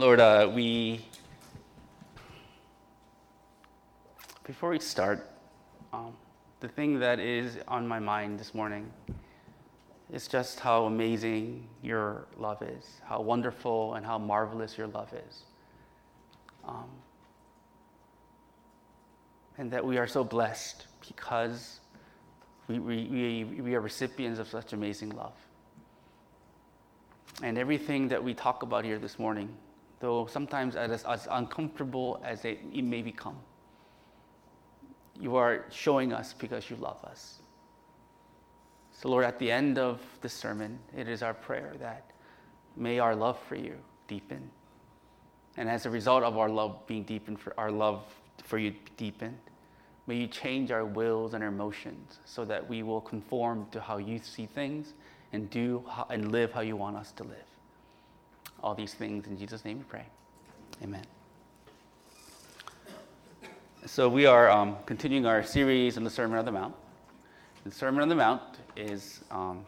Lord, 0.00 0.18
uh, 0.18 0.50
we, 0.50 1.04
before 4.44 4.70
we 4.70 4.78
start, 4.78 5.28
um, 5.92 6.14
the 6.60 6.68
thing 6.68 6.98
that 7.00 7.20
is 7.20 7.58
on 7.68 7.86
my 7.86 7.98
mind 7.98 8.40
this 8.40 8.54
morning 8.54 8.90
is 10.10 10.26
just 10.26 10.58
how 10.58 10.86
amazing 10.86 11.68
your 11.82 12.28
love 12.38 12.62
is, 12.62 13.02
how 13.04 13.20
wonderful 13.20 13.92
and 13.92 14.06
how 14.06 14.16
marvelous 14.16 14.78
your 14.78 14.86
love 14.86 15.12
is. 15.12 15.42
Um, 16.66 16.88
and 19.58 19.70
that 19.70 19.84
we 19.84 19.98
are 19.98 20.06
so 20.06 20.24
blessed 20.24 20.86
because 21.06 21.80
we, 22.68 22.78
we, 22.78 23.04
we, 23.04 23.60
we 23.60 23.74
are 23.74 23.82
recipients 23.82 24.40
of 24.40 24.48
such 24.48 24.72
amazing 24.72 25.10
love. 25.10 25.36
And 27.42 27.58
everything 27.58 28.08
that 28.08 28.24
we 28.24 28.32
talk 28.32 28.62
about 28.62 28.86
here 28.86 28.98
this 28.98 29.18
morning, 29.18 29.54
though 30.00 30.26
sometimes 30.26 30.76
as, 30.76 31.04
as 31.04 31.28
uncomfortable 31.30 32.20
as 32.24 32.44
it, 32.44 32.58
it 32.72 32.82
may 32.82 33.02
become, 33.02 33.36
you 35.18 35.36
are 35.36 35.66
showing 35.70 36.12
us 36.12 36.32
because 36.32 36.70
you 36.70 36.76
love 36.76 37.02
us. 37.04 37.40
So, 38.92 39.08
Lord, 39.08 39.24
at 39.24 39.38
the 39.38 39.50
end 39.50 39.78
of 39.78 40.00
this 40.20 40.32
sermon, 40.32 40.78
it 40.96 41.08
is 41.08 41.22
our 41.22 41.34
prayer 41.34 41.74
that 41.80 42.10
may 42.76 42.98
our 42.98 43.14
love 43.14 43.38
for 43.48 43.54
you 43.54 43.76
deepen. 44.08 44.50
And 45.56 45.68
as 45.68 45.86
a 45.86 45.90
result 45.90 46.22
of 46.22 46.38
our 46.38 46.48
love 46.48 46.86
being 46.86 47.04
deepened, 47.04 47.40
for 47.40 47.54
our 47.58 47.70
love 47.70 48.02
for 48.42 48.58
you 48.58 48.74
deepened, 48.96 49.38
may 50.06 50.16
you 50.16 50.26
change 50.26 50.70
our 50.70 50.84
wills 50.84 51.34
and 51.34 51.42
our 51.42 51.48
emotions 51.50 52.18
so 52.24 52.44
that 52.46 52.66
we 52.68 52.82
will 52.82 53.00
conform 53.00 53.66
to 53.72 53.80
how 53.80 53.98
you 53.98 54.18
see 54.18 54.46
things 54.46 54.94
and 55.32 55.48
do 55.50 55.84
how, 55.88 56.06
and 56.10 56.32
live 56.32 56.52
how 56.52 56.60
you 56.60 56.76
want 56.76 56.96
us 56.96 57.12
to 57.12 57.24
live. 57.24 57.49
All 58.62 58.74
these 58.74 58.94
things 58.94 59.26
in 59.26 59.38
Jesus' 59.38 59.64
name 59.64 59.78
we 59.78 59.84
pray. 59.84 60.04
Amen. 60.82 61.04
So 63.86 64.08
we 64.08 64.26
are 64.26 64.50
um, 64.50 64.76
continuing 64.84 65.24
our 65.24 65.42
series 65.42 65.96
on 65.96 66.04
the 66.04 66.10
Sermon 66.10 66.38
on 66.38 66.44
the 66.44 66.52
Mount. 66.52 66.74
The 67.64 67.70
Sermon 67.70 68.02
on 68.02 68.08
the 68.10 68.14
Mount 68.14 68.42
is, 68.76 69.20
um, 69.30 69.64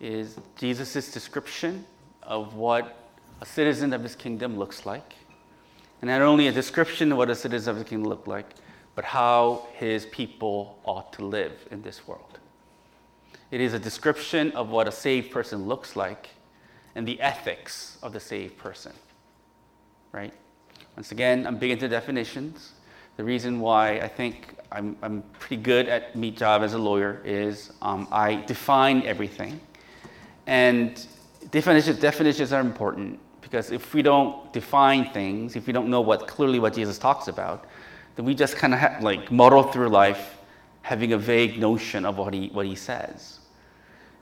is 0.00 0.38
Jesus' 0.56 1.12
description 1.12 1.84
of 2.22 2.54
what 2.54 2.96
a 3.42 3.46
citizen 3.46 3.92
of 3.92 4.02
his 4.02 4.14
kingdom 4.14 4.58
looks 4.58 4.86
like. 4.86 5.14
And 6.00 6.08
not 6.08 6.22
only 6.22 6.46
a 6.46 6.52
description 6.52 7.12
of 7.12 7.18
what 7.18 7.28
a 7.28 7.34
citizen 7.34 7.72
of 7.72 7.78
the 7.78 7.84
kingdom 7.84 8.08
looks 8.08 8.26
like, 8.26 8.46
but 8.94 9.04
how 9.04 9.66
his 9.74 10.06
people 10.06 10.78
ought 10.84 11.12
to 11.14 11.24
live 11.24 11.66
in 11.70 11.82
this 11.82 12.06
world. 12.06 12.38
It 13.50 13.60
is 13.60 13.74
a 13.74 13.78
description 13.78 14.52
of 14.52 14.70
what 14.70 14.88
a 14.88 14.92
saved 14.92 15.30
person 15.30 15.66
looks 15.66 15.96
like 15.96 16.30
and 16.94 17.06
the 17.06 17.20
ethics 17.20 17.98
of 18.02 18.12
the 18.12 18.20
saved 18.20 18.56
person. 18.58 18.92
Right? 20.12 20.32
Once 20.96 21.12
again, 21.12 21.46
I'm 21.46 21.56
big 21.56 21.70
into 21.70 21.88
definitions. 21.88 22.72
The 23.16 23.24
reason 23.24 23.60
why 23.60 23.98
I 24.00 24.08
think 24.08 24.56
I'm, 24.72 24.96
I'm 25.02 25.22
pretty 25.38 25.62
good 25.62 25.88
at 25.88 26.16
my 26.16 26.30
job 26.30 26.62
as 26.62 26.74
a 26.74 26.78
lawyer 26.78 27.20
is 27.24 27.72
um, 27.82 28.08
I 28.10 28.36
define 28.46 29.02
everything. 29.02 29.60
And 30.46 31.06
definitions, 31.50 31.98
definitions 31.98 32.52
are 32.52 32.60
important 32.60 33.18
because 33.40 33.72
if 33.72 33.94
we 33.94 34.02
don't 34.02 34.52
define 34.52 35.10
things, 35.12 35.56
if 35.56 35.66
we 35.66 35.72
don't 35.72 35.88
know 35.88 36.00
what 36.00 36.26
clearly 36.26 36.58
what 36.58 36.74
Jesus 36.74 36.98
talks 36.98 37.28
about, 37.28 37.66
then 38.16 38.24
we 38.24 38.34
just 38.34 38.56
kind 38.56 38.74
of 38.74 38.80
ha- 38.80 38.98
like 39.00 39.30
muddle 39.30 39.62
through 39.62 39.88
life 39.88 40.38
having 40.82 41.12
a 41.12 41.18
vague 41.18 41.58
notion 41.58 42.04
of 42.04 42.16
what 42.16 42.32
he, 42.32 42.48
what 42.48 42.66
he 42.66 42.74
says. 42.74 43.39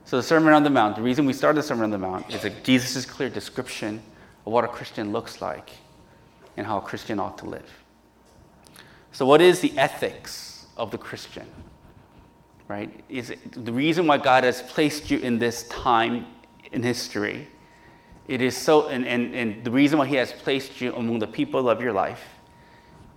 So 0.09 0.17
the 0.17 0.23
Sermon 0.23 0.55
on 0.55 0.63
the 0.63 0.71
Mount, 0.71 0.95
the 0.95 1.03
reason 1.03 1.27
we 1.27 1.33
started 1.33 1.59
the 1.59 1.67
Sermon 1.67 1.83
on 1.83 1.91
the 1.91 1.99
Mount 1.99 2.33
is 2.33 2.41
that 2.41 2.63
Jesus' 2.63 3.05
clear 3.05 3.29
description 3.29 4.01
of 4.43 4.51
what 4.51 4.63
a 4.63 4.67
Christian 4.67 5.11
looks 5.11 5.39
like 5.39 5.69
and 6.57 6.65
how 6.65 6.79
a 6.79 6.81
Christian 6.81 7.19
ought 7.19 7.37
to 7.37 7.45
live. 7.45 7.69
So 9.11 9.27
what 9.27 9.39
is 9.39 9.59
the 9.59 9.71
ethics 9.77 10.65
of 10.77 10.89
the 10.89 10.97
Christian? 10.97 11.45
Right? 12.67 13.03
Is 13.07 13.31
the 13.51 13.71
reason 13.71 14.07
why 14.07 14.17
God 14.17 14.45
has 14.45 14.63
placed 14.63 15.11
you 15.11 15.19
in 15.19 15.37
this 15.37 15.61
time 15.67 16.25
in 16.71 16.81
history, 16.81 17.47
it 18.27 18.41
is 18.41 18.57
so 18.57 18.87
and, 18.87 19.05
and, 19.05 19.35
and 19.35 19.63
the 19.63 19.69
reason 19.69 19.99
why 19.99 20.07
he 20.07 20.15
has 20.15 20.33
placed 20.33 20.81
you 20.81 20.91
among 20.95 21.19
the 21.19 21.27
people 21.27 21.69
of 21.69 21.83
your 21.83 21.93
life 21.93 22.23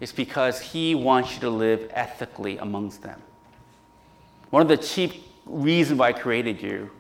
is 0.00 0.12
because 0.12 0.61
he 0.61 0.95
wants 0.95 1.37
you 1.37 1.41
to 1.41 1.49
live 1.49 1.91
ethically 1.95 2.59
amongst 2.59 3.00
them. 3.00 3.22
One 4.50 4.61
of 4.61 4.69
the 4.69 4.77
chief 4.77 5.31
reasons 5.47 5.98
why 5.98 6.08
I 6.08 6.12
created 6.12 6.62
you, 6.62 6.91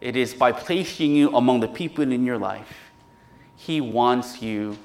it 0.00 0.16
is 0.16 0.34
by 0.34 0.52
placing 0.52 1.14
you 1.14 1.34
among 1.34 1.60
the 1.60 1.68
people 1.68 2.02
in 2.02 2.24
your 2.24 2.38
life. 2.38 2.92
He 3.56 3.80
wants 3.80 4.42
you 4.42 4.76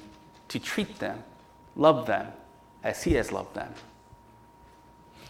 to 0.48 0.58
treat 0.58 0.98
them, 0.98 1.22
love 1.76 2.06
them 2.06 2.28
as 2.82 3.02
he 3.02 3.14
has 3.14 3.30
loved 3.30 3.54
them. 3.54 3.72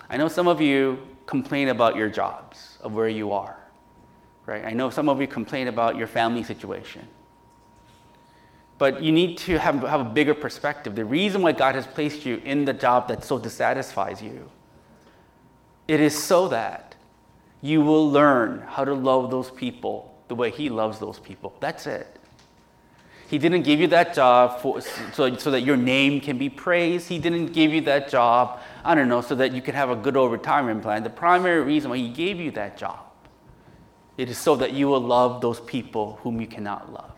I 0.08 0.16
know 0.16 0.28
some 0.28 0.48
of 0.48 0.60
you 0.60 0.98
complain 1.26 1.68
about 1.68 1.96
your 1.96 2.08
jobs, 2.08 2.78
of 2.82 2.94
where 2.94 3.08
you 3.08 3.32
are, 3.32 3.56
right? 4.46 4.64
I 4.64 4.70
know 4.70 4.90
some 4.90 5.08
of 5.08 5.20
you 5.20 5.26
complain 5.26 5.68
about 5.68 5.96
your 5.96 6.06
family 6.06 6.42
situation. 6.42 7.06
But 8.78 9.02
you 9.02 9.12
need 9.12 9.38
to 9.38 9.58
have, 9.58 9.80
have 9.82 10.00
a 10.00 10.10
bigger 10.10 10.34
perspective. 10.34 10.94
The 10.94 11.04
reason 11.04 11.42
why 11.42 11.52
God 11.52 11.74
has 11.76 11.86
placed 11.86 12.26
you 12.26 12.42
in 12.44 12.64
the 12.64 12.72
job 12.72 13.08
that 13.08 13.24
so 13.24 13.38
dissatisfies 13.38 14.20
you, 14.20 14.50
it 15.86 16.00
is 16.00 16.20
so 16.20 16.48
that 16.48 16.91
you 17.62 17.80
will 17.80 18.10
learn 18.10 18.60
how 18.66 18.84
to 18.84 18.92
love 18.92 19.30
those 19.30 19.50
people 19.50 20.14
the 20.28 20.34
way 20.34 20.50
He 20.50 20.68
loves 20.68 20.98
those 20.98 21.18
people. 21.18 21.54
That's 21.60 21.86
it. 21.86 22.18
He 23.28 23.38
didn't 23.38 23.62
give 23.62 23.80
you 23.80 23.86
that 23.86 24.12
job 24.12 24.60
for, 24.60 24.82
so, 24.82 25.34
so 25.36 25.50
that 25.50 25.62
your 25.62 25.78
name 25.78 26.20
can 26.20 26.36
be 26.36 26.50
praised. 26.50 27.08
He 27.08 27.18
didn't 27.18 27.54
give 27.54 27.72
you 27.72 27.80
that 27.82 28.10
job, 28.10 28.60
I 28.84 28.94
don't 28.94 29.08
know, 29.08 29.22
so 29.22 29.34
that 29.36 29.52
you 29.52 29.62
can 29.62 29.74
have 29.74 29.88
a 29.88 29.96
good 29.96 30.18
old 30.18 30.32
retirement 30.32 30.82
plan. 30.82 31.02
The 31.02 31.08
primary 31.08 31.62
reason 31.62 31.88
why 31.88 31.96
He 31.96 32.10
gave 32.10 32.38
you 32.38 32.50
that 32.50 32.76
job, 32.76 33.00
it 34.18 34.28
is 34.28 34.36
so 34.36 34.56
that 34.56 34.74
you 34.74 34.88
will 34.88 35.00
love 35.00 35.40
those 35.40 35.60
people 35.60 36.18
whom 36.22 36.40
you 36.40 36.46
cannot 36.46 36.92
love 36.92 37.12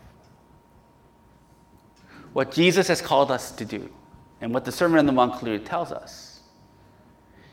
what 2.35 2.51
Jesus 2.51 2.89
has 2.89 3.01
called 3.01 3.31
us 3.31 3.49
to 3.51 3.63
do 3.63 3.89
and 4.41 4.53
what 4.53 4.65
the 4.65 4.71
Sermon 4.71 4.99
on 4.99 5.05
the 5.05 5.13
Mount 5.13 5.35
clearly 5.35 5.63
tells 5.63 5.93
us 5.93 6.41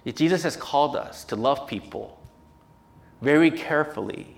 is 0.04 0.14
Jesus 0.14 0.42
has 0.42 0.56
called 0.56 0.96
us 0.96 1.22
to 1.26 1.36
love 1.36 1.68
people 1.68 2.18
very 3.22 3.50
carefully 3.50 4.36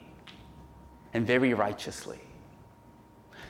and 1.12 1.27
very 1.27 1.55
righteously. 1.55 2.21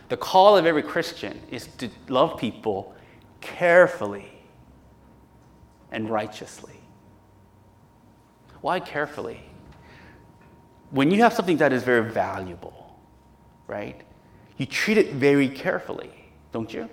The 0.09 0.17
call 0.17 0.57
of 0.57 0.65
every 0.65 0.83
Christian 0.83 1.41
is 1.51 1.67
to 1.79 1.91
love 2.09 2.39
people 2.39 2.95
carefully 3.41 4.33
and 5.93 6.09
righteously. 6.09 6.81
Why 8.63 8.81
carefully? 8.81 9.41
When 10.91 11.11
you 11.11 11.23
have 11.23 11.35
something 11.35 11.59
that 11.59 11.73
is 11.73 11.83
very 11.83 12.11
valuable, 12.11 12.97
right, 13.67 14.01
you 14.57 14.65
treat 14.65 14.97
it 14.97 15.13
very 15.13 15.49
carefully 15.49 16.25
don't 16.55 16.73
you? 16.73 16.89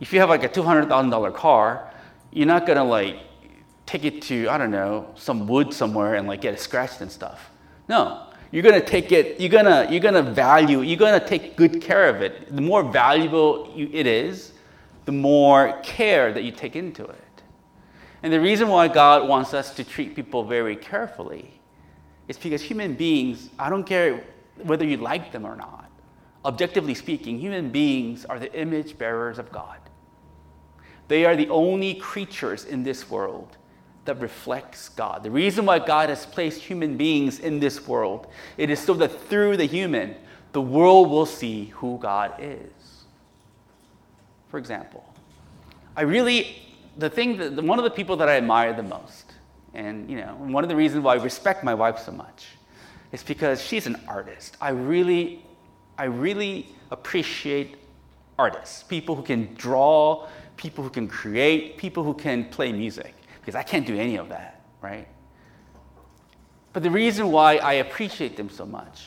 If 0.00 0.12
you 0.12 0.20
have 0.20 0.28
like 0.28 0.44
a 0.44 0.48
$200,000 0.48 1.34
car, 1.34 1.92
you're 2.30 2.46
not 2.46 2.64
gonna 2.64 2.84
like 2.84 3.16
take 3.88 4.04
it 4.04 4.20
to, 4.20 4.46
I 4.50 4.58
don't 4.58 4.70
know, 4.70 5.08
some 5.14 5.46
wood 5.46 5.72
somewhere 5.72 6.16
and 6.16 6.28
like 6.28 6.42
get 6.42 6.52
it 6.52 6.60
scratched 6.60 7.00
and 7.00 7.10
stuff. 7.10 7.50
No, 7.88 8.26
you're 8.50 8.62
gonna 8.62 8.84
take 8.84 9.12
it, 9.12 9.40
you're 9.40 9.48
gonna, 9.48 9.88
you're 9.90 10.00
gonna 10.00 10.22
value, 10.22 10.82
you're 10.82 10.98
gonna 10.98 11.26
take 11.26 11.56
good 11.56 11.80
care 11.80 12.06
of 12.06 12.20
it. 12.20 12.54
The 12.54 12.60
more 12.60 12.82
valuable 12.82 13.72
you, 13.74 13.88
it 13.90 14.06
is, 14.06 14.52
the 15.06 15.12
more 15.12 15.80
care 15.82 16.34
that 16.34 16.44
you 16.44 16.52
take 16.52 16.76
into 16.76 17.02
it. 17.02 17.42
And 18.22 18.30
the 18.30 18.40
reason 18.40 18.68
why 18.68 18.88
God 18.88 19.26
wants 19.26 19.54
us 19.54 19.74
to 19.76 19.84
treat 19.84 20.14
people 20.14 20.44
very 20.44 20.76
carefully 20.76 21.58
is 22.28 22.36
because 22.36 22.60
human 22.60 22.92
beings, 22.92 23.48
I 23.58 23.70
don't 23.70 23.84
care 23.84 24.22
whether 24.64 24.84
you 24.84 24.98
like 24.98 25.32
them 25.32 25.46
or 25.46 25.56
not, 25.56 25.90
objectively 26.44 26.94
speaking, 26.94 27.38
human 27.38 27.70
beings 27.70 28.26
are 28.26 28.38
the 28.38 28.52
image 28.52 28.98
bearers 28.98 29.38
of 29.38 29.50
God. 29.50 29.78
They 31.06 31.24
are 31.24 31.36
the 31.36 31.48
only 31.48 31.94
creatures 31.94 32.66
in 32.66 32.82
this 32.82 33.08
world 33.08 33.56
that 34.08 34.20
reflects 34.20 34.88
God. 34.88 35.22
The 35.22 35.30
reason 35.30 35.66
why 35.66 35.78
God 35.78 36.08
has 36.08 36.24
placed 36.24 36.62
human 36.62 36.96
beings 36.96 37.38
in 37.38 37.60
this 37.60 37.86
world, 37.86 38.26
it 38.56 38.70
is 38.70 38.80
so 38.80 38.94
that 38.94 39.08
through 39.28 39.58
the 39.58 39.66
human, 39.66 40.14
the 40.52 40.62
world 40.62 41.10
will 41.10 41.26
see 41.26 41.66
who 41.66 41.98
God 41.98 42.32
is. 42.38 43.04
For 44.48 44.56
example, 44.56 45.04
I 45.94 46.02
really, 46.02 46.56
the 46.96 47.10
thing 47.10 47.36
that, 47.36 47.62
one 47.62 47.78
of 47.78 47.84
the 47.84 47.90
people 47.90 48.16
that 48.16 48.30
I 48.30 48.38
admire 48.38 48.72
the 48.72 48.82
most, 48.82 49.34
and 49.74 50.10
you 50.10 50.16
know, 50.16 50.34
one 50.38 50.64
of 50.64 50.70
the 50.70 50.76
reasons 50.76 51.04
why 51.04 51.12
I 51.12 51.22
respect 51.22 51.62
my 51.62 51.74
wife 51.74 51.98
so 51.98 52.12
much, 52.12 52.46
is 53.12 53.22
because 53.22 53.60
she's 53.60 53.86
an 53.86 54.00
artist. 54.08 54.56
I 54.58 54.70
really 54.70 55.44
I 55.98 56.04
really 56.04 56.68
appreciate 56.92 57.76
artists, 58.38 58.84
people 58.84 59.16
who 59.16 59.22
can 59.22 59.52
draw, 59.54 60.28
people 60.56 60.84
who 60.84 60.90
can 60.90 61.08
create, 61.08 61.76
people 61.76 62.04
who 62.04 62.14
can 62.14 62.44
play 62.46 62.72
music, 62.72 63.14
because 63.48 63.58
I 63.58 63.62
can't 63.62 63.86
do 63.86 63.98
any 63.98 64.16
of 64.16 64.28
that, 64.28 64.60
right? 64.82 65.08
But 66.74 66.82
the 66.82 66.90
reason 66.90 67.32
why 67.32 67.56
I 67.56 67.72
appreciate 67.84 68.36
them 68.36 68.50
so 68.50 68.66
much 68.66 69.06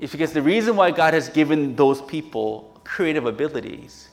is 0.00 0.10
because 0.10 0.32
the 0.32 0.42
reason 0.42 0.74
why 0.74 0.90
God 0.90 1.14
has 1.14 1.28
given 1.28 1.76
those 1.76 2.02
people 2.02 2.80
creative 2.82 3.24
abilities, 3.24 4.08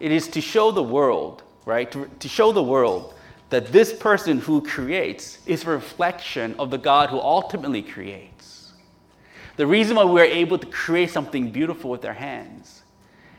it 0.00 0.10
is 0.10 0.26
to 0.28 0.40
show 0.40 0.70
the 0.70 0.82
world, 0.82 1.42
right? 1.66 1.92
To, 1.92 2.08
to 2.18 2.28
show 2.30 2.50
the 2.50 2.62
world 2.62 3.12
that 3.50 3.66
this 3.66 3.92
person 3.92 4.38
who 4.38 4.62
creates 4.62 5.40
is 5.44 5.64
a 5.64 5.68
reflection 5.68 6.54
of 6.58 6.70
the 6.70 6.78
God 6.78 7.10
who 7.10 7.20
ultimately 7.20 7.82
creates. 7.82 8.72
The 9.56 9.66
reason 9.66 9.96
why 9.96 10.04
we're 10.04 10.24
able 10.24 10.56
to 10.56 10.66
create 10.66 11.10
something 11.10 11.50
beautiful 11.50 11.90
with 11.90 12.06
our 12.06 12.14
hands 12.14 12.84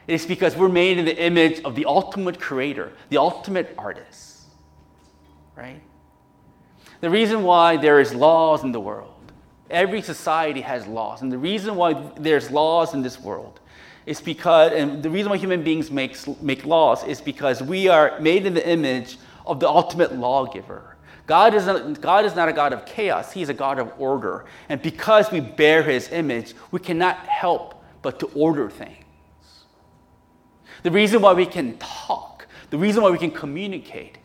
is 0.07 0.27
because 0.27 0.56
we're 0.56 0.69
made 0.69 1.00
in 1.00 1.06
the 1.06 1.19
image 1.19 1.59
of 1.63 1.74
the 1.74 1.86
ultimate 1.86 2.39
creator, 2.39 2.94
the 3.09 3.18
ultimate 3.18 3.74
artist, 3.79 4.32
right? 5.55 5.81
The 7.01 7.09
reason 7.09 7.44
why 7.44 7.77
there 7.77 8.00
is 8.00 8.13
laws 8.13 8.63
in 8.63 8.71
the 8.71 8.79
world, 8.79 9.31
every 9.69 10.01
society 10.01 10.61
has 10.61 10.88
laws, 10.88 11.21
and 11.21 11.31
the 11.31 11.38
reason 11.38 11.75
why 11.75 11.94
there's 12.17 12.50
laws 12.50 12.94
in 12.94 13.01
this 13.01 13.19
world 13.19 13.59
is 14.05 14.21
because, 14.21 14.71
and 14.73 15.01
the 15.01 15.09
reason 15.09 15.29
why 15.29 15.38
human 15.38 15.63
beings 15.63 15.89
make, 15.89 16.17
make 16.41 16.65
laws 16.65 17.03
is 17.03 17.21
because 17.21 17.61
we 17.61 17.88
are 17.88 18.19
made 18.19 18.45
in 18.45 18.53
the 18.53 18.67
image 18.67 19.17
of 19.45 19.59
the 19.59 19.67
ultimate 19.67 20.15
lawgiver. 20.15 20.95
God 21.25 21.53
is, 21.53 21.65
God 22.00 22.25
is 22.25 22.35
not 22.35 22.50
a 22.50 22.53
God 22.53 22.73
of 22.73 22.85
chaos, 22.85 23.31
He 23.31 23.41
is 23.41 23.50
a 23.50 23.53
God 23.53 23.79
of 23.79 23.94
order. 23.97 24.45
And 24.67 24.81
because 24.81 25.31
we 25.31 25.39
bear 25.39 25.81
His 25.83 26.09
image, 26.11 26.53
we 26.71 26.79
cannot 26.79 27.17
help 27.27 27.83
but 28.01 28.19
to 28.19 28.25
order 28.27 28.69
things. 28.69 28.97
The 30.83 30.91
reason 30.91 31.21
why 31.21 31.31
we 31.31 31.45
can 31.45 31.77
talk, 31.77 32.45
the 32.69 32.77
reason 32.77 33.03
why 33.03 33.09
we 33.09 33.17
can 33.17 33.31
communicate, 33.31 34.17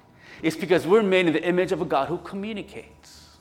is 0.42 0.56
because 0.56 0.86
we're 0.86 1.02
made 1.02 1.26
in 1.26 1.32
the 1.32 1.44
image 1.44 1.72
of 1.72 1.80
a 1.80 1.84
God 1.84 2.08
who 2.08 2.18
communicates. 2.18 3.36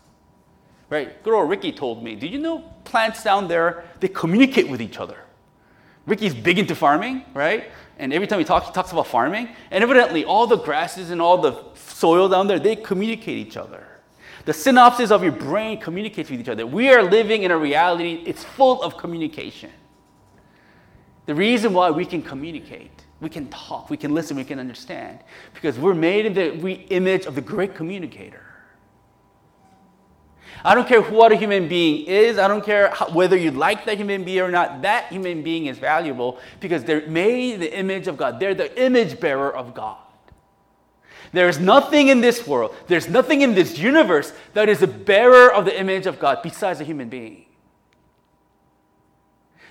Right? 0.89 1.21
Good 1.23 1.33
old 1.33 1.49
Ricky 1.49 1.71
told 1.71 2.03
me, 2.03 2.15
did 2.15 2.31
you 2.31 2.39
know 2.39 2.59
plants 2.85 3.23
down 3.23 3.47
there, 3.47 3.83
they 3.99 4.07
communicate 4.07 4.69
with 4.69 4.81
each 4.81 4.97
other? 4.97 5.17
Ricky's 6.05 6.33
big 6.33 6.57
into 6.57 6.73
farming, 6.73 7.23
right? 7.33 7.65
And 7.99 8.13
every 8.13 8.27
time 8.27 8.39
he 8.39 8.45
talks, 8.45 8.67
he 8.67 8.73
talks 8.73 8.94
about 8.94 9.07
farming. 9.07 9.49
And 9.71 9.83
evidently, 9.83 10.23
all 10.23 10.47
the 10.47 10.57
grasses 10.57 11.09
and 11.09 11.21
all 11.21 11.38
the 11.38 11.61
soil 11.75 12.29
down 12.29 12.47
there, 12.47 12.59
they 12.59 12.77
communicate 12.77 13.38
each 13.38 13.57
other. 13.57 13.85
The 14.45 14.53
synapses 14.53 15.11
of 15.11 15.23
your 15.23 15.33
brain 15.33 15.77
communicate 15.81 16.29
with 16.29 16.39
each 16.39 16.47
other. 16.47 16.65
We 16.65 16.89
are 16.89 17.03
living 17.03 17.44
in 17.44 17.51
a 17.51 17.57
reality, 17.57 18.23
it's 18.25 18.45
full 18.45 18.81
of 18.81 18.95
communication. 18.95 19.71
The 21.25 21.35
reason 21.35 21.73
why 21.73 21.91
we 21.91 22.05
can 22.05 22.21
communicate, 22.21 23.03
we 23.19 23.29
can 23.29 23.47
talk, 23.49 23.89
we 23.89 23.97
can 23.97 24.13
listen, 24.13 24.37
we 24.37 24.43
can 24.43 24.59
understand, 24.59 25.19
because 25.53 25.79
we're 25.79 25.95
made 25.95 26.25
in 26.25 26.33
the 26.33 26.75
image 26.89 27.25
of 27.25 27.35
the 27.35 27.41
great 27.41 27.75
communicator. 27.75 28.43
I 30.63 30.75
don't 30.75 30.87
care 30.87 31.01
what 31.01 31.31
a 31.31 31.35
human 31.35 31.67
being 31.67 32.07
is. 32.07 32.37
I 32.37 32.47
don't 32.47 32.65
care 32.65 32.89
how, 32.89 33.09
whether 33.09 33.37
you 33.37 33.51
like 33.51 33.85
that 33.85 33.97
human 33.97 34.23
being 34.23 34.39
or 34.39 34.49
not. 34.49 34.81
That 34.81 35.11
human 35.11 35.43
being 35.43 35.67
is 35.67 35.77
valuable 35.77 36.39
because 36.59 36.83
they're 36.83 37.07
made 37.07 37.53
in 37.55 37.59
the 37.59 37.77
image 37.77 38.07
of 38.07 38.17
God. 38.17 38.39
They're 38.39 38.55
the 38.55 38.83
image 38.83 39.19
bearer 39.19 39.55
of 39.55 39.73
God. 39.73 39.97
There 41.31 41.49
is 41.49 41.59
nothing 41.59 42.07
in 42.07 42.21
this 42.21 42.47
world, 42.47 42.75
there's 42.87 43.09
nothing 43.09 43.41
in 43.41 43.53
this 43.53 43.77
universe 43.77 44.33
that 44.53 44.69
is 44.69 44.81
a 44.81 44.87
bearer 44.87 45.51
of 45.51 45.65
the 45.65 45.77
image 45.77 46.05
of 46.05 46.19
God 46.19 46.39
besides 46.41 46.79
a 46.79 46.83
human 46.83 47.09
being. 47.09 47.45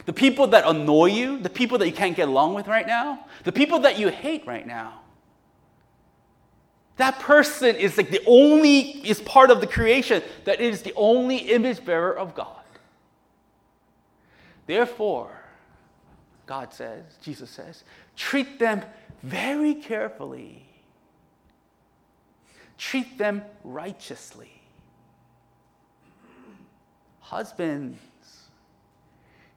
The 0.06 0.12
people 0.12 0.46
that 0.48 0.64
annoy 0.66 1.06
you, 1.06 1.38
the 1.38 1.50
people 1.50 1.78
that 1.78 1.86
you 1.86 1.92
can't 1.92 2.16
get 2.16 2.28
along 2.28 2.54
with 2.54 2.68
right 2.68 2.86
now, 2.86 3.26
the 3.44 3.52
people 3.52 3.80
that 3.80 3.98
you 3.98 4.08
hate 4.08 4.46
right 4.46 4.66
now, 4.66 5.00
that 6.96 7.18
person 7.18 7.76
is 7.76 7.96
like 7.96 8.10
the 8.10 8.22
only, 8.26 8.80
is 9.06 9.20
part 9.20 9.50
of 9.50 9.60
the 9.60 9.66
creation 9.66 10.22
that 10.44 10.60
is 10.60 10.82
the 10.82 10.94
only 10.96 11.36
image 11.36 11.84
bearer 11.84 12.16
of 12.16 12.34
God. 12.34 12.62
Therefore, 14.66 15.30
God 16.46 16.72
says, 16.72 17.04
Jesus 17.22 17.50
says, 17.50 17.84
treat 18.16 18.58
them 18.58 18.82
very 19.22 19.74
carefully. 19.74 20.64
Treat 22.78 23.18
them 23.18 23.42
righteously. 23.64 24.52
Husbands, 27.20 27.98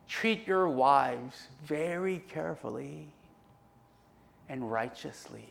treat 0.09 0.45
your 0.47 0.67
wives 0.67 1.47
very 1.63 2.23
carefully 2.27 3.07
and 4.49 4.69
righteously. 4.69 5.47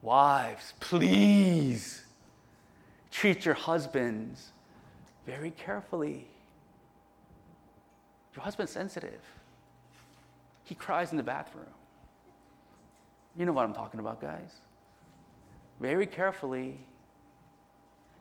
Wives, 0.00 0.72
please 0.80 2.04
treat 3.10 3.44
your 3.44 3.54
husbands 3.54 4.52
very 5.26 5.50
carefully. 5.50 6.26
Your 8.34 8.44
husband's 8.44 8.72
sensitive. 8.72 9.20
He 10.62 10.74
cries 10.74 11.10
in 11.10 11.16
the 11.16 11.22
bathroom. 11.22 11.66
You 13.36 13.44
know 13.44 13.52
what 13.52 13.64
I'm 13.64 13.74
talking 13.74 14.00
about, 14.00 14.20
guys. 14.20 14.52
Very 15.80 16.06
carefully 16.06 16.78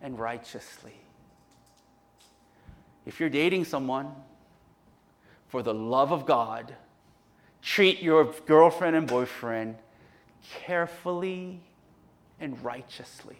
and 0.02 0.18
righteously. 0.18 0.96
If 3.06 3.20
you're 3.20 3.30
dating 3.30 3.66
someone, 3.66 4.12
for 5.54 5.62
the 5.62 5.72
love 5.72 6.12
of 6.12 6.26
God, 6.26 6.74
treat 7.62 8.02
your 8.02 8.34
girlfriend 8.48 8.96
and 8.96 9.06
boyfriend 9.06 9.76
carefully 10.52 11.60
and 12.40 12.60
righteously. 12.64 13.38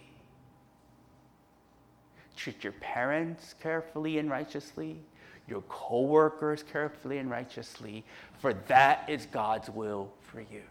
Treat 2.36 2.62
your 2.62 2.74
parents 2.74 3.56
carefully 3.60 4.18
and 4.18 4.30
righteously, 4.30 5.00
your 5.48 5.62
coworkers 5.62 6.62
carefully 6.62 7.18
and 7.18 7.28
righteously, 7.28 8.04
for 8.38 8.54
that 8.68 9.10
is 9.10 9.26
God's 9.26 9.68
will 9.68 10.12
for 10.20 10.38
you. 10.38 10.62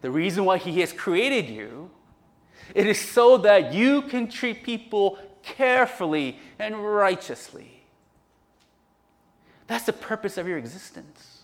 The 0.00 0.10
reason 0.10 0.46
why 0.46 0.56
He 0.56 0.80
has 0.80 0.94
created 0.94 1.50
you, 1.50 1.90
it 2.74 2.86
is 2.86 2.98
so 2.98 3.36
that 3.36 3.74
you 3.74 4.00
can 4.00 4.30
treat 4.30 4.62
people 4.62 5.18
carefully 5.42 6.40
and 6.58 6.82
righteously. 6.82 7.77
That's 9.68 9.84
the 9.84 9.92
purpose 9.92 10.38
of 10.38 10.48
your 10.48 10.58
existence. 10.58 11.42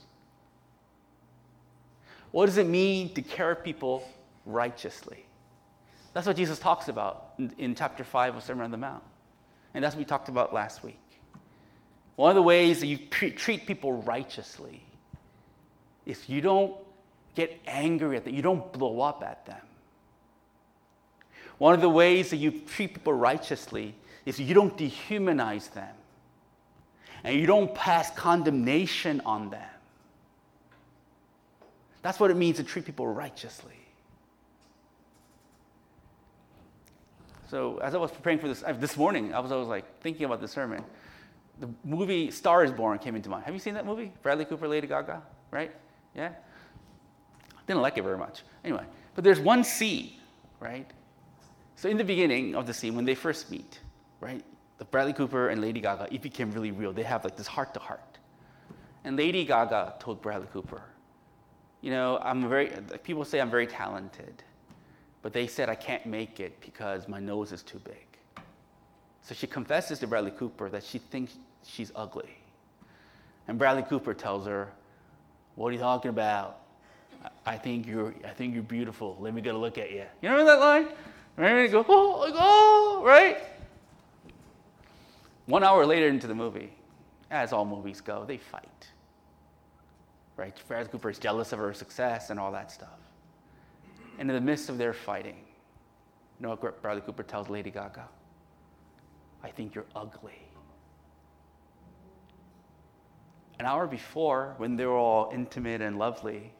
What 2.32 2.46
does 2.46 2.56
it 2.56 2.66
mean 2.66 3.14
to 3.14 3.22
care 3.22 3.54
for 3.54 3.62
people 3.62 4.08
righteously? 4.44 5.24
That's 6.14 6.26
what 6.26 6.36
Jesus 6.36 6.58
talks 6.58 6.88
about 6.88 7.34
in, 7.38 7.54
in 7.58 7.74
chapter 7.74 8.02
5 8.02 8.36
of 8.36 8.42
Sermon 8.42 8.64
on 8.64 8.70
the 8.70 8.76
Mount. 8.76 9.04
And 9.74 9.84
that's 9.84 9.94
what 9.94 10.00
we 10.00 10.04
talked 10.04 10.28
about 10.28 10.52
last 10.52 10.82
week. 10.82 10.98
One 12.16 12.30
of 12.30 12.34
the 12.34 12.42
ways 12.42 12.80
that 12.80 12.86
you 12.86 12.96
treat 12.96 13.66
people 13.66 13.92
righteously 13.92 14.82
is 16.06 16.28
you 16.28 16.40
don't 16.40 16.76
get 17.34 17.60
angry 17.66 18.16
at 18.16 18.24
them, 18.24 18.34
you 18.34 18.42
don't 18.42 18.72
blow 18.72 19.00
up 19.00 19.22
at 19.22 19.44
them. 19.46 19.60
One 21.58 21.74
of 21.74 21.80
the 21.80 21.90
ways 21.90 22.30
that 22.30 22.36
you 22.36 22.50
treat 22.50 22.94
people 22.94 23.12
righteously 23.12 23.94
is 24.24 24.40
you 24.40 24.54
don't 24.54 24.76
dehumanize 24.76 25.72
them 25.72 25.94
and 27.24 27.40
you 27.40 27.46
don't 27.46 27.74
pass 27.74 28.10
condemnation 28.10 29.20
on 29.24 29.50
them. 29.50 29.68
That's 32.02 32.20
what 32.20 32.30
it 32.30 32.36
means 32.36 32.58
to 32.58 32.64
treat 32.64 32.84
people 32.84 33.06
righteously. 33.06 33.72
So 37.48 37.78
as 37.78 37.94
I 37.94 37.98
was 37.98 38.10
preparing 38.10 38.38
for 38.38 38.48
this 38.48 38.62
this 38.78 38.96
morning, 38.96 39.32
I 39.32 39.40
was, 39.40 39.52
I 39.52 39.56
was 39.56 39.68
like 39.68 40.00
thinking 40.00 40.26
about 40.26 40.40
the 40.40 40.48
sermon. 40.48 40.84
The 41.60 41.68
movie 41.84 42.30
Star 42.30 42.62
is 42.64 42.70
Born 42.70 42.98
came 42.98 43.16
into 43.16 43.30
mind. 43.30 43.44
Have 43.44 43.54
you 43.54 43.60
seen 43.60 43.74
that 43.74 43.86
movie? 43.86 44.12
Bradley 44.22 44.44
Cooper, 44.44 44.68
Lady 44.68 44.86
Gaga, 44.86 45.22
right? 45.50 45.72
Yeah? 46.14 46.30
Didn't 47.66 47.80
like 47.80 47.96
it 47.96 48.02
very 48.02 48.18
much. 48.18 48.42
Anyway, 48.64 48.84
but 49.14 49.24
there's 49.24 49.40
one 49.40 49.64
scene, 49.64 50.12
right? 50.60 50.90
So 51.76 51.88
in 51.88 51.96
the 51.96 52.04
beginning 52.04 52.54
of 52.54 52.66
the 52.66 52.74
scene, 52.74 52.94
when 52.94 53.04
they 53.04 53.14
first 53.14 53.50
meet, 53.50 53.80
right? 54.20 54.44
The 54.78 54.84
Bradley 54.84 55.12
Cooper 55.12 55.48
and 55.48 55.60
Lady 55.60 55.80
Gaga, 55.80 56.08
it 56.12 56.22
became 56.22 56.50
really 56.50 56.72
real. 56.72 56.92
They 56.92 57.02
have 57.04 57.24
like 57.24 57.36
this 57.36 57.46
heart 57.46 57.74
to 57.74 57.80
heart. 57.80 58.18
And 59.04 59.16
Lady 59.16 59.44
Gaga 59.44 59.94
told 60.00 60.20
Bradley 60.22 60.48
Cooper, 60.52 60.82
you 61.80 61.90
know, 61.90 62.18
I'm 62.22 62.48
very, 62.48 62.72
people 63.02 63.24
say 63.24 63.40
I'm 63.40 63.50
very 63.50 63.66
talented, 63.66 64.42
but 65.22 65.32
they 65.32 65.46
said 65.46 65.68
I 65.68 65.74
can't 65.74 66.06
make 66.06 66.40
it 66.40 66.60
because 66.60 67.08
my 67.08 67.20
nose 67.20 67.52
is 67.52 67.62
too 67.62 67.78
big. 67.78 68.06
So 69.22 69.34
she 69.34 69.46
confesses 69.46 69.98
to 70.00 70.06
Bradley 70.06 70.30
Cooper 70.30 70.68
that 70.70 70.82
she 70.82 70.98
thinks 70.98 71.36
she's 71.64 71.92
ugly. 71.94 72.36
And 73.48 73.58
Bradley 73.58 73.82
Cooper 73.82 74.14
tells 74.14 74.46
her, 74.46 74.70
What 75.54 75.68
are 75.68 75.72
you 75.72 75.78
talking 75.78 76.08
about? 76.08 76.60
I 77.46 77.56
think 77.56 77.86
you're, 77.86 78.14
I 78.24 78.30
think 78.30 78.54
you're 78.54 78.62
beautiful. 78.62 79.16
Let 79.20 79.34
me 79.34 79.40
get 79.40 79.54
a 79.54 79.58
look 79.58 79.78
at 79.78 79.90
you. 79.90 80.04
You 80.20 80.30
remember 80.30 80.44
that 80.52 80.60
line? 80.60 80.88
Right? 81.36 81.70
Go, 81.70 81.84
oh, 81.88 82.18
like, 82.20 82.34
oh, 82.36 83.02
right? 83.04 83.38
One 85.46 85.62
hour 85.62 85.84
later 85.84 86.08
into 86.08 86.26
the 86.26 86.34
movie, 86.34 86.72
as 87.30 87.52
all 87.52 87.64
movies 87.64 88.00
go, 88.00 88.24
they 88.24 88.38
fight 88.38 88.88
right? 90.36 90.56
Bradley 90.66 90.90
Cooper 90.90 91.10
is 91.10 91.18
jealous 91.18 91.52
of 91.52 91.58
her 91.58 91.72
success 91.72 92.30
and 92.30 92.40
all 92.40 92.52
that 92.52 92.70
stuff. 92.70 92.98
And 94.18 94.28
in 94.28 94.34
the 94.34 94.40
midst 94.40 94.68
of 94.68 94.78
their 94.78 94.92
fighting, 94.92 95.36
you 95.36 96.46
know 96.46 96.50
what 96.50 96.82
Bradley 96.82 97.02
Cooper 97.02 97.22
tells 97.22 97.48
Lady 97.48 97.70
Gaga? 97.70 98.08
I 99.42 99.50
think 99.50 99.74
you're 99.74 99.86
ugly. 99.94 100.40
an 103.60 103.66
hour 103.66 103.86
before, 103.86 104.54
when 104.56 104.74
they 104.74 104.84
were 104.84 104.96
all 104.96 105.30
intimate 105.32 105.80
and 105.80 105.96
lovely, 105.96 106.52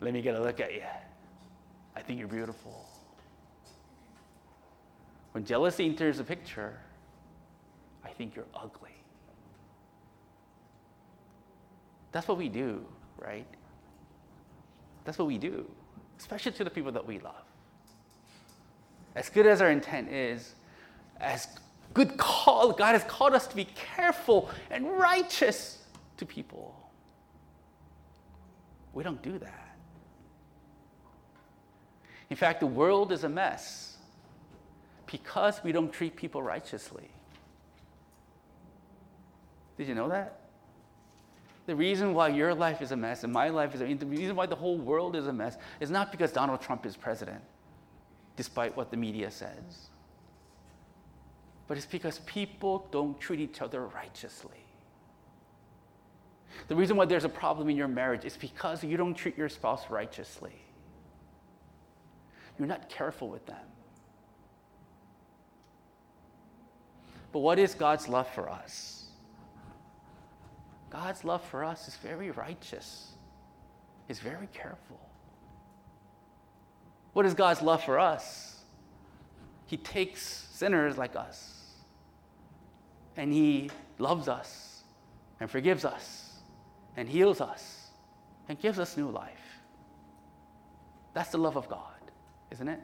let 0.00 0.12
me 0.12 0.20
get 0.20 0.34
a 0.34 0.42
look 0.42 0.58
at 0.58 0.74
you. 0.74 0.82
I 1.94 2.02
think 2.02 2.18
you're 2.18 2.28
beautiful. 2.28 2.84
When 5.30 5.44
jealousy 5.44 5.86
enters 5.86 6.18
the 6.18 6.24
picture, 6.24 6.76
I 8.06 8.10
think 8.10 8.36
you're 8.36 8.46
ugly. 8.54 8.94
That's 12.12 12.28
what 12.28 12.38
we 12.38 12.48
do, 12.48 12.84
right? 13.18 13.46
That's 15.04 15.18
what 15.18 15.26
we 15.26 15.38
do, 15.38 15.68
especially 16.18 16.52
to 16.52 16.64
the 16.64 16.70
people 16.70 16.92
that 16.92 17.04
we 17.04 17.18
love. 17.18 17.34
As 19.16 19.28
good 19.28 19.46
as 19.46 19.60
our 19.60 19.70
intent 19.70 20.10
is, 20.10 20.54
as 21.20 21.48
good 21.94 22.16
call, 22.16 22.72
God 22.72 22.92
has 22.92 23.02
called 23.04 23.34
us 23.34 23.48
to 23.48 23.56
be 23.56 23.64
careful 23.74 24.50
and 24.70 24.88
righteous 24.88 25.78
to 26.18 26.24
people. 26.24 26.76
We 28.94 29.02
don't 29.02 29.20
do 29.22 29.36
that. 29.38 29.76
In 32.30 32.36
fact, 32.36 32.60
the 32.60 32.66
world 32.66 33.10
is 33.10 33.24
a 33.24 33.28
mess 33.28 33.96
because 35.06 35.60
we 35.64 35.72
don't 35.72 35.92
treat 35.92 36.14
people 36.14 36.42
righteously. 36.42 37.10
Did 39.76 39.88
you 39.88 39.94
know 39.94 40.08
that? 40.08 40.40
The 41.66 41.74
reason 41.74 42.14
why 42.14 42.28
your 42.28 42.54
life 42.54 42.80
is 42.80 42.92
a 42.92 42.96
mess 42.96 43.24
and 43.24 43.32
my 43.32 43.48
life 43.48 43.74
is 43.74 43.80
a 43.80 43.92
the 43.92 44.06
reason 44.06 44.36
why 44.36 44.46
the 44.46 44.54
whole 44.54 44.78
world 44.78 45.16
is 45.16 45.26
a 45.26 45.32
mess 45.32 45.56
is 45.80 45.90
not 45.90 46.12
because 46.12 46.30
Donald 46.30 46.60
Trump 46.60 46.86
is 46.86 46.96
president, 46.96 47.42
despite 48.36 48.76
what 48.76 48.90
the 48.90 48.96
media 48.96 49.30
says. 49.30 49.88
But 51.66 51.76
it's 51.76 51.86
because 51.86 52.20
people 52.20 52.86
don't 52.92 53.18
treat 53.18 53.40
each 53.40 53.60
other 53.60 53.86
righteously. 53.86 54.62
The 56.68 56.76
reason 56.76 56.96
why 56.96 57.04
there's 57.04 57.24
a 57.24 57.28
problem 57.28 57.68
in 57.68 57.76
your 57.76 57.88
marriage 57.88 58.24
is 58.24 58.36
because 58.36 58.82
you 58.84 58.96
don't 58.96 59.14
treat 59.14 59.36
your 59.36 59.48
spouse 59.48 59.90
righteously. 59.90 60.54
You're 62.58 62.68
not 62.68 62.88
careful 62.88 63.28
with 63.28 63.44
them. 63.46 63.56
But 67.32 67.40
what 67.40 67.58
is 67.58 67.74
God's 67.74 68.08
love 68.08 68.28
for 68.32 68.48
us? 68.48 69.05
God's 70.96 71.24
love 71.24 71.44
for 71.44 71.62
us 71.62 71.88
is 71.88 71.96
very 71.96 72.30
righteous, 72.30 73.12
is 74.08 74.18
very 74.18 74.48
careful. 74.54 74.98
What 77.12 77.26
is 77.26 77.34
God's 77.34 77.60
love 77.60 77.84
for 77.84 77.98
us? 77.98 78.62
He 79.66 79.76
takes 79.76 80.22
sinners 80.22 80.96
like 80.96 81.14
us 81.14 81.74
and 83.14 83.30
He 83.30 83.70
loves 83.98 84.26
us 84.26 84.84
and 85.38 85.50
forgives 85.50 85.84
us 85.84 86.32
and 86.96 87.06
heals 87.06 87.42
us 87.42 87.90
and 88.48 88.58
gives 88.58 88.78
us 88.78 88.96
new 88.96 89.10
life. 89.10 89.60
That's 91.12 91.30
the 91.30 91.38
love 91.38 91.56
of 91.56 91.68
God, 91.68 92.00
isn't 92.52 92.68
it? 92.68 92.80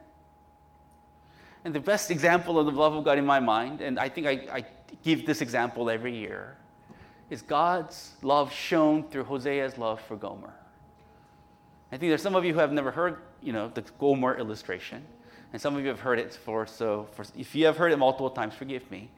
And 1.65 1.75
the 1.75 1.81
best 1.81 2.11
example 2.11 2.59
of 2.59 2.67
the 2.67 2.73
love 2.73 2.95
of 2.95 3.05
God 3.05 3.17
in 3.17 3.25
my 3.25 3.41
mind, 3.41 3.81
and 3.81 3.99
I 3.99 4.11
think 4.11 4.27
I, 4.27 4.33
I 4.53 4.65
give 5.03 5.25
this 5.25 5.41
example 5.41 5.89
every 5.89 6.15
year, 6.15 6.59
is 7.33 7.41
God's 7.41 8.13
love 8.21 8.53
shown 8.53 9.05
through 9.05 9.25
Hosea's 9.25 9.79
love 9.79 10.03
for 10.03 10.17
Gomer. 10.17 10.53
I 11.91 11.97
think 11.97 12.11
there's 12.11 12.21
some 12.21 12.37
of 12.37 12.45
you 12.45 12.53
who 12.53 12.59
have 12.59 12.73
never 12.73 12.91
heard, 12.91 13.17
you 13.41 13.55
know, 13.55 13.69
the 13.73 13.81
Gomer 13.99 14.37
illustration, 14.37 15.03
and 15.51 15.61
some 15.61 15.75
of 15.75 15.81
you 15.81 15.89
have 15.89 16.01
heard 16.01 16.19
it 16.19 16.35
for. 16.35 16.67
So, 16.67 17.09
for, 17.13 17.25
if 17.35 17.55
you 17.55 17.65
have 17.65 17.79
heard 17.79 17.91
it 17.91 17.97
multiple 17.97 18.29
times, 18.29 18.55
forgive 18.55 18.89
me, 18.91 19.09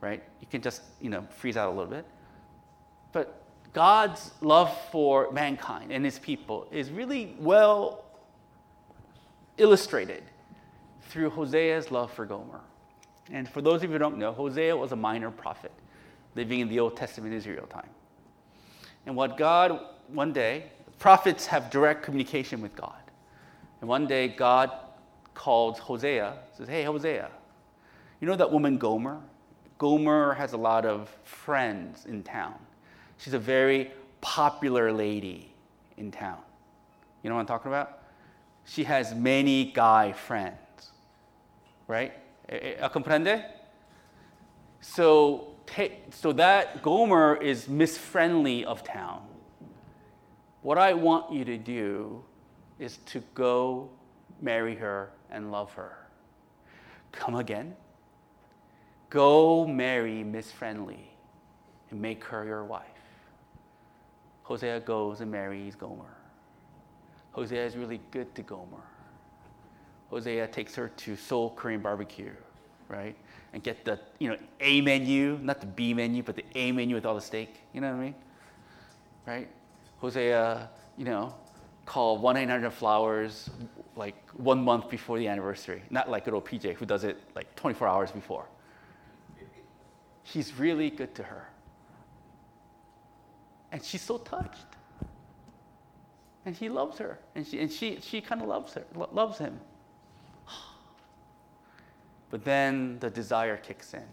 right? 0.00 0.20
You 0.40 0.48
can 0.48 0.62
just, 0.62 0.82
you 1.00 1.10
know, 1.10 1.24
freeze 1.36 1.56
out 1.56 1.68
a 1.68 1.70
little 1.70 1.90
bit. 1.90 2.04
But 3.12 3.40
God's 3.72 4.32
love 4.40 4.76
for 4.90 5.30
mankind 5.30 5.92
and 5.92 6.04
His 6.04 6.18
people 6.18 6.66
is 6.72 6.90
really 6.90 7.36
well 7.38 8.04
illustrated 9.58 10.24
through 11.02 11.30
Hosea's 11.30 11.92
love 11.92 12.12
for 12.12 12.26
Gomer. 12.26 12.62
And 13.30 13.48
for 13.48 13.62
those 13.62 13.84
of 13.84 13.90
you 13.90 13.92
who 13.92 13.98
don't 13.98 14.18
know, 14.18 14.32
Hosea 14.32 14.76
was 14.76 14.90
a 14.90 14.96
minor 14.96 15.30
prophet 15.30 15.70
living 16.34 16.60
in 16.60 16.68
the 16.68 16.80
Old 16.80 16.96
Testament 16.96 17.34
Israel 17.34 17.66
time. 17.66 17.88
And 19.06 19.16
what 19.16 19.36
God, 19.36 19.80
one 20.08 20.32
day, 20.32 20.64
prophets 20.98 21.46
have 21.46 21.70
direct 21.70 22.02
communication 22.02 22.60
with 22.60 22.76
God. 22.76 22.92
And 23.80 23.88
one 23.88 24.06
day, 24.06 24.28
God 24.28 24.70
calls 25.34 25.78
Hosea, 25.78 26.34
says, 26.56 26.68
Hey, 26.68 26.84
Hosea, 26.84 27.30
you 28.20 28.26
know 28.26 28.36
that 28.36 28.52
woman 28.52 28.76
Gomer? 28.76 29.20
Gomer 29.78 30.34
has 30.34 30.52
a 30.52 30.58
lot 30.58 30.84
of 30.84 31.08
friends 31.24 32.04
in 32.04 32.22
town. 32.22 32.54
She's 33.16 33.32
a 33.32 33.38
very 33.38 33.90
popular 34.20 34.92
lady 34.92 35.52
in 35.96 36.10
town. 36.10 36.38
You 37.22 37.30
know 37.30 37.36
what 37.36 37.42
I'm 37.42 37.46
talking 37.46 37.70
about? 37.70 38.02
She 38.64 38.84
has 38.84 39.14
many 39.14 39.72
guy 39.72 40.12
friends. 40.12 40.56
Right? 41.88 42.12
Eh, 42.48 42.74
eh, 42.78 42.88
comprende? 42.88 43.44
So 44.80 45.49
so 46.10 46.32
that 46.32 46.82
Gomer 46.82 47.36
is 47.36 47.68
Miss 47.68 47.96
Friendly 47.96 48.64
of 48.64 48.82
town. 48.82 49.22
What 50.62 50.78
I 50.78 50.92
want 50.92 51.32
you 51.32 51.44
to 51.44 51.56
do 51.56 52.22
is 52.78 52.98
to 53.06 53.22
go 53.34 53.88
marry 54.42 54.74
her 54.74 55.10
and 55.30 55.50
love 55.50 55.72
her. 55.74 55.96
Come 57.12 57.36
again? 57.36 57.74
Go 59.10 59.66
marry 59.66 60.22
Miss 60.22 60.50
Friendly 60.50 61.10
and 61.90 62.00
make 62.00 62.24
her 62.24 62.44
your 62.44 62.64
wife. 62.64 62.86
Hosea 64.42 64.80
goes 64.80 65.20
and 65.20 65.30
marries 65.30 65.74
Gomer. 65.74 66.16
Hosea 67.32 67.64
is 67.64 67.76
really 67.76 68.00
good 68.10 68.34
to 68.34 68.42
Gomer. 68.42 68.84
Hosea 70.08 70.48
takes 70.48 70.74
her 70.74 70.88
to 70.88 71.16
Seoul 71.16 71.50
Korean 71.50 71.80
barbecue, 71.80 72.32
right? 72.90 73.16
and 73.52 73.62
get 73.62 73.84
the 73.84 73.98
you 74.18 74.28
know 74.28 74.36
A 74.60 74.80
menu, 74.80 75.38
not 75.42 75.60
the 75.60 75.66
B 75.66 75.94
menu, 75.94 76.22
but 76.22 76.36
the 76.36 76.44
A 76.54 76.72
menu 76.72 76.94
with 76.94 77.06
all 77.06 77.14
the 77.14 77.20
steak. 77.20 77.60
You 77.72 77.80
know 77.80 77.90
what 77.90 78.00
I 78.00 78.04
mean? 78.04 78.14
Right? 79.26 79.48
Hosea, 79.98 80.42
uh, 80.42 80.66
you 80.96 81.04
know, 81.04 81.34
call 81.84 82.18
one 82.18 82.36
eight 82.36 82.48
hundred 82.48 82.70
flowers 82.70 83.50
like 83.96 84.16
one 84.34 84.62
month 84.62 84.88
before 84.88 85.18
the 85.18 85.28
anniversary. 85.28 85.82
Not 85.90 86.08
like 86.08 86.24
good 86.24 86.34
old 86.34 86.46
PJ 86.46 86.74
who 86.74 86.86
does 86.86 87.04
it 87.04 87.18
like 87.34 87.54
24 87.56 87.86
hours 87.88 88.10
before. 88.12 88.46
He's 90.22 90.54
really 90.54 90.90
good 90.90 91.14
to 91.16 91.22
her. 91.24 91.48
And 93.72 93.84
she's 93.84 94.00
so 94.00 94.18
touched. 94.18 94.64
And 96.46 96.56
he 96.56 96.68
loves 96.68 96.98
her. 96.98 97.18
And 97.34 97.46
she, 97.46 97.60
and 97.60 97.70
she, 97.70 97.98
she 98.00 98.20
kind 98.20 98.40
of 98.40 98.48
loves 98.48 98.72
her, 98.74 98.84
loves 98.94 99.38
him. 99.38 99.60
But 102.30 102.44
then 102.44 102.98
the 103.00 103.10
desire 103.10 103.56
kicks 103.56 103.92
in. 103.92 104.06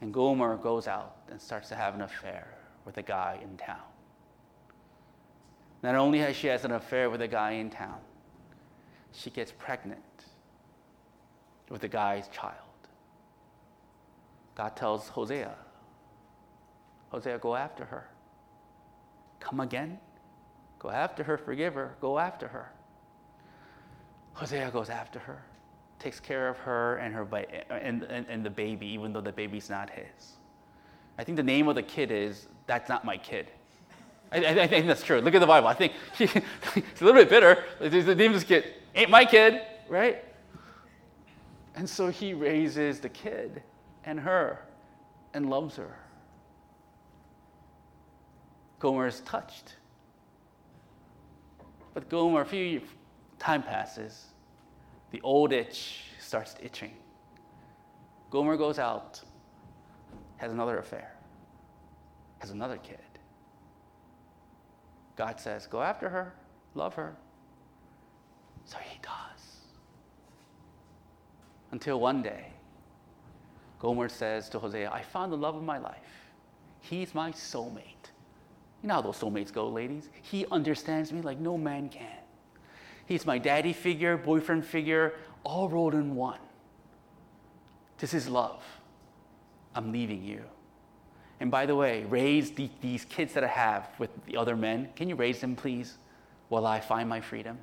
And 0.00 0.12
Gomer 0.12 0.56
goes 0.56 0.88
out 0.88 1.16
and 1.30 1.40
starts 1.40 1.68
to 1.68 1.74
have 1.74 1.94
an 1.94 2.00
affair 2.00 2.48
with 2.84 2.96
a 2.96 3.02
guy 3.02 3.38
in 3.42 3.56
town. 3.56 3.76
Not 5.82 5.94
only 5.94 6.18
has 6.20 6.34
she 6.34 6.46
has 6.48 6.64
an 6.64 6.72
affair 6.72 7.10
with 7.10 7.20
a 7.20 7.28
guy 7.28 7.52
in 7.52 7.70
town, 7.70 8.00
she 9.12 9.30
gets 9.30 9.52
pregnant 9.52 10.00
with 11.68 11.82
the 11.82 11.88
guy's 11.88 12.28
child. 12.28 12.54
God 14.54 14.74
tells 14.74 15.08
Hosea, 15.08 15.54
Hosea, 17.10 17.38
go 17.38 17.54
after 17.54 17.84
her. 17.84 18.08
Come 19.40 19.60
again. 19.60 19.98
Go 20.78 20.90
after 20.90 21.22
her, 21.24 21.36
forgive 21.38 21.74
her, 21.74 21.96
go 22.00 22.18
after 22.18 22.48
her. 22.48 22.70
Hosea 24.34 24.70
goes 24.70 24.90
after 24.90 25.18
her 25.18 25.42
takes 25.98 26.20
care 26.20 26.48
of 26.48 26.58
her 26.58 26.96
and, 26.96 27.14
her 27.14 27.26
and, 27.70 28.02
and, 28.04 28.26
and 28.28 28.44
the 28.44 28.50
baby, 28.50 28.86
even 28.86 29.12
though 29.12 29.20
the 29.20 29.32
baby's 29.32 29.68
not 29.68 29.90
his. 29.90 30.36
I 31.18 31.24
think 31.24 31.36
the 31.36 31.42
name 31.42 31.68
of 31.68 31.74
the 31.74 31.82
kid 31.82 32.10
is 32.10 32.46
That's 32.66 32.88
Not 32.88 33.04
My 33.04 33.16
Kid. 33.16 33.48
I, 34.30 34.44
I, 34.44 34.62
I 34.62 34.66
think 34.66 34.86
that's 34.86 35.02
true. 35.02 35.20
Look 35.20 35.34
at 35.34 35.40
the 35.40 35.46
Bible. 35.46 35.68
I 35.68 35.74
think 35.74 35.92
it's 36.18 37.00
a 37.00 37.04
little 37.04 37.20
bit 37.20 37.28
bitter. 37.28 37.64
The 37.80 38.14
name 38.14 38.32
of 38.32 38.34
this 38.34 38.44
kid 38.44 38.74
ain't 38.94 39.10
my 39.10 39.24
kid, 39.24 39.62
right? 39.88 40.24
And 41.74 41.88
so 41.88 42.08
he 42.08 42.34
raises 42.34 43.00
the 43.00 43.08
kid 43.08 43.62
and 44.04 44.20
her 44.20 44.60
and 45.34 45.48
loves 45.48 45.76
her. 45.76 45.96
Gomer 48.80 49.06
is 49.06 49.20
touched. 49.20 49.76
But 51.94 52.08
Gomer, 52.08 52.42
a 52.42 52.46
few 52.46 52.80
time 53.38 53.62
passes, 53.62 54.26
the 55.10 55.20
old 55.22 55.52
itch 55.52 56.04
starts 56.18 56.54
itching. 56.62 56.92
Gomer 58.30 58.56
goes 58.56 58.78
out, 58.78 59.20
has 60.36 60.52
another 60.52 60.78
affair, 60.78 61.14
has 62.40 62.50
another 62.50 62.76
kid. 62.76 62.98
God 65.16 65.40
says, 65.40 65.66
Go 65.66 65.82
after 65.82 66.08
her, 66.08 66.34
love 66.74 66.94
her. 66.94 67.16
So 68.64 68.76
he 68.78 68.98
does. 69.02 69.62
Until 71.72 72.00
one 72.00 72.22
day, 72.22 72.46
Gomer 73.78 74.08
says 74.08 74.48
to 74.50 74.58
Hosea, 74.58 74.90
I 74.90 75.02
found 75.02 75.32
the 75.32 75.36
love 75.36 75.56
of 75.56 75.62
my 75.62 75.78
life. 75.78 76.32
He's 76.80 77.14
my 77.14 77.32
soulmate. 77.32 78.10
You 78.82 78.88
know 78.88 78.94
how 78.94 79.02
those 79.02 79.18
soulmates 79.18 79.52
go, 79.52 79.68
ladies? 79.68 80.08
He 80.22 80.46
understands 80.50 81.12
me 81.12 81.20
like 81.20 81.38
no 81.38 81.58
man 81.58 81.88
can. 81.88 82.17
He's 83.08 83.24
my 83.24 83.38
daddy 83.38 83.72
figure, 83.72 84.18
boyfriend 84.18 84.66
figure, 84.66 85.14
all 85.42 85.70
rolled 85.70 85.94
in 85.94 86.14
one. 86.14 86.38
This 87.96 88.12
is 88.12 88.28
love. 88.28 88.62
I'm 89.74 89.92
leaving 89.92 90.22
you. 90.22 90.42
And 91.40 91.50
by 91.50 91.64
the 91.64 91.74
way, 91.74 92.04
raise 92.04 92.50
the, 92.50 92.68
these 92.82 93.06
kids 93.06 93.32
that 93.32 93.42
I 93.42 93.48
have 93.48 93.88
with 93.98 94.10
the 94.26 94.36
other 94.36 94.56
men. 94.56 94.90
Can 94.94 95.08
you 95.08 95.14
raise 95.14 95.40
them, 95.40 95.56
please, 95.56 95.96
while 96.50 96.66
I 96.66 96.80
find 96.80 97.08
my 97.08 97.22
freedom? 97.22 97.58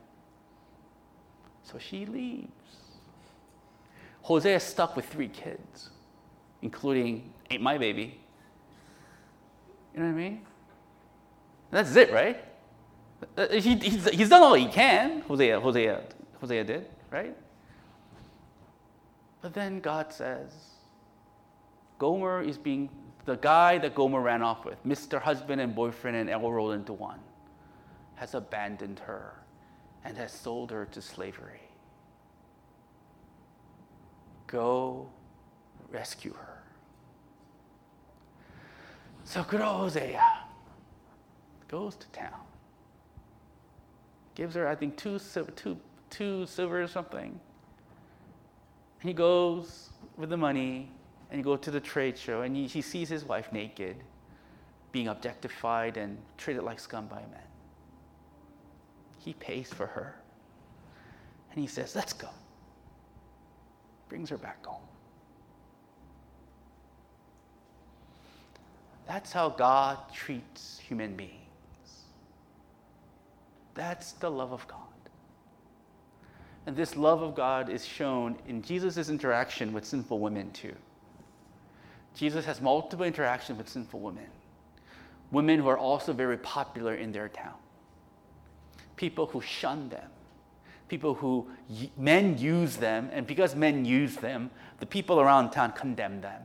So 1.61 1.77
she 1.77 2.07
leaves. 2.07 2.49
Hosea 4.23 4.55
is 4.55 4.63
stuck 4.63 4.95
with 4.95 5.05
three 5.05 5.27
kids, 5.27 5.91
including 6.63 7.31
ain't 7.51 7.61
my 7.61 7.77
baby. 7.77 8.19
You 9.93 9.99
know 9.99 10.07
what 10.07 10.11
I 10.11 10.17
mean? 10.17 10.41
That's 11.69 11.95
it, 11.95 12.11
right? 12.11 12.43
Uh, 13.37 13.47
he, 13.49 13.75
he's, 13.75 14.07
he's 14.09 14.29
done 14.29 14.41
all 14.41 14.53
he 14.53 14.67
can, 14.67 15.21
Hosea, 15.21 15.59
Hosea, 15.59 16.01
Hosea 16.39 16.63
did, 16.63 16.85
right? 17.11 17.35
But 19.41 19.53
then 19.53 19.79
God 19.79 20.11
says, 20.11 20.51
Gomer 21.99 22.41
is 22.41 22.57
being 22.57 22.89
the 23.25 23.37
guy 23.37 23.77
that 23.79 23.95
Gomer 23.95 24.21
ran 24.21 24.41
off 24.41 24.65
with, 24.65 24.83
Mr. 24.85 25.21
Husband 25.21 25.61
and 25.61 25.73
boyfriend 25.73 26.17
and 26.17 26.29
all 26.29 26.51
rolled 26.51 26.73
into 26.73 26.93
one, 26.93 27.19
has 28.15 28.33
abandoned 28.33 28.99
her 28.99 29.33
and 30.03 30.17
has 30.17 30.31
sold 30.31 30.71
her 30.71 30.85
to 30.85 31.01
slavery. 31.01 31.61
Go 34.47 35.09
rescue 35.91 36.33
her. 36.33 36.61
So 39.23 39.43
good 39.43 39.61
old 39.61 39.77
Hosea 39.77 40.23
goes 41.67 41.95
to 41.95 42.07
town, 42.09 42.39
gives 44.35 44.53
her, 44.55 44.67
I 44.67 44.75
think, 44.75 44.97
two, 44.97 45.19
two, 45.55 45.77
two 46.09 46.45
silver 46.45 46.81
or 46.81 46.87
something. 46.87 47.39
He 49.01 49.13
goes 49.13 49.89
with 50.17 50.29
the 50.29 50.37
money 50.37 50.91
and 51.29 51.39
he 51.39 51.43
goes 51.43 51.61
to 51.61 51.71
the 51.71 51.79
trade 51.79 52.17
show 52.17 52.41
and 52.41 52.55
he, 52.55 52.67
he 52.67 52.81
sees 52.81 53.09
his 53.09 53.23
wife 53.23 53.51
naked, 53.51 53.95
being 54.91 55.07
objectified 55.07 55.97
and 55.97 56.17
treated 56.37 56.63
like 56.63 56.79
scum 56.79 57.07
by 57.07 57.21
men. 57.31 57.41
He 59.17 59.33
pays 59.33 59.73
for 59.73 59.87
her. 59.87 60.15
And 61.51 61.59
he 61.59 61.67
says, 61.67 61.95
Let's 61.95 62.13
go. 62.13 62.29
Brings 64.09 64.29
her 64.29 64.37
back 64.37 64.63
home. 64.65 64.81
That's 69.07 69.31
how 69.31 69.49
God 69.49 69.97
treats 70.13 70.79
human 70.79 71.15
beings. 71.15 71.44
That's 73.75 74.13
the 74.13 74.31
love 74.31 74.51
of 74.51 74.67
God. 74.67 74.79
And 76.65 76.75
this 76.75 76.95
love 76.95 77.21
of 77.21 77.35
God 77.35 77.69
is 77.69 77.85
shown 77.85 78.37
in 78.47 78.61
Jesus' 78.61 79.09
interaction 79.09 79.71
with 79.71 79.85
sinful 79.85 80.19
women, 80.19 80.51
too. 80.51 80.73
Jesus 82.15 82.45
has 82.45 82.61
multiple 82.61 83.05
interactions 83.05 83.57
with 83.57 83.69
sinful 83.69 83.99
women, 83.99 84.27
women 85.31 85.59
who 85.59 85.67
are 85.67 85.77
also 85.77 86.13
very 86.13 86.37
popular 86.37 86.95
in 86.95 87.11
their 87.11 87.29
town, 87.29 87.53
people 88.95 89.27
who 89.27 89.41
shun 89.41 89.89
them, 89.89 90.09
people 90.87 91.13
who 91.13 91.47
men 91.97 92.37
use 92.37 92.77
them, 92.77 93.09
and 93.11 93.27
because 93.27 93.55
men 93.55 93.85
use 93.85 94.15
them, 94.15 94.49
the 94.79 94.85
people 94.85 95.19
around 95.19 95.51
town 95.51 95.73
condemn 95.73 96.21
them. 96.21 96.41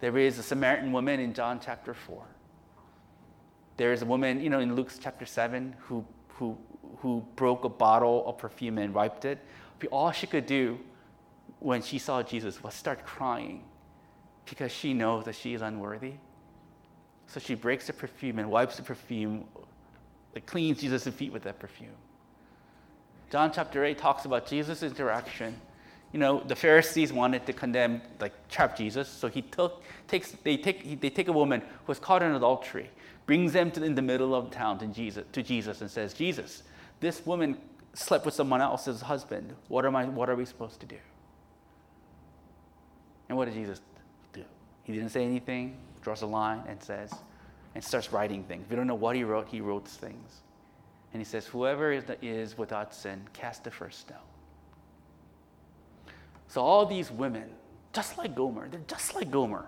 There 0.00 0.18
is 0.18 0.38
a 0.38 0.42
Samaritan 0.42 0.92
woman 0.92 1.20
in 1.20 1.32
John 1.32 1.60
chapter 1.64 1.94
4. 1.94 2.22
There 3.78 3.92
is 3.92 4.02
a 4.02 4.06
woman, 4.06 4.42
you 4.42 4.50
know, 4.50 4.58
in 4.58 4.74
Luke 4.74 4.90
chapter 5.00 5.24
7 5.24 5.74
who, 5.86 6.04
who, 6.28 6.58
who 6.98 7.24
broke 7.36 7.64
a 7.64 7.68
bottle 7.68 8.26
of 8.26 8.36
perfume 8.36 8.76
and 8.76 8.92
wiped 8.92 9.24
it. 9.24 9.38
All 9.90 10.10
she 10.10 10.26
could 10.26 10.44
do 10.44 10.78
when 11.60 11.80
she 11.82 11.98
saw 11.98 12.22
Jesus 12.22 12.62
was 12.62 12.74
start 12.74 13.06
crying 13.06 13.64
because 14.50 14.72
she 14.72 14.92
knows 14.94 15.24
that 15.24 15.36
she 15.36 15.54
is 15.54 15.62
unworthy. 15.62 16.14
So 17.28 17.38
she 17.38 17.54
breaks 17.54 17.86
the 17.86 17.92
perfume 17.92 18.40
and 18.40 18.50
wipes 18.50 18.76
the 18.76 18.82
perfume, 18.82 19.44
it 20.34 20.44
cleans 20.46 20.80
Jesus' 20.80 21.06
feet 21.08 21.32
with 21.32 21.44
that 21.44 21.58
perfume. 21.58 21.96
John 23.30 23.52
chapter 23.52 23.84
8 23.84 23.96
talks 23.98 24.24
about 24.24 24.46
Jesus' 24.46 24.82
interaction. 24.82 25.60
You 26.12 26.18
know, 26.18 26.42
the 26.44 26.56
Pharisees 26.56 27.12
wanted 27.12 27.44
to 27.46 27.52
condemn, 27.52 28.00
like, 28.18 28.48
trap 28.48 28.76
Jesus. 28.76 29.08
So 29.08 29.28
he 29.28 29.42
took, 29.42 29.82
takes, 30.08 30.32
they, 30.42 30.56
take, 30.56 31.00
they 31.00 31.10
take 31.10 31.28
a 31.28 31.32
woman 31.32 31.60
who 31.60 31.86
was 31.86 31.98
caught 31.98 32.22
in 32.22 32.32
adultery, 32.32 32.90
brings 33.28 33.52
them 33.52 33.70
to, 33.70 33.84
in 33.84 33.94
the 33.94 34.00
middle 34.00 34.34
of 34.34 34.50
town 34.50 34.78
to 34.78 34.86
Jesus, 34.86 35.22
to 35.32 35.42
Jesus 35.42 35.82
and 35.82 35.90
says, 35.90 36.14
Jesus, 36.14 36.62
this 36.98 37.26
woman 37.26 37.58
slept 37.92 38.24
with 38.24 38.32
someone 38.32 38.62
else's 38.62 39.02
husband. 39.02 39.54
What, 39.68 39.84
am 39.84 39.94
I, 39.94 40.06
what 40.06 40.30
are 40.30 40.34
we 40.34 40.46
supposed 40.46 40.80
to 40.80 40.86
do? 40.86 40.96
And 43.28 43.36
what 43.36 43.44
did 43.44 43.52
Jesus 43.52 43.82
do? 44.32 44.44
he 44.82 44.94
didn't 44.94 45.10
say 45.10 45.26
anything, 45.26 45.76
draws 46.00 46.22
a 46.22 46.26
line, 46.26 46.62
and 46.68 46.82
says, 46.82 47.12
and 47.74 47.84
starts 47.84 48.14
writing 48.14 48.44
things. 48.44 48.64
We 48.70 48.76
don't 48.76 48.86
know 48.86 48.94
what 48.94 49.14
he 49.14 49.24
wrote, 49.24 49.46
he 49.46 49.60
wrote 49.60 49.86
things. 49.86 50.40
And 51.12 51.20
he 51.20 51.24
says, 51.26 51.44
Whoever 51.46 51.92
is, 51.92 52.04
is 52.22 52.56
without 52.56 52.94
sin, 52.94 53.20
cast 53.34 53.62
the 53.62 53.70
first 53.70 54.00
stone. 54.00 54.16
So 56.48 56.62
all 56.62 56.86
these 56.86 57.10
women, 57.10 57.50
just 57.92 58.16
like 58.16 58.34
Gomer, 58.34 58.70
they're 58.70 58.80
just 58.86 59.14
like 59.14 59.30
Gomer. 59.30 59.66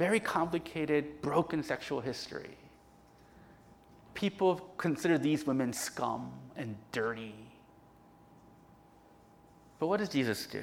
Very 0.00 0.18
complicated, 0.18 1.20
broken 1.20 1.62
sexual 1.62 2.00
history. 2.00 2.56
People 4.14 4.54
consider 4.78 5.18
these 5.18 5.46
women 5.46 5.74
scum 5.74 6.32
and 6.56 6.74
dirty. 6.90 7.34
But 9.78 9.88
what 9.88 9.98
does 9.98 10.08
Jesus 10.08 10.46
do? 10.46 10.62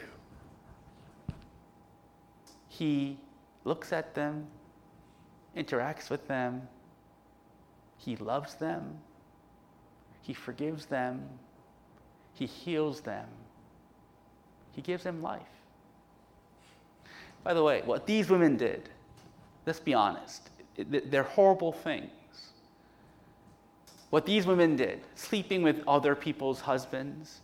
He 2.67 3.19
looks 3.63 3.93
at 3.93 4.15
them, 4.15 4.47
interacts 5.55 6.09
with 6.09 6.27
them, 6.27 6.67
he 7.95 8.15
loves 8.15 8.55
them, 8.55 8.97
he 10.23 10.33
forgives 10.33 10.87
them, 10.87 11.29
he 12.33 12.47
heals 12.47 13.01
them, 13.01 13.27
he 14.71 14.81
gives 14.81 15.03
them 15.03 15.21
life. 15.21 15.43
By 17.43 17.53
the 17.53 17.61
way, 17.61 17.83
what 17.85 18.07
these 18.07 18.31
women 18.31 18.57
did, 18.57 18.89
let's 19.67 19.79
be 19.79 19.93
honest, 19.93 20.49
they're 20.77 21.23
horrible 21.23 21.73
things. 21.73 22.09
What 24.09 24.25
these 24.25 24.47
women 24.47 24.77
did, 24.77 25.01
sleeping 25.15 25.61
with 25.61 25.83
other 25.85 26.15
people's 26.15 26.61
husbands, 26.61 27.41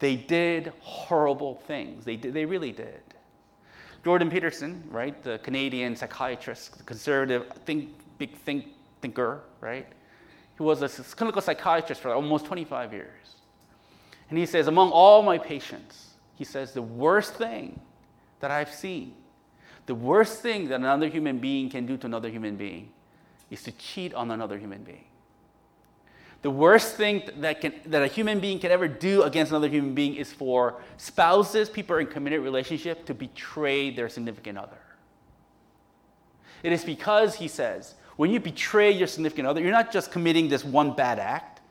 they 0.00 0.16
did 0.16 0.72
horrible 0.80 1.54
things. 1.66 2.04
They, 2.04 2.16
did, 2.16 2.34
they 2.34 2.44
really 2.44 2.72
did. 2.72 3.00
Jordan 4.04 4.30
Peterson, 4.30 4.82
right, 4.90 5.22
the 5.22 5.38
Canadian 5.38 5.94
psychiatrist, 5.94 6.84
conservative 6.84 7.46
think, 7.64 7.90
big 8.18 8.36
think, 8.38 8.66
thinker, 9.00 9.42
right? 9.60 9.86
He 10.56 10.62
was 10.62 10.82
a 10.82 10.88
clinical 11.14 11.40
psychiatrist 11.40 12.00
for 12.00 12.12
almost 12.12 12.46
25 12.46 12.92
years. 12.92 13.36
And 14.28 14.38
he 14.38 14.46
says, 14.46 14.66
among 14.66 14.90
all 14.90 15.22
my 15.22 15.38
patients, 15.38 16.14
he 16.34 16.44
says, 16.44 16.72
the 16.72 16.82
worst 16.82 17.34
thing 17.34 17.80
that 18.40 18.50
I've 18.50 18.72
seen, 18.72 19.14
the 19.88 19.94
worst 19.94 20.42
thing 20.42 20.68
that 20.68 20.74
another 20.74 21.08
human 21.08 21.38
being 21.38 21.70
can 21.70 21.86
do 21.86 21.96
to 21.96 22.06
another 22.06 22.28
human 22.28 22.56
being 22.56 22.90
is 23.50 23.62
to 23.62 23.72
cheat 23.72 24.12
on 24.12 24.30
another 24.30 24.58
human 24.58 24.82
being. 24.82 25.06
The 26.42 26.50
worst 26.50 26.96
thing 26.96 27.22
that, 27.38 27.62
can, 27.62 27.72
that 27.86 28.02
a 28.02 28.06
human 28.06 28.38
being 28.38 28.58
can 28.58 28.70
ever 28.70 28.86
do 28.86 29.22
against 29.22 29.50
another 29.50 29.66
human 29.66 29.94
being 29.94 30.16
is 30.16 30.30
for 30.30 30.82
spouses, 30.98 31.70
people 31.70 31.96
in 31.96 32.06
committed 32.06 32.42
relationship, 32.42 33.06
to 33.06 33.14
betray 33.14 33.88
their 33.88 34.10
significant 34.10 34.58
other. 34.58 34.76
It 36.62 36.72
is 36.72 36.84
because, 36.84 37.36
he 37.36 37.48
says, 37.48 37.94
when 38.16 38.30
you 38.30 38.40
betray 38.40 38.90
your 38.90 39.06
significant 39.06 39.48
other, 39.48 39.62
you're 39.62 39.72
not 39.72 39.90
just 39.90 40.12
committing 40.12 40.50
this 40.50 40.66
one 40.66 40.94
bad 40.94 41.18
act, 41.18 41.62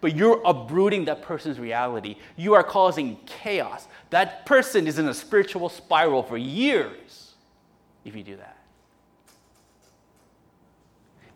but 0.00 0.16
you're 0.16 0.40
uprooting 0.46 1.04
that 1.04 1.20
person's 1.20 1.60
reality. 1.60 2.16
You 2.36 2.54
are 2.54 2.62
causing 2.62 3.18
chaos. 3.26 3.86
That 4.08 4.46
person 4.46 4.86
is 4.86 4.98
in 4.98 5.06
a 5.08 5.14
spiritual 5.14 5.68
spiral 5.68 6.22
for 6.22 6.38
years 6.38 7.25
if 8.06 8.16
you 8.16 8.22
do 8.22 8.36
that. 8.36 8.56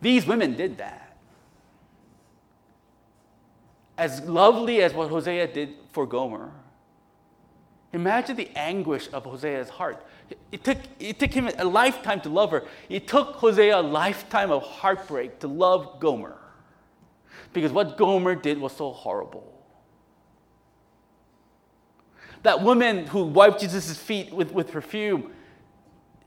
These 0.01 0.25
women 0.25 0.55
did 0.55 0.79
that 0.79 1.11
as 4.01 4.21
lovely 4.21 4.81
as 4.81 4.95
what 4.95 5.09
Hosea 5.09 5.45
did 5.45 5.75
for 5.91 6.07
Gomer, 6.07 6.49
imagine 7.93 8.35
the 8.35 8.49
anguish 8.55 9.07
of 9.13 9.25
Hosea's 9.25 9.69
heart. 9.69 10.03
It 10.51 10.63
took, 10.63 10.79
it 10.99 11.19
took 11.19 11.31
him 11.31 11.51
a 11.55 11.63
lifetime 11.63 12.19
to 12.21 12.29
love 12.29 12.49
her. 12.49 12.63
It 12.89 13.07
took 13.07 13.35
Hosea 13.35 13.79
a 13.79 13.83
lifetime 13.83 14.49
of 14.49 14.63
heartbreak 14.63 15.37
to 15.41 15.47
love 15.47 15.99
Gomer. 15.99 16.35
Because 17.53 17.71
what 17.71 17.95
Gomer 17.95 18.33
did 18.33 18.59
was 18.59 18.75
so 18.75 18.91
horrible. 18.91 19.47
That 22.41 22.63
woman 22.63 23.05
who 23.05 23.25
wiped 23.25 23.59
Jesus' 23.59 23.95
feet 23.99 24.33
with, 24.33 24.51
with 24.51 24.71
perfume, 24.71 25.31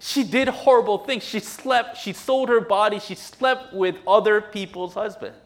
She 0.07 0.23
did 0.23 0.49
horrible 0.49 0.99
things. 0.99 1.23
She 1.25 1.41
slept, 1.41 1.97
she 1.97 2.13
sold 2.13 2.51
her 2.51 2.61
body, 2.61 2.99
she 2.99 3.15
slept 3.15 3.73
with 3.73 3.97
other 4.07 4.43
people's 4.43 4.93
husbands. 4.93 5.39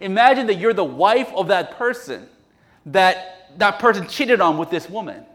Imagine 0.00 0.46
that 0.46 0.54
you're 0.54 0.72
the 0.72 0.84
wife 0.84 1.32
of 1.34 1.48
that 1.48 1.76
person 1.76 2.28
that 2.86 3.58
that 3.58 3.80
person 3.80 4.06
cheated 4.06 4.40
on 4.40 4.56
with 4.56 4.70
this 4.70 4.88
woman. 4.88 5.26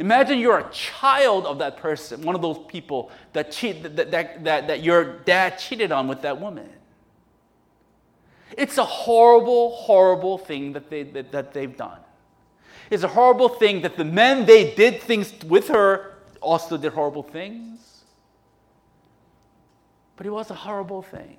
Imagine 0.00 0.38
you're 0.38 0.58
a 0.58 0.70
child 0.70 1.46
of 1.46 1.60
that 1.60 1.78
person, 1.78 2.20
one 2.20 2.34
of 2.34 2.42
those 2.42 2.58
people 2.68 3.10
that, 3.32 3.50
cheat, 3.50 3.82
that, 3.84 4.10
that, 4.10 4.44
that, 4.44 4.66
that 4.66 4.82
your 4.82 5.20
dad 5.20 5.58
cheated 5.58 5.92
on 5.92 6.08
with 6.08 6.20
that 6.20 6.38
woman. 6.38 6.68
It's 8.58 8.76
a 8.76 8.84
horrible, 8.84 9.76
horrible 9.76 10.36
thing 10.36 10.74
that, 10.74 10.90
they, 10.90 11.04
that, 11.04 11.32
that 11.32 11.54
they've 11.54 11.74
done. 11.74 12.00
It's 12.90 13.02
a 13.02 13.08
horrible 13.08 13.48
thing 13.48 13.80
that 13.80 13.96
the 13.96 14.04
men 14.04 14.44
they 14.44 14.74
did 14.74 15.00
things 15.00 15.32
with 15.46 15.68
her 15.68 16.11
also 16.42 16.76
did 16.76 16.92
horrible 16.92 17.22
things. 17.22 18.04
But 20.16 20.26
it 20.26 20.30
was 20.30 20.50
a 20.50 20.54
horrible 20.54 21.02
thing. 21.02 21.38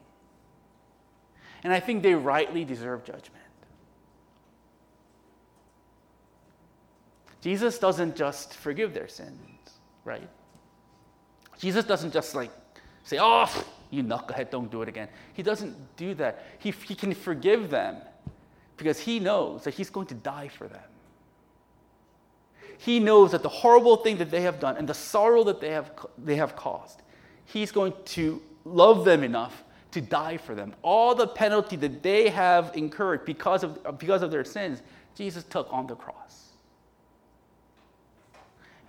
And 1.64 1.72
I 1.72 1.80
think 1.80 2.04
they 2.04 2.16
rightly 2.16 2.66
deserve 2.66 3.04
judgment. 3.06 3.44
Jesus 7.42 7.78
doesn't 7.78 8.16
just 8.16 8.54
forgive 8.54 8.94
their 8.94 9.08
sins, 9.08 9.40
right? 10.06 10.30
Jesus 11.60 11.86
doesn't 11.86 12.14
just 12.14 12.36
like 12.36 12.52
say, 13.04 13.18
oh, 13.20 13.66
you 13.92 14.04
knucklehead, 14.04 14.50
don't 14.50 14.72
do 14.72 14.82
it 14.82 14.90
again. 14.90 15.10
He 15.34 15.44
doesn't 15.44 15.76
do 15.98 16.14
that. 16.16 16.44
He, 16.60 16.72
he 16.72 16.96
can 16.96 17.14
forgive 17.14 17.70
them 17.70 17.98
because 18.78 19.00
he 19.00 19.20
knows 19.20 19.66
that 19.66 19.74
he's 19.74 19.90
going 19.90 20.08
to 20.08 20.16
die 20.16 20.48
for 20.48 20.68
them. 20.68 20.82
He 22.78 23.00
knows 23.00 23.32
that 23.32 23.44
the 23.44 23.50
horrible 23.50 23.98
thing 23.98 24.18
that 24.18 24.32
they 24.32 24.42
have 24.42 24.60
done 24.60 24.78
and 24.78 24.88
the 24.88 24.94
sorrow 24.94 25.44
that 25.46 25.62
they 25.62 25.72
have, 25.72 25.92
they 26.18 26.36
have 26.36 26.56
caused, 26.56 27.02
He's 27.46 27.72
going 27.72 27.94
to 28.06 28.42
love 28.66 29.06
them 29.06 29.24
enough 29.24 29.64
to 29.92 30.02
die 30.02 30.38
for 30.38 30.56
them. 30.56 30.74
All 30.82 31.14
the 31.14 31.28
penalty 31.28 31.76
that 31.78 32.02
they 32.02 32.30
have 32.30 32.72
incurred 32.76 33.26
because 33.26 33.64
of, 33.64 34.00
because 34.00 34.22
of 34.22 34.32
their 34.32 34.44
sins, 34.44 34.82
Jesus 35.16 35.44
took 35.44 35.72
on 35.72 35.88
the 35.88 35.96
cross. 35.96 36.50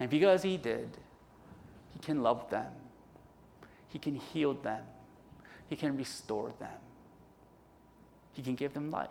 And 0.01 0.11
because 0.11 0.43
He 0.43 0.57
did, 0.57 0.89
He 1.93 1.99
can 2.01 2.23
love 2.23 2.49
them, 2.51 2.73
He 3.89 3.99
can 3.99 4.15
heal 4.15 4.55
them, 4.55 4.83
He 5.69 5.77
can 5.77 5.97
restore 5.97 6.53
them, 6.59 6.79
He 8.33 8.43
can 8.43 8.55
give 8.55 8.73
them 8.73 8.91
life. 8.91 9.11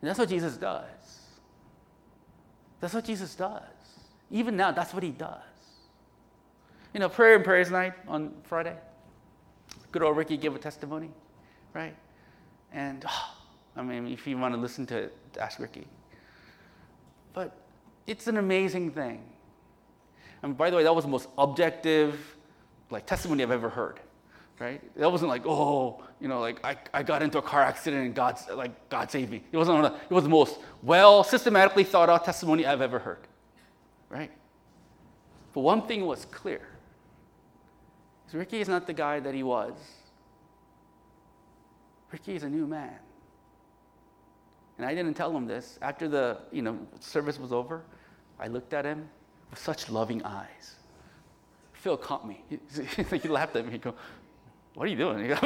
And 0.00 0.10
that's 0.10 0.18
what 0.18 0.28
Jesus 0.28 0.58
does. 0.58 0.84
That's 2.84 2.92
what 2.92 3.06
Jesus 3.06 3.34
does. 3.34 3.62
Even 4.30 4.58
now, 4.58 4.70
that's 4.70 4.92
what 4.92 5.02
he 5.02 5.08
does. 5.08 5.40
You 6.92 7.00
know, 7.00 7.08
prayer 7.08 7.36
and 7.36 7.42
praise 7.42 7.70
night 7.70 7.94
on 8.06 8.34
Friday. 8.42 8.76
Good 9.90 10.02
old 10.02 10.18
Ricky 10.18 10.36
gave 10.36 10.54
a 10.54 10.58
testimony, 10.58 11.08
right? 11.72 11.96
And 12.74 13.02
oh, 13.08 13.36
I 13.78 13.82
mean, 13.82 14.06
if 14.08 14.26
you 14.26 14.36
want 14.36 14.52
to 14.52 14.60
listen 14.60 14.84
to 14.88 14.98
it, 14.98 15.16
ask 15.40 15.60
Ricky. 15.60 15.86
But 17.32 17.56
it's 18.06 18.26
an 18.26 18.36
amazing 18.36 18.90
thing. 18.90 19.22
And 20.42 20.54
by 20.54 20.68
the 20.68 20.76
way, 20.76 20.82
that 20.82 20.94
was 20.94 21.04
the 21.04 21.10
most 21.10 21.30
objective, 21.38 22.36
like 22.90 23.06
testimony 23.06 23.44
I've 23.44 23.50
ever 23.50 23.70
heard 23.70 23.98
right? 24.58 24.80
That 24.96 25.10
wasn't 25.10 25.30
like, 25.30 25.42
oh, 25.46 26.02
you 26.20 26.28
know, 26.28 26.40
like 26.40 26.64
I, 26.64 26.76
I 26.92 27.02
got 27.02 27.22
into 27.22 27.38
a 27.38 27.42
car 27.42 27.62
accident 27.62 28.06
and 28.06 28.14
God, 28.14 28.38
like, 28.54 28.88
God 28.88 29.10
saved 29.10 29.30
me. 29.30 29.42
It 29.52 29.56
wasn't, 29.56 29.84
it 29.84 30.10
was 30.10 30.24
the 30.24 30.30
most 30.30 30.58
well 30.82 31.24
systematically 31.24 31.84
thought 31.84 32.08
out 32.08 32.24
testimony 32.24 32.66
I've 32.66 32.80
ever 32.80 32.98
heard, 32.98 33.26
right? 34.08 34.30
But 35.52 35.60
one 35.60 35.86
thing 35.86 36.06
was 36.06 36.24
clear. 36.26 36.68
Ricky 38.34 38.60
is 38.60 38.68
not 38.68 38.88
the 38.88 38.92
guy 38.92 39.20
that 39.20 39.32
he 39.32 39.44
was. 39.44 39.72
Ricky 42.10 42.34
is 42.34 42.42
a 42.42 42.48
new 42.48 42.66
man. 42.66 42.98
And 44.76 44.86
I 44.86 44.94
didn't 44.94 45.14
tell 45.14 45.34
him 45.34 45.46
this. 45.46 45.78
After 45.80 46.08
the 46.08 46.38
you 46.50 46.62
know, 46.62 46.78
service 46.98 47.38
was 47.38 47.52
over, 47.52 47.84
I 48.40 48.48
looked 48.48 48.74
at 48.74 48.84
him 48.84 49.08
with 49.50 49.58
such 49.60 49.88
loving 49.88 50.22
eyes. 50.24 50.74
Phil 51.72 51.96
caught 51.96 52.26
me. 52.26 52.42
He, 52.50 53.18
he 53.18 53.28
laughed 53.28 53.54
at 53.56 53.64
me. 53.66 53.72
He 53.72 53.78
go, 53.78 53.94
what 54.74 54.86
are 54.88 54.90
you 54.90 54.96
doing? 54.96 55.32
I 55.32 55.38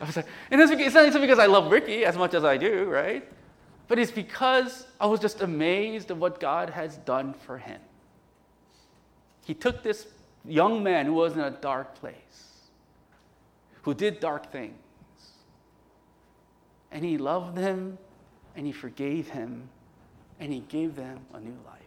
was 0.00 0.16
like, 0.16 0.26
and 0.50 0.60
it's, 0.60 0.70
it's 0.72 0.94
not 0.94 1.20
because 1.20 1.38
I 1.38 1.46
love 1.46 1.70
Ricky 1.70 2.04
as 2.04 2.16
much 2.16 2.34
as 2.34 2.44
I 2.44 2.56
do, 2.56 2.84
right? 2.84 3.28
But 3.88 3.98
it's 3.98 4.12
because 4.12 4.86
I 5.00 5.06
was 5.06 5.20
just 5.20 5.42
amazed 5.42 6.10
at 6.10 6.16
what 6.16 6.38
God 6.38 6.70
has 6.70 6.96
done 6.98 7.34
for 7.34 7.58
him. 7.58 7.80
He 9.44 9.54
took 9.54 9.82
this 9.82 10.06
young 10.44 10.82
man 10.82 11.06
who 11.06 11.14
was 11.14 11.34
in 11.34 11.40
a 11.40 11.50
dark 11.50 11.96
place, 11.96 12.68
who 13.82 13.94
did 13.94 14.20
dark 14.20 14.52
things, 14.52 14.76
and 16.92 17.04
he 17.04 17.18
loved 17.18 17.58
him, 17.58 17.98
and 18.54 18.64
he 18.64 18.72
forgave 18.72 19.28
him, 19.30 19.68
and 20.38 20.52
he 20.52 20.60
gave 20.60 20.94
them 20.94 21.18
a 21.34 21.40
new 21.40 21.56
life. 21.66 21.78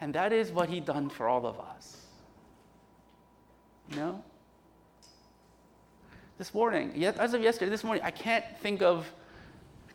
And 0.00 0.14
that 0.14 0.32
is 0.32 0.50
what 0.50 0.70
he 0.70 0.80
done 0.80 1.10
for 1.10 1.28
all 1.28 1.46
of 1.46 1.60
us. 1.60 2.05
No? 3.94 4.22
This 6.38 6.52
morning, 6.52 6.92
yet 6.94 7.18
as 7.18 7.34
of 7.34 7.42
yesterday, 7.42 7.70
this 7.70 7.84
morning, 7.84 8.02
I 8.04 8.10
can't 8.10 8.44
think 8.60 8.82
of 8.82 9.10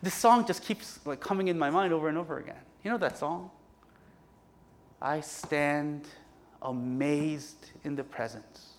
this 0.02 0.14
song 0.14 0.46
just 0.46 0.64
keeps 0.64 0.98
like 1.04 1.20
coming 1.20 1.48
in 1.48 1.58
my 1.58 1.70
mind 1.70 1.92
over 1.92 2.08
and 2.08 2.18
over 2.18 2.38
again. 2.38 2.56
You 2.82 2.90
know 2.90 2.98
that 2.98 3.18
song? 3.18 3.50
I 5.00 5.20
stand 5.20 6.06
amazed 6.60 7.70
in 7.84 7.94
the 7.94 8.02
presence. 8.02 8.70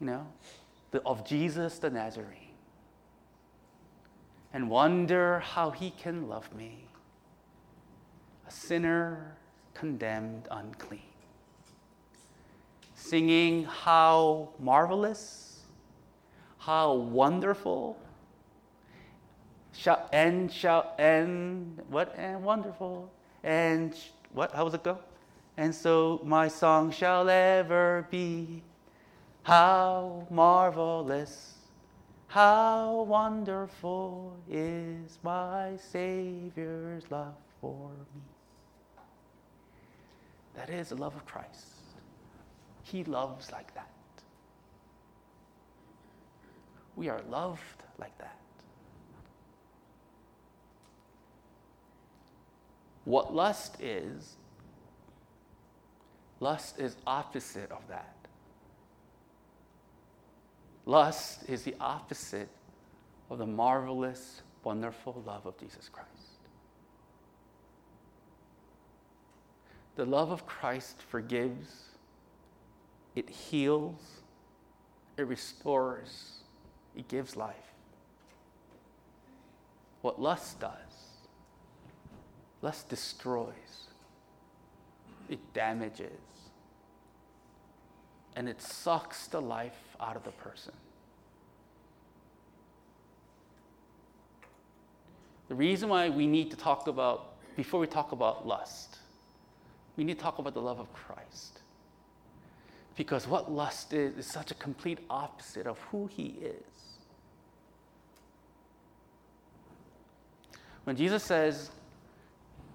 You 0.00 0.06
know, 0.06 0.26
the, 0.92 1.02
of 1.02 1.26
Jesus 1.26 1.78
the 1.78 1.90
Nazarene. 1.90 2.40
And 4.52 4.70
wonder 4.70 5.40
how 5.40 5.70
he 5.70 5.90
can 5.90 6.28
love 6.28 6.54
me, 6.54 6.86
a 8.46 8.50
sinner 8.52 9.36
condemned 9.74 10.46
unclean 10.52 11.13
singing 13.04 13.64
how 13.64 14.48
marvelous, 14.58 15.60
how 16.56 16.94
wonderful, 16.94 17.98
shall, 19.72 20.08
and 20.10 20.50
shall, 20.50 20.94
and 20.98 21.82
what, 21.90 22.14
and 22.16 22.42
wonderful, 22.42 23.10
and 23.42 23.94
what, 24.32 24.52
how 24.52 24.64
does 24.64 24.72
it 24.72 24.82
go? 24.82 24.98
And 25.58 25.74
so 25.74 26.22
my 26.24 26.48
song 26.48 26.90
shall 26.90 27.28
ever 27.28 28.06
be, 28.10 28.62
how 29.42 30.26
marvelous, 30.30 31.56
how 32.28 33.02
wonderful 33.02 34.34
is 34.50 35.18
my 35.22 35.76
Savior's 35.76 37.10
love 37.10 37.34
for 37.60 37.90
me. 38.14 38.22
That 40.54 40.70
is 40.70 40.88
the 40.88 40.96
love 40.96 41.14
of 41.14 41.26
Christ. 41.26 41.73
He 42.94 43.02
loves 43.02 43.50
like 43.50 43.74
that. 43.74 43.90
We 46.94 47.08
are 47.08 47.20
loved 47.28 47.82
like 47.98 48.16
that. 48.18 48.38
What 53.04 53.34
lust 53.34 53.80
is, 53.80 54.36
lust 56.38 56.78
is 56.78 56.94
opposite 57.04 57.72
of 57.72 57.82
that. 57.88 58.14
Lust 60.86 61.48
is 61.48 61.64
the 61.64 61.74
opposite 61.80 62.48
of 63.28 63.38
the 63.38 63.46
marvelous, 63.46 64.42
wonderful 64.62 65.20
love 65.26 65.46
of 65.46 65.58
Jesus 65.58 65.88
Christ. 65.88 66.10
The 69.96 70.04
love 70.04 70.30
of 70.30 70.46
Christ 70.46 71.02
forgives 71.02 71.93
it 73.14 73.30
heals, 73.30 74.00
it 75.16 75.26
restores, 75.26 76.40
it 76.96 77.08
gives 77.08 77.36
life. 77.36 77.54
What 80.02 80.20
lust 80.20 80.60
does, 80.60 80.72
lust 82.60 82.88
destroys, 82.88 83.88
it 85.28 85.38
damages, 85.54 86.10
and 88.36 88.48
it 88.48 88.60
sucks 88.60 89.28
the 89.28 89.40
life 89.40 89.96
out 90.00 90.16
of 90.16 90.24
the 90.24 90.32
person. 90.32 90.74
The 95.48 95.54
reason 95.54 95.88
why 95.88 96.08
we 96.08 96.26
need 96.26 96.50
to 96.50 96.56
talk 96.56 96.86
about, 96.86 97.36
before 97.54 97.78
we 97.78 97.86
talk 97.86 98.12
about 98.12 98.46
lust, 98.46 98.98
we 99.96 100.02
need 100.02 100.18
to 100.18 100.22
talk 100.22 100.38
about 100.38 100.54
the 100.54 100.60
love 100.60 100.80
of 100.80 100.92
Christ. 100.92 101.60
Because 102.96 103.26
what 103.26 103.50
lust 103.50 103.92
is, 103.92 104.16
is 104.18 104.26
such 104.26 104.50
a 104.50 104.54
complete 104.54 104.98
opposite 105.10 105.66
of 105.66 105.78
who 105.90 106.06
he 106.06 106.36
is. 106.40 106.62
When 110.84 110.96
Jesus 110.96 111.22
says, 111.22 111.70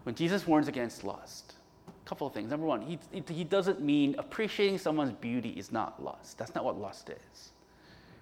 when 0.03 0.15
Jesus 0.15 0.47
warns 0.47 0.67
against 0.67 1.03
lust, 1.03 1.53
a 1.87 2.09
couple 2.09 2.25
of 2.25 2.33
things. 2.33 2.49
Number 2.49 2.65
one, 2.65 2.81
he, 2.81 2.99
he 3.31 3.43
doesn't 3.43 3.81
mean 3.81 4.15
appreciating 4.17 4.77
someone's 4.79 5.13
beauty 5.13 5.49
is 5.49 5.71
not 5.71 6.03
lust. 6.03 6.37
That's 6.37 6.55
not 6.55 6.65
what 6.65 6.79
lust 6.79 7.09
is. 7.09 7.51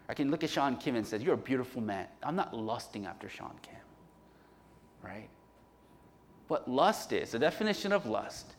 I 0.09 0.13
can 0.13 0.31
look 0.31 0.43
at 0.43 0.49
Sean 0.49 0.77
Kim 0.77 0.95
and 0.95 1.05
say, 1.05 1.17
You're 1.17 1.33
a 1.33 1.37
beautiful 1.37 1.81
man. 1.81 2.07
I'm 2.23 2.35
not 2.35 2.55
lusting 2.55 3.05
after 3.05 3.27
Sean 3.29 3.55
Kim. 3.61 3.75
Right? 5.03 5.29
What 6.47 6.69
lust 6.69 7.11
is, 7.11 7.31
the 7.31 7.39
definition 7.39 7.91
of 7.91 8.05
lust 8.05 8.55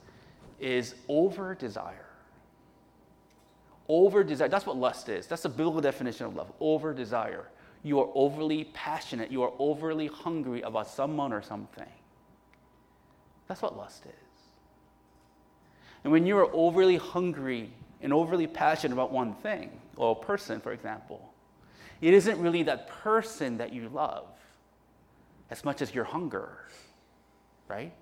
is 0.61 0.94
over 1.09 1.55
desire. 1.55 2.08
Over 3.88 4.22
desire. 4.22 4.48
That's 4.48 4.66
what 4.66 4.77
lust 4.77 5.09
is. 5.09 5.27
That's 5.27 5.42
the 5.42 5.48
biblical 5.48 5.81
definition 5.81 6.27
of 6.27 6.37
love. 6.37 6.53
Over 6.61 6.92
desire. 6.92 7.46
You 7.83 8.01
are 8.01 8.09
overly 8.14 8.64
passionate. 8.74 9.31
You 9.31 9.42
are 9.42 9.53
overly 9.59 10.09
hungry 10.09 10.62
about 10.62 10.88
someone 10.88 11.33
or 11.33 11.42
something. 11.42 11.88
That's 13.46 13.62
what 13.62 13.77
lust 13.77 14.05
is. 14.05 14.12
And 16.05 16.12
when 16.12 16.27
you 16.27 16.37
are 16.38 16.48
overly 16.53 16.96
hungry 16.96 17.72
and 18.03 18.12
overly 18.12 18.46
passionate 18.46 18.92
about 18.92 19.11
one 19.11 19.35
thing, 19.35 19.70
or 19.96 20.12
a 20.12 20.24
person, 20.24 20.61
for 20.61 20.72
example, 20.72 21.33
it 22.01 22.14
isn't 22.14 22.38
really 22.38 22.62
that 22.64 22.88
person 22.88 23.59
that 23.59 23.72
you 23.72 23.88
love 23.88 24.27
as 25.51 25.64
much 25.64 25.83
as 25.83 25.94
your 25.94 26.05
hunger, 26.05 26.59
right? 27.66 27.92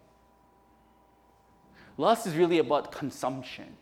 Lust 1.97 2.27
is 2.27 2.35
really 2.35 2.59
about 2.59 2.93
consumption. 2.93 3.77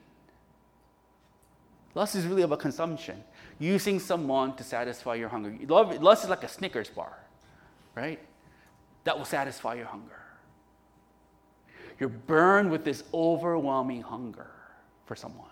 Lust 1.94 2.16
is 2.16 2.26
really 2.26 2.42
about 2.42 2.58
consumption, 2.58 3.22
using 3.58 4.00
someone 4.00 4.56
to 4.56 4.64
satisfy 4.64 5.14
your 5.14 5.28
hunger. 5.28 5.56
Lust 5.68 6.24
is 6.24 6.30
like 6.30 6.42
a 6.42 6.48
Snickers 6.48 6.88
bar, 6.88 7.16
right? 7.94 8.18
That 9.04 9.16
will 9.16 9.24
satisfy 9.24 9.74
your 9.74 9.86
hunger. 9.86 10.20
You're 12.00 12.08
burned 12.08 12.70
with 12.70 12.84
this 12.84 13.04
overwhelming 13.14 14.02
hunger 14.02 14.50
for 15.06 15.14
someone. 15.14 15.48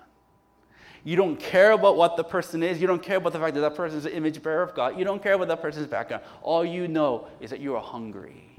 You 1.05 1.17
don't 1.17 1.39
care 1.39 1.73
about 1.73 1.97
what 1.97 2.17
the 2.17 2.25
person 2.25 2.63
is. 2.63 2.81
You 2.81 2.87
don't 2.87 3.03
care 3.03 3.17
about 3.17 3.33
the 3.33 3.39
fact 3.39 3.55
that 3.55 3.61
that 3.61 3.75
person 3.75 3.99
is 3.99 4.07
an 4.07 4.13
image 4.13 4.43
bearer 4.43 4.63
of 4.63 4.75
God. 4.75 4.99
You 4.99 5.05
don't 5.05 5.23
care 5.23 5.35
about 5.35 5.49
that 5.49 5.61
person's 5.61 5.87
background. 5.87 6.23
All 6.43 6.65
you 6.65 6.87
know 6.89 7.27
is 7.41 7.51
that 7.51 7.61
you 7.61 7.75
are 7.75 7.83
hungry 7.83 8.51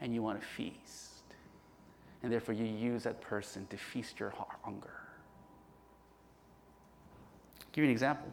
and 0.00 0.14
you 0.14 0.22
want 0.22 0.40
to 0.40 0.46
feast. 0.46 1.22
And 2.22 2.32
therefore, 2.32 2.54
you 2.54 2.64
use 2.64 3.04
that 3.04 3.20
person 3.20 3.66
to 3.68 3.76
feast 3.76 4.18
your 4.18 4.32
hunger. 4.62 5.03
Give 7.74 7.82
you 7.82 7.90
an 7.90 7.92
example 7.92 8.28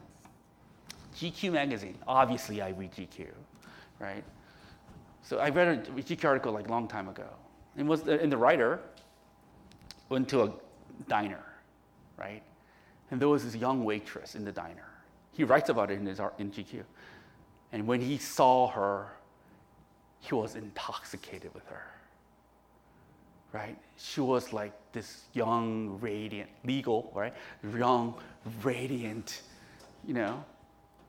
GQ 1.16 1.52
magazine. 1.52 1.98
Obviously, 2.06 2.62
I 2.62 2.70
read 2.70 2.92
GQ, 2.92 3.26
right? 3.98 4.22
So 5.22 5.38
I 5.38 5.50
read 5.50 5.68
a 5.68 5.90
GQ 5.90 6.24
article 6.24 6.52
like 6.52 6.68
a 6.68 6.70
long 6.70 6.86
time 6.86 7.08
ago. 7.08 7.26
And 7.76 7.88
was 7.88 8.02
the, 8.02 8.20
and 8.20 8.30
the 8.30 8.36
writer 8.36 8.80
went 10.08 10.28
to 10.28 10.42
a 10.44 10.52
diner, 11.08 11.44
right? 12.16 12.42
And 13.10 13.20
there 13.20 13.28
was 13.28 13.44
this 13.44 13.56
young 13.56 13.84
waitress 13.84 14.36
in 14.36 14.44
the 14.44 14.52
diner. 14.52 14.88
He 15.32 15.42
writes 15.42 15.70
about 15.70 15.90
it 15.90 15.98
in 15.98 16.06
his 16.06 16.20
in 16.38 16.52
GQ. 16.52 16.84
And 17.72 17.86
when 17.86 18.00
he 18.00 18.18
saw 18.18 18.68
her, 18.68 19.12
he 20.20 20.34
was 20.34 20.54
intoxicated 20.54 21.52
with 21.52 21.66
her. 21.66 21.82
Right? 23.52 23.76
She 23.96 24.20
was 24.20 24.52
like 24.52 24.72
this 24.92 25.24
young, 25.34 25.98
radiant, 26.00 26.50
legal, 26.64 27.10
right? 27.14 27.34
Young, 27.76 28.14
radiant, 28.62 29.42
you 30.06 30.14
know, 30.14 30.42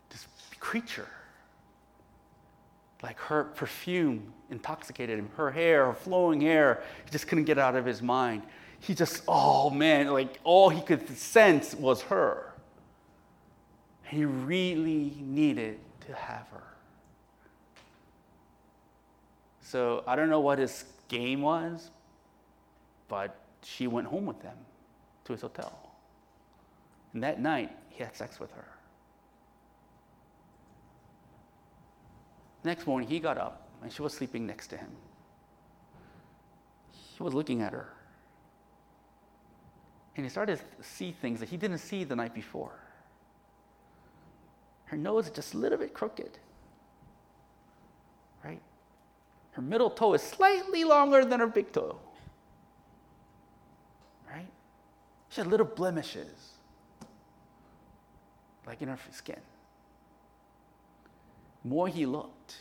this 0.09 0.27
creature 0.59 1.07
like 3.03 3.19
her 3.19 3.43
perfume 3.43 4.33
intoxicated 4.49 5.19
him, 5.19 5.29
her 5.35 5.51
hair, 5.51 5.87
her 5.87 5.93
flowing 5.93 6.39
hair, 6.39 6.81
he 7.03 7.11
just 7.11 7.27
couldn't 7.27 7.43
get 7.43 7.59
out 7.59 7.75
of 7.75 7.85
his 7.85 8.01
mind. 8.01 8.41
He 8.79 8.95
just, 8.95 9.21
oh 9.27 9.69
man, 9.69 10.07
like 10.07 10.39
all 10.45 10.69
he 10.69 10.81
could 10.81 11.07
sense 11.17 11.75
was 11.75 12.01
her. 12.03 12.53
He 14.05 14.23
really 14.23 15.13
needed 15.19 15.79
to 16.07 16.13
have 16.13 16.47
her. 16.51 16.63
So 19.61 20.03
I 20.07 20.15
don't 20.15 20.29
know 20.29 20.39
what 20.39 20.59
his 20.59 20.85
game 21.09 21.41
was, 21.41 21.89
but 23.13 23.35
she 23.61 23.85
went 23.85 24.07
home 24.07 24.25
with 24.25 24.41
them 24.41 24.57
to 25.23 25.33
his 25.33 25.41
hotel. 25.43 25.71
And 27.13 27.21
that 27.21 27.39
night, 27.39 27.69
he 27.89 28.03
had 28.03 28.15
sex 28.15 28.39
with 28.39 28.51
her. 28.53 28.65
Next 32.63 32.87
morning, 32.87 33.07
he 33.07 33.19
got 33.19 33.37
up 33.37 33.67
and 33.83 33.93
she 33.93 34.01
was 34.01 34.15
sleeping 34.15 34.47
next 34.47 34.69
to 34.69 34.77
him. 34.77 34.89
He 36.91 37.21
was 37.21 37.35
looking 37.35 37.61
at 37.61 37.71
her. 37.71 37.93
And 40.15 40.25
he 40.25 40.29
started 40.31 40.57
to 40.57 40.83
see 40.83 41.11
things 41.11 41.39
that 41.39 41.49
he 41.49 41.57
didn't 41.57 41.77
see 41.77 42.03
the 42.03 42.15
night 42.15 42.33
before. 42.33 42.79
Her 44.85 44.97
nose 44.97 45.27
is 45.27 45.33
just 45.33 45.53
a 45.53 45.57
little 45.57 45.77
bit 45.77 45.93
crooked, 45.93 46.39
right? 48.43 48.61
Her 49.51 49.61
middle 49.61 49.91
toe 49.91 50.15
is 50.15 50.23
slightly 50.23 50.83
longer 50.83 51.23
than 51.23 51.39
her 51.39 51.47
big 51.47 51.71
toe, 51.71 51.99
right? 54.29 54.47
She 55.33 55.41
had 55.41 55.49
little 55.49 55.65
blemishes, 55.65 56.51
like 58.67 58.83
in 58.83 58.87
her 58.87 58.99
skin 59.11 59.39
The 61.63 61.69
more 61.69 61.87
he 61.87 62.05
looked, 62.05 62.57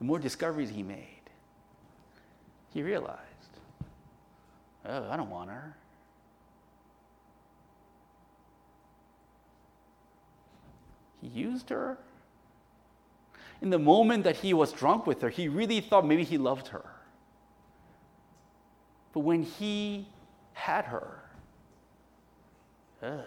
the 0.00 0.04
more 0.04 0.18
discoveries 0.18 0.68
he 0.68 0.82
made, 0.82 1.30
he 2.74 2.82
realized, 2.82 3.20
oh, 4.84 5.08
I 5.08 5.16
don't 5.16 5.30
want 5.30 5.50
her. 5.50 5.76
He 11.20 11.28
used 11.28 11.70
her. 11.70 11.98
In 13.62 13.70
the 13.70 13.78
moment 13.78 14.24
that 14.24 14.34
he 14.34 14.54
was 14.54 14.72
drunk 14.72 15.06
with 15.06 15.22
her, 15.22 15.28
he 15.28 15.46
really 15.46 15.80
thought 15.80 16.04
maybe 16.04 16.24
he 16.24 16.36
loved 16.36 16.66
her. 16.68 16.84
But 19.12 19.20
when 19.20 19.44
he 19.44 20.08
had 20.52 20.86
her, 20.86 21.20
ugh, 23.02 23.24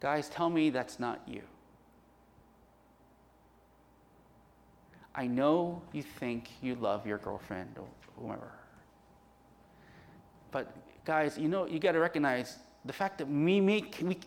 Guys, 0.00 0.28
tell 0.28 0.50
me 0.50 0.70
that's 0.70 1.00
not 1.00 1.22
you. 1.26 1.42
I 5.14 5.26
know 5.26 5.80
you 5.92 6.02
think 6.02 6.50
you 6.60 6.74
love 6.74 7.06
your 7.06 7.18
girlfriend 7.18 7.70
or 7.78 7.86
whomever. 8.20 8.52
But 10.50 10.76
guys, 11.04 11.38
you 11.38 11.48
know, 11.48 11.66
you 11.66 11.78
got 11.78 11.92
to 11.92 11.98
recognize 11.98 12.58
the 12.84 12.92
fact 12.92 13.18
that 13.18 13.26
we 13.26 13.60
make, 13.60 13.98
we, 14.02 14.18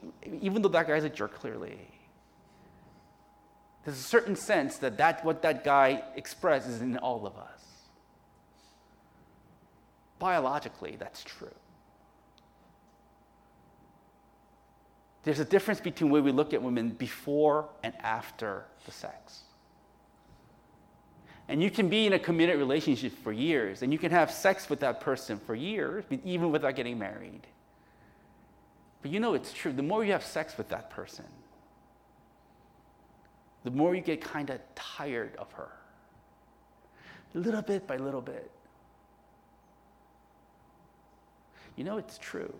even 0.41 0.61
though 0.61 0.69
that 0.69 0.87
guy's 0.87 1.03
a 1.03 1.09
jerk, 1.09 1.35
clearly, 1.35 1.77
there's 3.85 3.99
a 3.99 4.03
certain 4.03 4.35
sense 4.35 4.77
that, 4.77 4.97
that 4.97 5.23
what 5.23 5.43
that 5.43 5.63
guy 5.63 6.03
expresses 6.15 6.81
in 6.81 6.97
all 6.97 7.25
of 7.27 7.37
us. 7.37 7.61
Biologically, 10.17 10.97
that's 10.99 11.23
true. 11.23 11.53
There's 15.23 15.39
a 15.39 15.45
difference 15.45 15.81
between 15.81 16.09
the 16.09 16.13
way 16.13 16.21
we 16.21 16.31
look 16.31 16.53
at 16.53 16.61
women 16.61 16.89
before 16.91 17.69
and 17.83 17.93
after 18.01 18.65
the 18.85 18.91
sex. 18.91 19.41
And 21.47 21.61
you 21.61 21.71
can 21.71 21.89
be 21.89 22.05
in 22.05 22.13
a 22.13 22.19
committed 22.19 22.57
relationship 22.57 23.11
for 23.23 23.31
years, 23.31 23.81
and 23.81 23.91
you 23.91 23.97
can 23.97 24.11
have 24.11 24.31
sex 24.31 24.69
with 24.69 24.79
that 24.81 25.01
person 25.01 25.39
for 25.39 25.55
years, 25.55 26.05
even 26.23 26.51
without 26.51 26.75
getting 26.75 26.99
married. 26.99 27.47
But 29.01 29.11
you 29.11 29.19
know 29.19 29.33
it's 29.33 29.51
true. 29.51 29.73
The 29.73 29.83
more 29.83 30.05
you 30.05 30.11
have 30.11 30.23
sex 30.23 30.57
with 30.57 30.69
that 30.69 30.89
person, 30.89 31.25
the 33.63 33.71
more 33.71 33.95
you 33.95 34.01
get 34.01 34.21
kind 34.21 34.49
of 34.49 34.59
tired 34.75 35.35
of 35.37 35.51
her. 35.53 35.69
Little 37.33 37.61
bit 37.61 37.87
by 37.87 37.97
little 37.97 38.21
bit. 38.21 38.49
You 41.75 41.83
know 41.83 41.97
it's 41.97 42.17
true. 42.17 42.53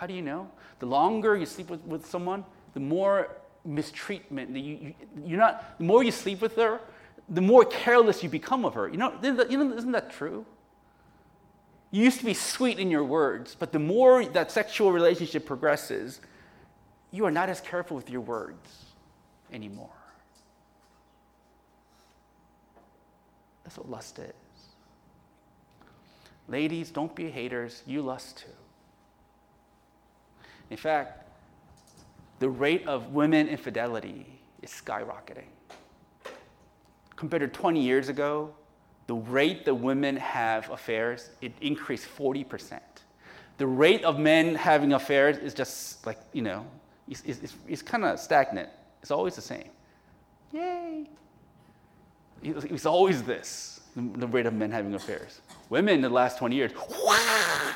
How 0.00 0.06
do 0.06 0.14
you 0.14 0.22
know? 0.22 0.50
The 0.78 0.86
longer 0.86 1.36
you 1.36 1.44
sleep 1.44 1.68
with, 1.68 1.82
with 1.82 2.06
someone, 2.06 2.42
the 2.72 2.80
more 2.80 3.36
mistreatment. 3.66 4.56
You, 4.56 4.62
you, 4.62 4.94
you're 5.26 5.38
not, 5.38 5.76
the 5.76 5.84
more 5.84 6.02
you 6.02 6.10
sleep 6.10 6.40
with 6.40 6.56
her, 6.56 6.80
the 7.28 7.42
more 7.42 7.66
careless 7.66 8.22
you 8.22 8.30
become 8.30 8.64
of 8.64 8.72
her. 8.72 8.88
You 8.88 8.96
know, 8.96 9.12
you 9.22 9.58
know, 9.58 9.76
isn't 9.76 9.92
that 9.92 10.10
true? 10.10 10.46
You 11.90 12.02
used 12.02 12.18
to 12.20 12.24
be 12.24 12.32
sweet 12.32 12.78
in 12.78 12.90
your 12.90 13.04
words, 13.04 13.54
but 13.58 13.72
the 13.72 13.78
more 13.78 14.24
that 14.24 14.50
sexual 14.50 14.90
relationship 14.90 15.44
progresses, 15.44 16.22
you 17.10 17.26
are 17.26 17.30
not 17.30 17.50
as 17.50 17.60
careful 17.60 17.94
with 17.94 18.08
your 18.08 18.22
words 18.22 18.86
anymore. 19.52 19.90
That's 23.64 23.76
what 23.76 23.90
lust 23.90 24.18
is. 24.18 24.32
Ladies, 26.48 26.90
don't 26.90 27.14
be 27.14 27.30
haters. 27.30 27.82
You 27.86 28.00
lust 28.00 28.38
too. 28.38 28.59
In 30.70 30.76
fact, 30.76 31.28
the 32.38 32.48
rate 32.48 32.86
of 32.86 33.12
women 33.12 33.48
infidelity 33.48 34.26
is 34.62 34.70
skyrocketing. 34.70 35.48
compared 37.16 37.42
to 37.42 37.48
20 37.48 37.82
years 37.82 38.08
ago, 38.08 38.54
the 39.06 39.14
rate 39.14 39.66
that 39.66 39.74
women 39.74 40.16
have 40.16 40.70
affairs, 40.70 41.30
it 41.42 41.52
increased 41.60 42.06
40%. 42.16 42.80
The 43.58 43.66
rate 43.66 44.04
of 44.04 44.18
men 44.18 44.54
having 44.54 44.94
affairs 44.94 45.36
is 45.36 45.52
just 45.52 46.06
like, 46.06 46.18
you 46.32 46.40
know, 46.40 46.64
it's, 47.08 47.22
it's, 47.26 47.54
it's 47.68 47.82
kind 47.82 48.04
of 48.04 48.18
stagnant. 48.18 48.70
It's 49.02 49.10
always 49.10 49.34
the 49.34 49.42
same. 49.42 49.68
Yay. 50.52 51.10
It's 52.42 52.86
always 52.86 53.22
this, 53.22 53.80
the 53.96 54.26
rate 54.26 54.46
of 54.46 54.54
men 54.54 54.70
having 54.70 54.94
affairs. 54.94 55.42
Women 55.68 55.96
in 55.96 56.00
the 56.00 56.08
last 56.08 56.38
20 56.38 56.56
years, 56.56 56.72
wow. 56.74 57.74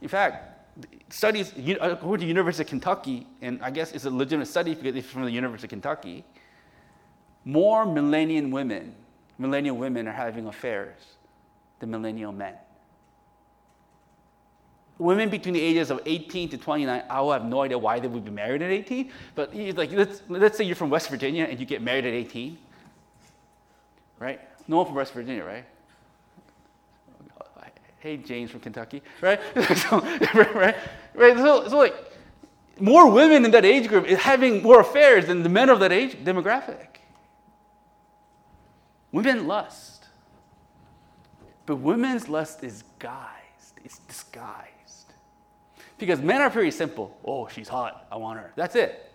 In 0.00 0.08
fact, 0.08 0.58
studies, 1.12 1.52
according 1.80 2.20
to 2.20 2.24
the 2.24 2.26
University 2.26 2.62
of 2.62 2.68
Kentucky, 2.68 3.26
and 3.42 3.60
I 3.62 3.70
guess 3.70 3.92
it's 3.92 4.04
a 4.04 4.10
legitimate 4.10 4.46
study 4.46 4.74
because 4.74 4.94
it's 4.94 5.08
from 5.08 5.24
the 5.24 5.30
University 5.30 5.66
of 5.66 5.70
Kentucky, 5.70 6.24
more 7.44 7.84
millennial 7.86 8.48
women, 8.50 8.94
millennial 9.38 9.76
women 9.76 10.06
are 10.06 10.12
having 10.12 10.46
affairs 10.46 11.00
than 11.80 11.90
millennial 11.90 12.32
men. 12.32 12.54
Women 14.98 15.28
between 15.30 15.54
the 15.54 15.60
ages 15.60 15.90
of 15.90 16.00
18 16.04 16.48
to 16.50 16.58
29, 16.58 17.02
I 17.08 17.32
have 17.32 17.44
no 17.44 17.62
idea 17.62 17.78
why 17.78 18.00
they 18.00 18.08
would 18.08 18.24
be 18.24 18.32
married 18.32 18.62
at 18.62 18.70
18, 18.70 19.12
but 19.36 19.54
like, 19.54 19.92
let's, 19.92 20.22
let's 20.28 20.58
say 20.58 20.64
you're 20.64 20.74
from 20.74 20.90
West 20.90 21.08
Virginia 21.08 21.44
and 21.44 21.58
you 21.58 21.66
get 21.66 21.82
married 21.82 22.04
at 22.04 22.12
18, 22.12 22.58
right? 24.18 24.40
No 24.66 24.78
one 24.78 24.86
from 24.86 24.96
West 24.96 25.12
Virginia, 25.12 25.44
right? 25.44 25.64
Hey, 28.00 28.16
James 28.16 28.50
from 28.50 28.60
Kentucky, 28.60 29.02
right? 29.20 29.40
so, 29.76 30.00
right, 30.34 30.76
right? 31.14 31.36
So, 31.36 31.68
so, 31.68 31.76
like, 31.76 31.94
more 32.78 33.10
women 33.10 33.44
in 33.44 33.50
that 33.50 33.64
age 33.64 33.88
group 33.88 34.06
is 34.06 34.18
having 34.18 34.62
more 34.62 34.80
affairs 34.80 35.26
than 35.26 35.42
the 35.42 35.48
men 35.48 35.68
of 35.68 35.80
that 35.80 35.92
age 35.92 36.16
demographic. 36.24 36.98
Women 39.10 39.46
lust. 39.46 40.04
But 41.66 41.76
women's 41.76 42.28
lust 42.28 42.62
is 42.62 42.84
guised, 43.00 43.74
it's 43.84 43.98
disguised. 44.00 44.68
Because 45.98 46.20
men 46.20 46.40
are 46.40 46.50
pretty 46.50 46.70
simple. 46.70 47.18
Oh, 47.24 47.48
she's 47.48 47.68
hot, 47.68 48.06
I 48.12 48.16
want 48.16 48.38
her. 48.38 48.52
That's 48.54 48.76
it. 48.76 49.10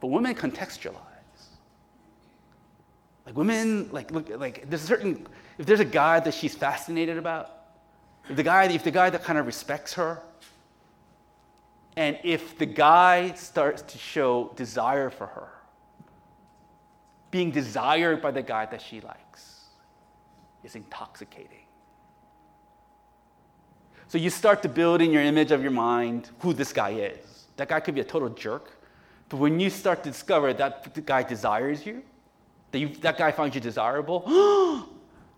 But 0.00 0.08
women 0.08 0.34
contextualize. 0.34 0.96
Like 3.26 3.36
women, 3.36 3.88
like 3.92 4.10
look, 4.10 4.28
like 4.38 4.68
there's 4.68 4.84
a 4.84 4.86
certain 4.86 5.26
if 5.58 5.66
there's 5.66 5.80
a 5.80 5.84
guy 5.84 6.20
that 6.20 6.34
she's 6.34 6.54
fascinated 6.54 7.18
about, 7.18 7.59
if 8.30 8.36
the 8.36 8.44
guy, 8.44 8.64
if 8.66 8.84
the 8.84 8.92
guy 8.92 9.10
that 9.10 9.24
kind 9.24 9.40
of 9.40 9.46
respects 9.46 9.94
her, 9.94 10.22
and 11.96 12.16
if 12.22 12.56
the 12.56 12.64
guy 12.66 13.32
starts 13.32 13.82
to 13.82 13.98
show 13.98 14.52
desire 14.54 15.10
for 15.10 15.26
her, 15.26 15.48
being 17.32 17.50
desired 17.50 18.22
by 18.22 18.30
the 18.30 18.42
guy 18.42 18.66
that 18.66 18.80
she 18.80 19.00
likes 19.00 19.64
is 20.62 20.76
intoxicating. 20.76 21.66
So 24.06 24.16
you 24.16 24.30
start 24.30 24.62
to 24.62 24.68
build 24.68 25.02
in 25.02 25.10
your 25.10 25.22
image 25.22 25.50
of 25.50 25.60
your 25.60 25.72
mind 25.72 26.30
who 26.38 26.52
this 26.52 26.72
guy 26.72 26.90
is. 26.90 27.46
That 27.56 27.68
guy 27.68 27.80
could 27.80 27.96
be 27.96 28.00
a 28.00 28.04
total 28.04 28.28
jerk, 28.28 28.70
but 29.28 29.38
when 29.38 29.58
you 29.58 29.70
start 29.70 30.04
to 30.04 30.10
discover 30.10 30.52
that 30.52 30.94
the 30.94 31.00
guy 31.00 31.24
desires 31.24 31.84
you, 31.84 32.04
that, 32.70 32.78
you, 32.78 32.88
that 33.00 33.18
guy 33.18 33.32
finds 33.32 33.56
you 33.56 33.60
desirable, 33.60 34.22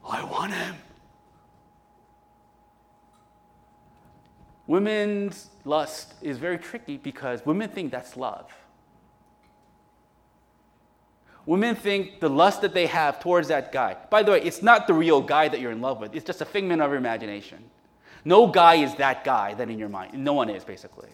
I 0.07 0.23
want 0.25 0.53
him. 0.53 0.75
Women's 4.67 5.51
lust 5.65 6.15
is 6.23 6.39
very 6.39 6.59
tricky 6.59 6.97
because 6.97 7.45
women 7.45 7.69
think 7.69 7.91
that's 7.91 8.17
love. 8.17 8.51
Women 11.45 11.75
think 11.75 12.21
the 12.21 12.31
lust 12.31 12.61
that 12.63 12.73
they 12.73 12.87
have 12.87 13.19
towards 13.19 13.49
that 13.49 13.73
guy, 13.73 13.97
by 14.11 14.23
the 14.23 14.31
way, 14.31 14.43
it's 14.43 14.63
not 14.63 14.87
the 14.87 14.95
real 14.95 15.21
guy 15.21 15.49
that 15.49 15.61
you're 15.61 15.73
in 15.73 15.81
love 15.81 15.99
with, 16.01 16.15
it's 16.15 16.25
just 16.25 16.41
a 16.41 16.45
figment 16.45 16.81
of 16.81 16.91
your 16.91 16.99
imagination. 16.99 17.65
No 18.25 18.47
guy 18.47 18.77
is 18.77 18.95
that 18.97 19.25
guy 19.25 19.55
that 19.55 19.69
in 19.69 19.79
your 19.79 19.89
mind. 19.89 20.15
No 20.15 20.33
one 20.33 20.49
is, 20.49 20.65
basically. 20.65 21.09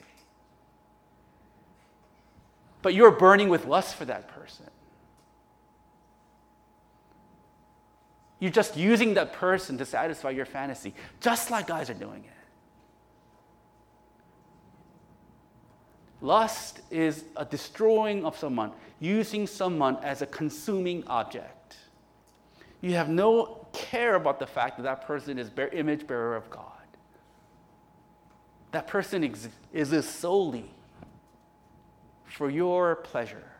But 2.82 2.92
you're 2.92 3.10
burning 3.10 3.48
with 3.48 3.64
lust 3.64 3.94
for 3.94 4.04
that 4.04 4.28
person. 4.28 4.66
You're 8.40 8.52
just 8.52 8.76
using 8.76 9.14
that 9.14 9.32
person 9.32 9.78
to 9.78 9.86
satisfy 9.86 10.30
your 10.30 10.44
fantasy, 10.44 10.94
just 11.20 11.50
like 11.50 11.66
guys 11.66 11.90
are 11.90 11.94
doing 11.94 12.24
it. 12.24 12.37
Lust 16.20 16.80
is 16.90 17.24
a 17.36 17.44
destroying 17.44 18.24
of 18.24 18.36
someone, 18.36 18.72
using 18.98 19.46
someone 19.46 19.96
as 20.02 20.20
a 20.22 20.26
consuming 20.26 21.06
object. 21.06 21.76
You 22.80 22.94
have 22.94 23.08
no 23.08 23.66
care 23.72 24.14
about 24.14 24.38
the 24.38 24.46
fact 24.46 24.76
that 24.78 24.82
that 24.84 25.02
person 25.06 25.38
is 25.38 25.48
bear, 25.50 25.68
image 25.68 26.06
bearer 26.06 26.36
of 26.36 26.48
God. 26.50 26.64
That 28.72 28.86
person 28.86 29.24
ex- 29.24 29.48
is 29.72 30.08
solely 30.08 30.70
for 32.24 32.50
your 32.50 32.96
pleasure, 32.96 33.50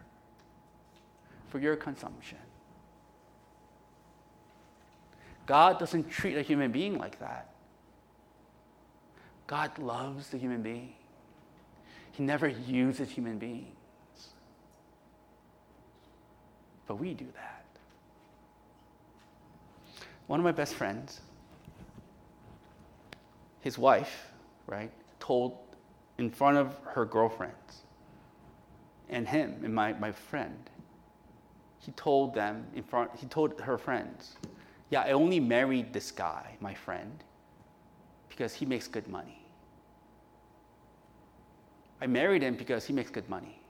for 1.49 1.59
your 1.59 1.77
consumption. 1.77 2.38
God 5.47 5.79
doesn't 5.79 6.11
treat 6.11 6.37
a 6.37 6.42
human 6.42 6.71
being 6.71 6.99
like 6.99 7.18
that. 7.21 7.49
God 9.47 9.79
loves 9.79 10.29
the 10.29 10.37
human 10.37 10.61
being. 10.61 10.92
He 12.19 12.25
never 12.25 12.49
uses 12.49 13.11
human 13.11 13.39
beings. 13.39 13.77
But 16.89 16.97
we 16.97 17.15
do 17.15 17.27
that. 17.37 17.65
One 20.27 20.41
of 20.41 20.45
my 20.45 20.51
best 20.51 20.75
friends, 20.75 21.21
his 23.61 23.79
wife, 23.79 24.33
right, 24.67 24.91
told 25.21 25.59
in 26.19 26.29
front 26.29 26.57
of 26.57 26.77
her 26.87 27.05
girlfriends 27.05 27.83
and 29.09 29.29
him 29.29 29.61
and 29.63 29.73
my, 29.73 29.93
my 29.93 30.11
friend, 30.11 30.71
he 31.79 31.93
told 31.93 32.35
them 32.35 32.67
in 32.75 32.83
front, 32.83 33.13
he 33.15 33.29
told 33.29 33.61
her 33.61 33.79
friends, 33.79 34.35
yeah, 34.91 35.03
I 35.03 35.13
only 35.13 35.39
married 35.39 35.93
this 35.93 36.11
guy, 36.11 36.57
my 36.59 36.75
friend, 36.75 37.23
because 38.29 38.55
he 38.55 38.67
makes 38.67 38.89
good 38.89 39.07
money. 39.07 39.38
I 42.01 42.07
married 42.07 42.43
him 42.43 42.55
because 42.55 42.87
he 42.87 42.93
makes 42.93 43.11
good 43.11 43.29
money. 43.29 43.61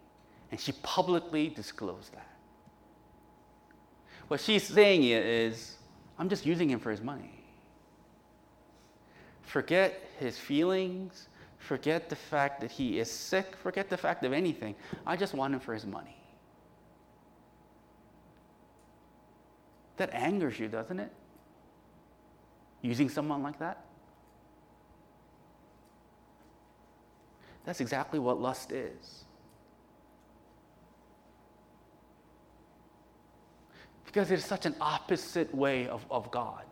And 0.50 0.60
she 0.60 0.72
publicly 0.82 1.48
disclosed 1.48 2.12
that. 2.14 2.26
What 4.28 4.40
she's 4.40 4.64
saying 4.64 5.04
is, 5.04 5.76
I'm 6.18 6.28
just 6.28 6.44
using 6.44 6.70
him 6.70 6.78
for 6.78 6.90
his 6.90 7.00
money. 7.00 7.32
Forget 9.42 10.02
his 10.18 10.38
feelings, 10.38 11.28
forget 11.58 12.10
the 12.10 12.16
fact 12.16 12.60
that 12.60 12.70
he 12.70 12.98
is 12.98 13.10
sick, 13.10 13.56
forget 13.62 13.88
the 13.88 13.96
fact 13.96 14.24
of 14.24 14.32
anything. 14.32 14.74
I 15.06 15.16
just 15.16 15.32
want 15.32 15.54
him 15.54 15.60
for 15.60 15.72
his 15.72 15.86
money. 15.86 16.16
That 19.96 20.12
angers 20.12 20.58
you, 20.58 20.68
doesn't 20.68 21.00
it? 21.00 21.12
Using 22.82 23.08
someone 23.08 23.42
like 23.42 23.58
that? 23.58 23.84
That's 27.68 27.82
exactly 27.82 28.18
what 28.18 28.40
lust 28.40 28.72
is. 28.72 29.26
Because 34.06 34.30
it's 34.30 34.46
such 34.46 34.64
an 34.64 34.74
opposite 34.80 35.54
way 35.54 35.86
of, 35.86 36.02
of 36.10 36.30
God. 36.30 36.64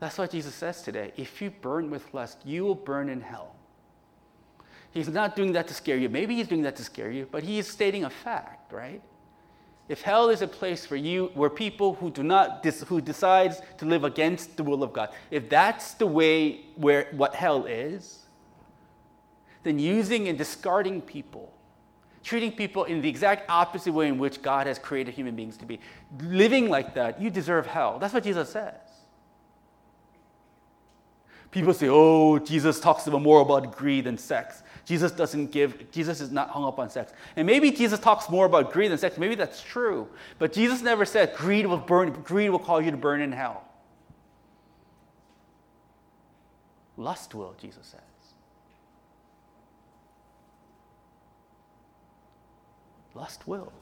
That's 0.00 0.18
what 0.18 0.32
Jesus 0.32 0.52
says 0.52 0.82
today. 0.82 1.12
If 1.16 1.40
you 1.40 1.52
burn 1.52 1.90
with 1.90 2.12
lust, 2.12 2.38
you 2.44 2.64
will 2.64 2.74
burn 2.74 3.08
in 3.08 3.20
hell. 3.20 3.54
He's 4.90 5.08
not 5.08 5.36
doing 5.36 5.52
that 5.52 5.68
to 5.68 5.74
scare 5.74 5.96
you. 5.96 6.08
Maybe 6.08 6.34
he's 6.34 6.48
doing 6.48 6.62
that 6.62 6.74
to 6.74 6.82
scare 6.82 7.12
you, 7.12 7.28
but 7.30 7.44
he 7.44 7.60
is 7.60 7.68
stating 7.68 8.02
a 8.02 8.10
fact, 8.10 8.72
right? 8.72 9.00
If 9.88 10.02
hell 10.02 10.28
is 10.28 10.42
a 10.42 10.48
place 10.48 10.84
for 10.84 10.96
you 10.96 11.30
where 11.34 11.50
people 11.50 11.94
who 11.94 12.10
do 12.10 12.24
not 12.24 12.66
who 12.66 13.00
decides 13.00 13.62
to 13.76 13.86
live 13.86 14.02
against 14.02 14.56
the 14.56 14.64
will 14.64 14.82
of 14.82 14.92
God, 14.92 15.10
if 15.30 15.48
that's 15.48 15.94
the 15.94 16.06
way 16.08 16.62
where 16.74 17.06
what 17.12 17.36
hell 17.36 17.64
is, 17.64 18.24
then 19.62 19.78
using 19.78 20.28
and 20.28 20.38
discarding 20.38 21.00
people, 21.00 21.52
treating 22.22 22.52
people 22.52 22.84
in 22.84 23.00
the 23.00 23.08
exact 23.08 23.48
opposite 23.50 23.92
way 23.92 24.08
in 24.08 24.18
which 24.18 24.42
God 24.42 24.66
has 24.66 24.78
created 24.78 25.14
human 25.14 25.34
beings 25.34 25.56
to 25.58 25.66
be, 25.66 25.80
living 26.22 26.68
like 26.68 26.94
that, 26.94 27.20
you 27.20 27.30
deserve 27.30 27.66
hell. 27.66 27.98
That's 27.98 28.14
what 28.14 28.24
Jesus 28.24 28.50
says. 28.50 28.74
People 31.50 31.72
say, 31.72 31.88
oh, 31.88 32.38
Jesus 32.38 32.78
talks 32.78 33.06
more 33.06 33.40
about 33.40 33.74
greed 33.76 34.04
than 34.04 34.18
sex. 34.18 34.62
Jesus 34.84 35.12
doesn't 35.12 35.50
give, 35.50 35.90
Jesus 35.90 36.20
is 36.20 36.30
not 36.30 36.50
hung 36.50 36.64
up 36.64 36.78
on 36.78 36.90
sex. 36.90 37.12
And 37.36 37.46
maybe 37.46 37.70
Jesus 37.70 37.98
talks 37.98 38.28
more 38.28 38.44
about 38.46 38.72
greed 38.72 38.90
than 38.90 38.98
sex. 38.98 39.16
Maybe 39.16 39.34
that's 39.34 39.62
true. 39.62 40.08
But 40.38 40.52
Jesus 40.52 40.82
never 40.82 41.04
said 41.04 41.34
greed 41.36 41.66
will 41.66 41.78
burn, 41.78 42.12
greed 42.22 42.50
will 42.50 42.58
cause 42.58 42.84
you 42.84 42.90
to 42.90 42.96
burn 42.96 43.22
in 43.22 43.32
hell. 43.32 43.64
Lust 46.98 47.34
will, 47.34 47.54
Jesus 47.60 47.86
said. 47.86 48.00
Lust 53.18 53.46
will. 53.46 53.72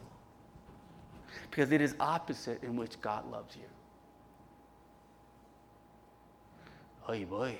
Because 1.51 1.71
it 1.71 1.81
is 1.81 1.95
opposite 2.01 2.63
in 2.63 2.77
which 2.77 3.01
God 3.01 3.31
loves 3.31 3.55
you. 3.55 3.69
Oh 7.09 7.25
boy. 7.27 7.57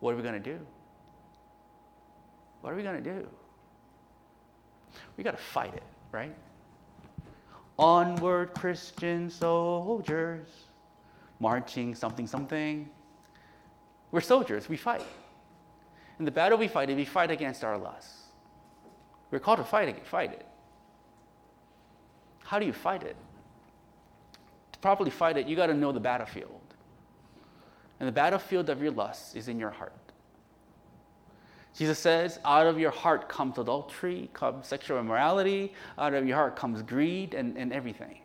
What 0.00 0.12
are 0.12 0.16
we 0.16 0.22
going 0.22 0.34
to 0.34 0.40
do? 0.40 0.58
What 2.60 2.72
are 2.72 2.76
we 2.76 2.82
going 2.82 3.02
to 3.02 3.10
do? 3.10 3.26
We 5.16 5.24
got 5.24 5.36
to 5.36 5.42
fight 5.42 5.74
it, 5.74 5.82
right? 6.12 6.34
Onward, 7.78 8.54
Christian 8.54 9.30
soldiers, 9.30 10.48
marching 11.38 11.94
something 11.94 12.26
something. 12.26 12.88
We're 14.10 14.20
soldiers, 14.20 14.68
we 14.68 14.76
fight. 14.76 15.04
In 16.18 16.24
the 16.24 16.30
battle 16.30 16.58
we 16.58 16.68
fight 16.68 16.88
we 16.88 17.04
fight 17.04 17.30
against 17.30 17.62
our 17.62 17.76
lusts. 17.76 18.25
We're 19.30 19.38
called 19.38 19.58
to 19.58 19.64
fight 19.64 19.88
it, 19.88 20.06
fight 20.06 20.32
it. 20.32 20.46
How 22.44 22.58
do 22.58 22.66
you 22.66 22.72
fight 22.72 23.02
it? 23.02 23.16
To 24.72 24.78
properly 24.78 25.10
fight 25.10 25.36
it, 25.36 25.46
you 25.46 25.56
got 25.56 25.66
to 25.66 25.74
know 25.74 25.92
the 25.92 26.00
battlefield. 26.00 26.60
And 27.98 28.06
the 28.06 28.12
battlefield 28.12 28.70
of 28.70 28.82
your 28.82 28.92
lusts 28.92 29.34
is 29.34 29.48
in 29.48 29.58
your 29.58 29.70
heart. 29.70 29.92
Jesus 31.74 31.98
says, 31.98 32.38
out 32.44 32.66
of 32.66 32.78
your 32.78 32.90
heart 32.90 33.28
comes 33.28 33.58
adultery, 33.58 34.30
comes 34.32 34.66
sexual 34.66 34.98
immorality, 34.98 35.74
out 35.98 36.14
of 36.14 36.26
your 36.26 36.36
heart 36.36 36.56
comes 36.56 36.82
greed 36.82 37.34
and, 37.34 37.56
and 37.58 37.72
everything. 37.72 38.18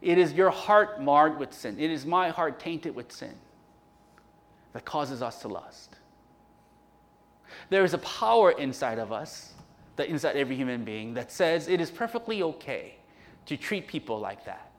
It 0.00 0.18
is 0.18 0.32
your 0.32 0.50
heart 0.50 1.00
marred 1.00 1.38
with 1.38 1.52
sin. 1.52 1.78
It 1.78 1.90
is 1.90 2.04
my 2.04 2.30
heart 2.30 2.58
tainted 2.58 2.94
with 2.94 3.12
sin 3.12 3.34
that 4.72 4.84
causes 4.84 5.22
us 5.22 5.40
to 5.42 5.48
lust. 5.48 5.95
There 7.70 7.84
is 7.84 7.94
a 7.94 7.98
power 7.98 8.52
inside 8.52 8.98
of 8.98 9.12
us, 9.12 9.54
that 9.96 10.08
inside 10.08 10.36
every 10.36 10.56
human 10.56 10.84
being, 10.84 11.14
that 11.14 11.32
says 11.32 11.68
it 11.68 11.80
is 11.80 11.90
perfectly 11.90 12.42
okay 12.42 12.96
to 13.46 13.56
treat 13.56 13.86
people 13.86 14.18
like 14.18 14.44
that. 14.44 14.70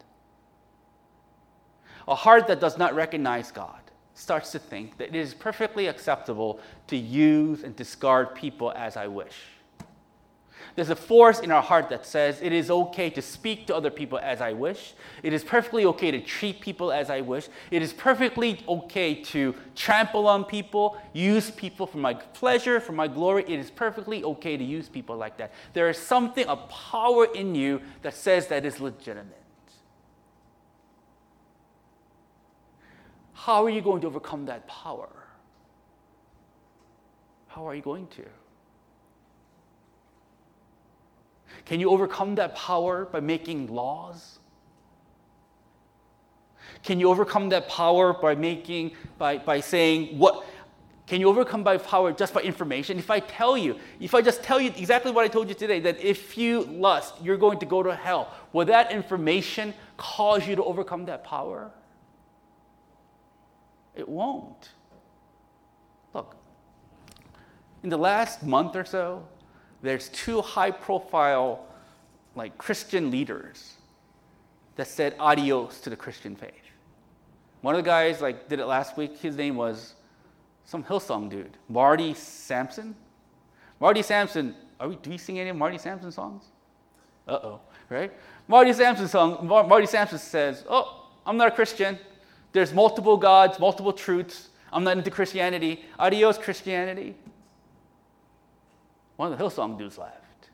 A 2.07 2.15
heart 2.15 2.47
that 2.47 2.59
does 2.59 2.77
not 2.77 2.95
recognize 2.95 3.51
God 3.51 3.79
starts 4.13 4.51
to 4.51 4.59
think 4.59 4.97
that 4.97 5.09
it 5.09 5.15
is 5.15 5.33
perfectly 5.33 5.87
acceptable 5.87 6.59
to 6.87 6.97
use 6.97 7.63
and 7.63 7.75
discard 7.75 8.33
people 8.33 8.71
as 8.75 8.97
I 8.97 9.07
wish. 9.07 9.35
There's 10.77 10.91
a 10.91 10.95
force 10.95 11.39
in 11.39 11.49
our 11.49 11.63
heart 11.63 11.89
that 11.89 12.05
says 12.05 12.39
it 12.39 12.53
is 12.53 12.69
okay 12.69 13.09
to 13.09 13.19
speak 13.19 13.65
to 13.65 13.75
other 13.75 13.89
people 13.89 14.19
as 14.19 14.41
I 14.41 14.53
wish. 14.53 14.93
It 15.23 15.33
is 15.33 15.43
perfectly 15.43 15.85
okay 15.85 16.11
to 16.11 16.21
treat 16.21 16.61
people 16.61 16.91
as 16.91 17.09
I 17.09 17.21
wish. 17.21 17.47
It 17.71 17.81
is 17.81 17.93
perfectly 17.93 18.63
okay 18.67 19.15
to 19.15 19.55
trample 19.75 20.27
on 20.27 20.45
people, 20.45 20.95
use 21.13 21.49
people 21.49 21.87
for 21.87 21.97
my 21.97 22.13
pleasure, 22.13 22.79
for 22.79 22.91
my 22.91 23.07
glory. 23.07 23.43
It 23.47 23.59
is 23.59 23.71
perfectly 23.71 24.23
okay 24.23 24.55
to 24.55 24.63
use 24.63 24.87
people 24.87 25.17
like 25.17 25.35
that. 25.37 25.51
There 25.73 25.89
is 25.89 25.97
something, 25.97 26.45
a 26.47 26.57
power 26.57 27.25
in 27.25 27.55
you 27.55 27.81
that 28.03 28.13
says 28.13 28.45
that 28.49 28.63
is 28.63 28.79
legitimate. 28.79 29.33
How 33.33 33.65
are 33.65 33.71
you 33.71 33.81
going 33.81 34.01
to 34.01 34.07
overcome 34.07 34.45
that 34.45 34.67
power? 34.67 35.09
How 37.47 37.67
are 37.67 37.73
you 37.73 37.81
going 37.81 38.05
to? 38.09 38.25
Can 41.67 41.81
you 41.81 41.89
overcome 41.89 42.35
that 42.35 42.55
power 42.55 43.03
by 43.03 43.19
making 43.19 43.67
laws? 43.67 44.39
Can 46.81 46.97
you 46.97 47.09
overcome 47.09 47.49
that 47.49 47.67
power 47.67 48.13
by 48.13 48.35
making, 48.35 48.93
by, 49.17 49.39
by 49.39 49.59
saying 49.59 50.17
what? 50.17 50.45
Can 51.07 51.19
you 51.19 51.27
overcome 51.27 51.63
by 51.63 51.77
power 51.77 52.13
just 52.13 52.33
by 52.33 52.41
information? 52.41 52.97
If 52.97 53.11
I 53.11 53.19
tell 53.19 53.57
you, 53.57 53.75
if 53.99 54.13
I 54.13 54.21
just 54.21 54.43
tell 54.43 54.61
you 54.61 54.69
exactly 54.77 55.11
what 55.11 55.25
I 55.25 55.27
told 55.27 55.49
you 55.49 55.55
today, 55.55 55.81
that 55.81 55.99
if 55.99 56.37
you 56.37 56.63
lust, 56.63 57.15
you're 57.21 57.35
going 57.35 57.59
to 57.59 57.65
go 57.65 57.83
to 57.83 57.93
hell, 57.93 58.33
will 58.53 58.65
that 58.65 58.93
information 58.93 59.73
cause 59.97 60.47
you 60.47 60.55
to 60.55 60.63
overcome 60.63 61.03
that 61.07 61.25
power? 61.25 61.69
It 63.93 64.07
won't. 64.07 64.69
Look, 66.13 66.37
in 67.83 67.89
the 67.89 67.97
last 67.97 68.41
month 68.41 68.77
or 68.77 68.85
so, 68.85 69.27
there's 69.81 70.09
two 70.09 70.41
high 70.41 70.71
profile 70.71 71.65
like 72.35 72.57
Christian 72.57 73.11
leaders 73.11 73.73
that 74.75 74.87
said 74.87 75.15
adios 75.19 75.79
to 75.81 75.89
the 75.89 75.95
Christian 75.95 76.35
faith. 76.35 76.53
One 77.61 77.75
of 77.75 77.83
the 77.83 77.89
guys 77.89 78.21
like 78.21 78.47
did 78.47 78.59
it 78.59 78.65
last 78.65 78.97
week. 78.97 79.17
His 79.17 79.35
name 79.35 79.55
was 79.55 79.95
some 80.65 80.83
Hillsong 80.83 81.29
dude, 81.29 81.57
Marty 81.67 82.13
Sampson. 82.13 82.95
Marty 83.79 84.01
Sampson, 84.01 84.55
are 84.79 84.89
we, 84.89 84.95
do 84.97 85.09
we 85.09 85.17
sing 85.17 85.39
any 85.39 85.49
of 85.49 85.55
Marty 85.55 85.77
Sampson 85.77 86.11
songs? 86.11 86.43
Uh 87.27 87.39
oh, 87.43 87.59
right? 87.89 88.11
Marty 88.47 88.73
Sampson 88.73 89.07
song, 89.07 89.45
Marty 89.47 89.85
Sampson 89.85 90.17
says, 90.17 90.63
Oh, 90.69 91.07
I'm 91.25 91.37
not 91.37 91.47
a 91.47 91.51
Christian. 91.51 91.99
There's 92.53 92.73
multiple 92.73 93.17
gods, 93.17 93.59
multiple 93.59 93.93
truths. 93.93 94.49
I'm 94.71 94.83
not 94.83 94.97
into 94.97 95.11
Christianity. 95.11 95.83
Adios, 95.99 96.37
Christianity. 96.37 97.15
One 99.17 99.31
of 99.31 99.37
the 99.37 99.43
Hillsong 99.43 99.77
dudes 99.77 99.97
left. 99.97 100.49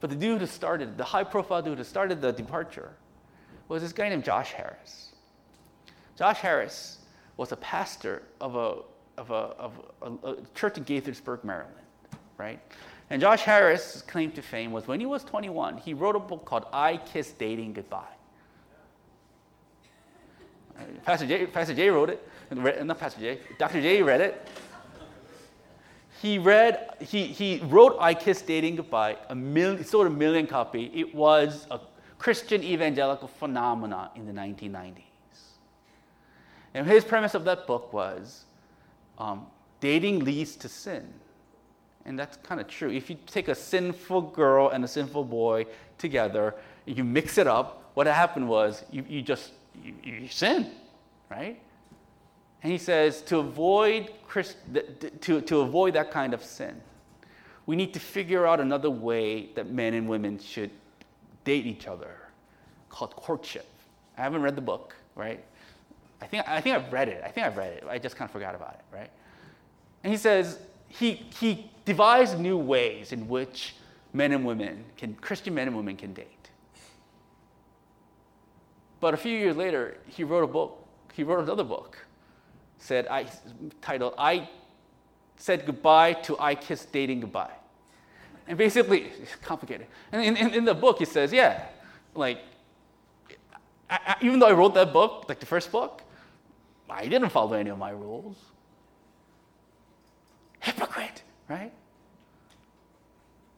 But 0.00 0.10
the 0.10 0.16
dude 0.16 0.40
who 0.40 0.46
started, 0.46 0.96
the 0.96 1.04
high 1.04 1.24
profile 1.24 1.62
dude 1.62 1.78
who 1.78 1.84
started 1.84 2.20
the 2.20 2.32
departure, 2.32 2.92
was 3.68 3.82
this 3.82 3.92
guy 3.92 4.08
named 4.08 4.24
Josh 4.24 4.52
Harris. 4.52 5.12
Josh 6.16 6.38
Harris 6.38 6.98
was 7.36 7.52
a 7.52 7.56
pastor 7.56 8.22
of 8.40 8.56
a, 8.56 8.76
of 9.16 9.30
a, 9.30 9.32
of 9.32 9.72
a, 10.02 10.28
a 10.28 10.36
church 10.54 10.76
in 10.76 10.84
Gaithersburg, 10.84 11.44
Maryland, 11.44 11.74
right? 12.36 12.60
And 13.10 13.20
Josh 13.20 13.42
Harris' 13.42 14.02
claim 14.02 14.30
to 14.32 14.42
fame 14.42 14.72
was 14.72 14.86
when 14.86 15.00
he 15.00 15.06
was 15.06 15.24
21, 15.24 15.78
he 15.78 15.94
wrote 15.94 16.16
a 16.16 16.20
book 16.20 16.44
called 16.44 16.66
I 16.72 16.96
Kiss 16.96 17.32
Dating 17.32 17.72
Goodbye. 17.72 18.04
Uh, 20.78 20.82
pastor 21.04 21.26
Jay, 21.26 21.46
Pastor 21.46 21.74
Jay 21.74 21.90
wrote 21.90 22.10
it, 22.10 22.26
not 22.84 22.98
Pastor 22.98 23.20
Jay, 23.20 23.38
Dr. 23.58 23.80
Jay 23.80 24.02
read 24.02 24.20
it, 24.20 24.48
he 26.22 26.38
read, 26.38 26.94
he, 27.00 27.26
he 27.26 27.58
wrote 27.64 27.96
I 27.98 28.14
Kiss 28.14 28.42
Dating 28.42 28.76
Goodbye, 28.76 29.16
a 29.28 29.34
million, 29.34 29.84
sold 29.84 30.06
a 30.06 30.10
million 30.10 30.46
copy. 30.46 30.88
It 30.94 31.12
was 31.12 31.66
a 31.68 31.80
Christian 32.16 32.62
evangelical 32.62 33.26
phenomenon 33.26 34.10
in 34.14 34.24
the 34.24 34.32
1990s. 34.32 35.02
And 36.74 36.86
his 36.86 37.04
premise 37.04 37.34
of 37.34 37.44
that 37.46 37.66
book 37.66 37.92
was 37.92 38.44
um, 39.18 39.46
dating 39.80 40.24
leads 40.24 40.54
to 40.56 40.68
sin. 40.68 41.12
And 42.04 42.16
that's 42.16 42.36
kind 42.36 42.60
of 42.60 42.68
true. 42.68 42.92
If 42.92 43.10
you 43.10 43.16
take 43.26 43.48
a 43.48 43.54
sinful 43.54 44.22
girl 44.22 44.68
and 44.68 44.84
a 44.84 44.88
sinful 44.88 45.24
boy 45.24 45.66
together, 45.98 46.54
you 46.86 47.02
mix 47.02 47.36
it 47.36 47.48
up, 47.48 47.90
what 47.94 48.06
happened 48.06 48.48
was 48.48 48.84
you, 48.92 49.04
you 49.08 49.22
just 49.22 49.50
you, 49.82 49.94
you 50.04 50.28
sin, 50.28 50.70
right? 51.28 51.60
And 52.62 52.70
he 52.70 52.78
says 52.78 53.22
to 53.22 53.38
avoid, 53.38 54.12
Christ, 54.26 54.56
to, 55.20 55.40
to 55.40 55.60
avoid 55.60 55.94
that 55.94 56.10
kind 56.10 56.32
of 56.32 56.44
sin, 56.44 56.80
we 57.66 57.76
need 57.76 57.92
to 57.94 58.00
figure 58.00 58.46
out 58.46 58.60
another 58.60 58.90
way 58.90 59.50
that 59.54 59.70
men 59.70 59.94
and 59.94 60.08
women 60.08 60.38
should 60.38 60.70
date 61.44 61.66
each 61.66 61.86
other 61.86 62.16
called 62.88 63.16
courtship. 63.16 63.66
I 64.16 64.22
haven't 64.22 64.42
read 64.42 64.56
the 64.56 64.62
book, 64.62 64.94
right? 65.16 65.42
I 66.20 66.26
think, 66.26 66.48
I 66.48 66.60
think 66.60 66.76
I've 66.76 66.92
read 66.92 67.08
it. 67.08 67.22
I 67.24 67.28
think 67.28 67.46
I've 67.46 67.56
read 67.56 67.72
it. 67.72 67.84
I 67.88 67.98
just 67.98 68.16
kind 68.16 68.28
of 68.28 68.32
forgot 68.32 68.54
about 68.54 68.74
it, 68.74 68.96
right? 68.96 69.10
And 70.04 70.12
he 70.12 70.16
says 70.16 70.58
he, 70.88 71.26
he 71.40 71.70
devised 71.84 72.38
new 72.38 72.58
ways 72.58 73.12
in 73.12 73.26
which 73.28 73.74
men 74.12 74.30
and 74.32 74.44
women 74.44 74.84
can, 74.96 75.14
Christian 75.14 75.54
men 75.54 75.66
and 75.66 75.76
women 75.76 75.96
can 75.96 76.12
date. 76.12 76.28
But 79.00 79.14
a 79.14 79.16
few 79.16 79.36
years 79.36 79.56
later, 79.56 79.96
he 80.06 80.22
wrote 80.22 80.44
a 80.44 80.48
book. 80.48 80.86
He 81.12 81.24
wrote 81.24 81.40
another 81.40 81.64
book 81.64 81.98
said, 82.82 83.06
I 83.06 83.26
titled, 83.80 84.14
I 84.18 84.48
said 85.36 85.64
goodbye 85.66 86.14
to 86.24 86.38
I 86.38 86.54
Kiss 86.54 86.84
Dating 86.84 87.20
Goodbye. 87.20 87.52
And 88.48 88.58
basically, 88.58 89.02
it's 89.22 89.36
complicated. 89.36 89.86
And 90.10 90.24
in, 90.24 90.36
in, 90.36 90.54
in 90.54 90.64
the 90.64 90.74
book, 90.74 90.98
he 90.98 91.04
says, 91.04 91.32
yeah, 91.32 91.66
like, 92.14 92.40
I, 93.88 93.98
I, 94.06 94.16
even 94.22 94.40
though 94.40 94.48
I 94.48 94.52
wrote 94.52 94.74
that 94.74 94.92
book, 94.92 95.26
like 95.28 95.38
the 95.38 95.46
first 95.46 95.70
book, 95.70 96.02
I 96.90 97.06
didn't 97.06 97.30
follow 97.30 97.54
any 97.54 97.70
of 97.70 97.78
my 97.78 97.90
rules. 97.90 98.36
Hypocrite, 100.60 101.22
right? 101.48 101.72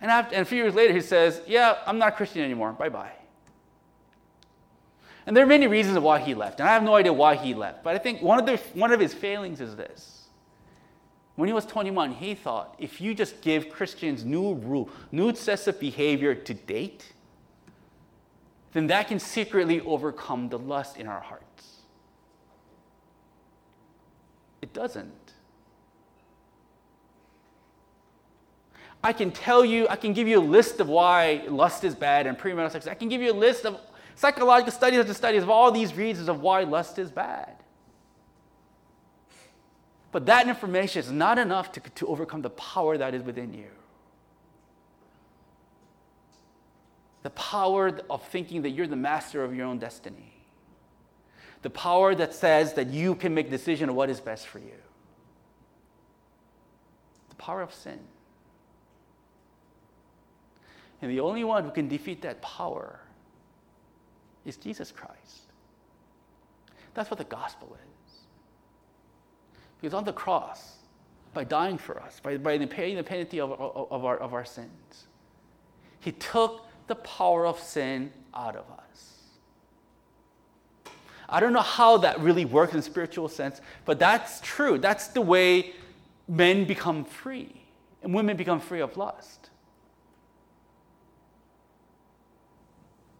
And, 0.00 0.10
after, 0.10 0.34
and 0.34 0.42
a 0.42 0.44
few 0.44 0.58
years 0.58 0.74
later, 0.74 0.92
he 0.92 1.00
says, 1.00 1.40
yeah, 1.46 1.78
I'm 1.86 1.98
not 1.98 2.08
a 2.08 2.12
Christian 2.12 2.42
anymore. 2.42 2.72
Bye 2.72 2.90
bye. 2.90 3.12
And 5.26 5.36
there 5.36 5.44
are 5.44 5.48
many 5.48 5.66
reasons 5.66 5.98
why 5.98 6.18
he 6.18 6.34
left, 6.34 6.60
and 6.60 6.68
I 6.68 6.72
have 6.72 6.82
no 6.82 6.94
idea 6.94 7.12
why 7.12 7.36
he 7.36 7.54
left. 7.54 7.82
But 7.82 7.94
I 7.94 7.98
think 7.98 8.20
one 8.20 8.38
of, 8.38 8.46
the, 8.46 8.56
one 8.78 8.92
of 8.92 9.00
his 9.00 9.14
failings 9.14 9.60
is 9.60 9.74
this. 9.74 10.24
When 11.36 11.48
he 11.48 11.52
was 11.52 11.66
21, 11.66 12.12
he 12.12 12.34
thought 12.34 12.74
if 12.78 13.00
you 13.00 13.14
just 13.14 13.40
give 13.40 13.68
Christians 13.68 14.24
new 14.24 14.54
rule, 14.54 14.88
new 15.10 15.34
sets 15.34 15.66
of 15.66 15.80
behavior 15.80 16.34
to 16.34 16.54
date, 16.54 17.12
then 18.72 18.86
that 18.88 19.08
can 19.08 19.18
secretly 19.18 19.80
overcome 19.80 20.48
the 20.48 20.58
lust 20.58 20.96
in 20.96 21.06
our 21.06 21.20
hearts. 21.20 21.78
It 24.60 24.72
doesn't. 24.72 25.12
I 29.02 29.12
can 29.12 29.30
tell 29.30 29.64
you, 29.64 29.86
I 29.88 29.96
can 29.96 30.12
give 30.12 30.26
you 30.26 30.38
a 30.38 30.40
list 30.40 30.80
of 30.80 30.88
why 30.88 31.44
lust 31.48 31.84
is 31.84 31.94
bad 31.94 32.26
and 32.26 32.38
premarital 32.38 32.72
sex. 32.72 32.86
I 32.86 32.94
can 32.94 33.08
give 33.08 33.20
you 33.20 33.32
a 33.32 33.34
list 33.34 33.66
of 33.66 33.78
psychological 34.16 34.72
studies 34.72 35.00
after 35.00 35.14
studies 35.14 35.42
of 35.42 35.50
all 35.50 35.70
these 35.72 35.94
reasons 35.94 36.28
of 36.28 36.40
why 36.40 36.62
lust 36.62 36.98
is 36.98 37.10
bad. 37.10 37.54
But 40.12 40.26
that 40.26 40.46
information 40.46 41.00
is 41.00 41.10
not 41.10 41.38
enough 41.38 41.72
to, 41.72 41.80
to 41.80 42.06
overcome 42.06 42.42
the 42.42 42.50
power 42.50 42.96
that 42.96 43.14
is 43.14 43.22
within 43.22 43.52
you. 43.52 43.70
The 47.24 47.30
power 47.30 47.98
of 48.08 48.22
thinking 48.28 48.62
that 48.62 48.70
you're 48.70 48.86
the 48.86 48.94
master 48.94 49.42
of 49.42 49.56
your 49.56 49.66
own 49.66 49.78
destiny. 49.78 50.34
The 51.62 51.70
power 51.70 52.14
that 52.14 52.34
says 52.34 52.74
that 52.74 52.88
you 52.88 53.14
can 53.14 53.34
make 53.34 53.50
decision 53.50 53.88
of 53.88 53.96
what 53.96 54.10
is 54.10 54.20
best 54.20 54.46
for 54.46 54.58
you. 54.58 54.76
The 57.30 57.34
power 57.36 57.62
of 57.62 57.72
sin. 57.72 57.98
And 61.02 61.10
the 61.10 61.20
only 61.20 61.42
one 61.42 61.64
who 61.64 61.70
can 61.70 61.88
defeat 61.88 62.22
that 62.22 62.40
power 62.40 63.00
is 64.44 64.56
Jesus 64.56 64.92
Christ. 64.92 65.52
That's 66.94 67.10
what 67.10 67.18
the 67.18 67.24
gospel 67.24 67.76
is. 67.76 68.18
Because 69.80 69.94
on 69.94 70.04
the 70.04 70.12
cross, 70.12 70.76
by 71.32 71.44
dying 71.44 71.76
for 71.78 72.00
us, 72.00 72.20
by, 72.20 72.36
by 72.36 72.58
paying 72.66 72.96
the 72.96 73.02
penalty 73.02 73.40
of, 73.40 73.52
of, 73.52 73.88
of, 73.90 74.04
our, 74.04 74.16
of 74.16 74.32
our 74.32 74.44
sins, 74.44 75.06
he 76.00 76.12
took 76.12 76.66
the 76.86 76.94
power 76.94 77.46
of 77.46 77.58
sin 77.58 78.12
out 78.34 78.56
of 78.56 78.64
us. 78.70 79.14
I 81.28 81.40
don't 81.40 81.52
know 81.52 81.60
how 81.60 81.96
that 81.98 82.20
really 82.20 82.44
works 82.44 82.74
in 82.74 82.82
spiritual 82.82 83.28
sense, 83.28 83.60
but 83.84 83.98
that's 83.98 84.40
true. 84.40 84.78
That's 84.78 85.08
the 85.08 85.20
way 85.20 85.72
men 86.28 86.64
become 86.64 87.04
free 87.04 87.64
and 88.02 88.14
women 88.14 88.36
become 88.36 88.60
free 88.60 88.80
of 88.80 88.96
lust. 88.96 89.50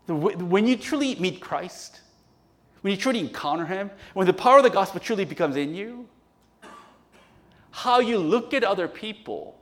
When 0.07 0.66
you 0.66 0.76
truly 0.76 1.14
meet 1.16 1.40
Christ, 1.40 2.00
when 2.82 2.90
you 2.90 2.96
truly 2.96 3.20
encounter 3.20 3.64
Him, 3.64 3.90
when 4.12 4.26
the 4.26 4.34
power 4.34 4.59
of 4.59 4.64
the 4.64 4.70
gospel 4.70 5.00
truly 5.00 5.24
becomes 5.24 5.57
in 5.57 5.74
you, 5.74 6.09
how 7.70 8.00
you 8.00 8.18
look 8.18 8.52
at 8.52 8.62
other 8.62 8.86
people, 8.86 9.59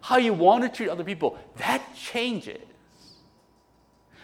how 0.00 0.16
you 0.18 0.32
want 0.32 0.62
to 0.62 0.68
treat 0.68 0.88
other 0.88 1.04
people, 1.04 1.38
that 1.56 1.82
changes. 1.96 2.60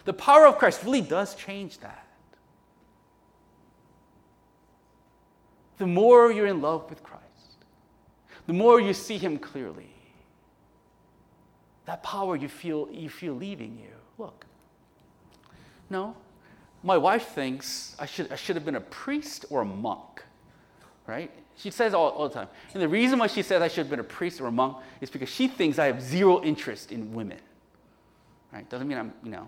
The 0.04 0.12
power 0.12 0.46
of 0.46 0.58
Christ 0.58 0.82
really 0.84 1.00
does 1.00 1.34
change 1.34 1.78
that. 1.78 2.06
The 5.78 5.86
more 5.86 6.30
you're 6.30 6.46
in 6.46 6.62
love 6.62 6.88
with 6.88 7.02
Christ, 7.02 7.22
the 8.46 8.52
more 8.52 8.80
you 8.80 8.94
see 8.94 9.18
Him 9.18 9.38
clearly, 9.38 9.92
that 11.86 12.04
power 12.04 12.36
you 12.36 12.48
feel, 12.48 12.88
you 12.92 13.08
feel 13.08 13.34
leaving 13.34 13.76
you. 13.76 13.94
Look, 14.18 14.46
no. 15.92 16.16
My 16.82 16.98
wife 16.98 17.28
thinks 17.28 17.94
I 17.98 18.06
should, 18.06 18.32
I 18.32 18.36
should 18.36 18.56
have 18.56 18.64
been 18.64 18.74
a 18.74 18.80
priest 18.80 19.44
or 19.50 19.60
a 19.60 19.64
monk, 19.64 20.24
right? 21.06 21.30
She 21.56 21.70
says 21.70 21.94
all, 21.94 22.08
all 22.08 22.28
the 22.28 22.34
time. 22.34 22.48
And 22.74 22.82
the 22.82 22.88
reason 22.88 23.20
why 23.20 23.28
she 23.28 23.42
says 23.42 23.62
I 23.62 23.68
should 23.68 23.84
have 23.86 23.90
been 23.90 24.00
a 24.00 24.04
priest 24.04 24.40
or 24.40 24.46
a 24.46 24.52
monk 24.52 24.78
is 25.00 25.10
because 25.10 25.28
she 25.28 25.46
thinks 25.46 25.78
I 25.78 25.86
have 25.86 26.02
zero 26.02 26.42
interest 26.42 26.90
in 26.90 27.14
women, 27.14 27.38
right? 28.52 28.68
Doesn't 28.68 28.88
mean 28.88 28.98
I'm, 28.98 29.12
you 29.22 29.30
know, 29.30 29.46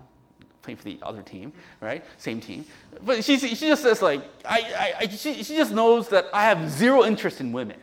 playing 0.61 0.77
for 0.77 0.85
the 0.85 0.97
other 1.01 1.21
team, 1.21 1.51
right? 1.81 2.05
Same 2.17 2.39
team. 2.39 2.63
But 3.03 3.23
she, 3.25 3.37
she 3.37 3.67
just 3.67 3.83
says, 3.83 4.01
like, 4.01 4.21
I, 4.45 4.59
I, 4.59 4.93
I 5.01 5.07
she, 5.07 5.43
she 5.43 5.55
just 5.57 5.73
knows 5.73 6.07
that 6.09 6.27
I 6.33 6.43
have 6.43 6.69
zero 6.69 7.03
interest 7.03 7.41
in 7.41 7.51
women. 7.51 7.77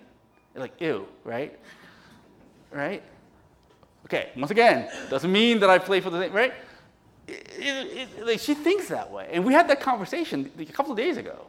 Like, 0.54 0.80
ew, 0.80 1.06
right? 1.24 1.58
Right? 2.70 3.02
Okay, 4.06 4.30
once 4.36 4.50
again, 4.50 4.90
doesn't 5.10 5.30
mean 5.30 5.60
that 5.60 5.70
I 5.70 5.78
play 5.78 6.00
for 6.00 6.10
the 6.10 6.20
same, 6.20 6.32
right? 6.32 6.52
It, 7.32 8.08
it, 8.18 8.26
like 8.26 8.40
she 8.40 8.54
thinks 8.54 8.88
that 8.88 9.10
way. 9.10 9.28
And 9.32 9.44
we 9.44 9.52
had 9.52 9.68
that 9.68 9.80
conversation 9.80 10.50
a 10.58 10.64
couple 10.66 10.92
of 10.92 10.98
days 10.98 11.16
ago. 11.16 11.46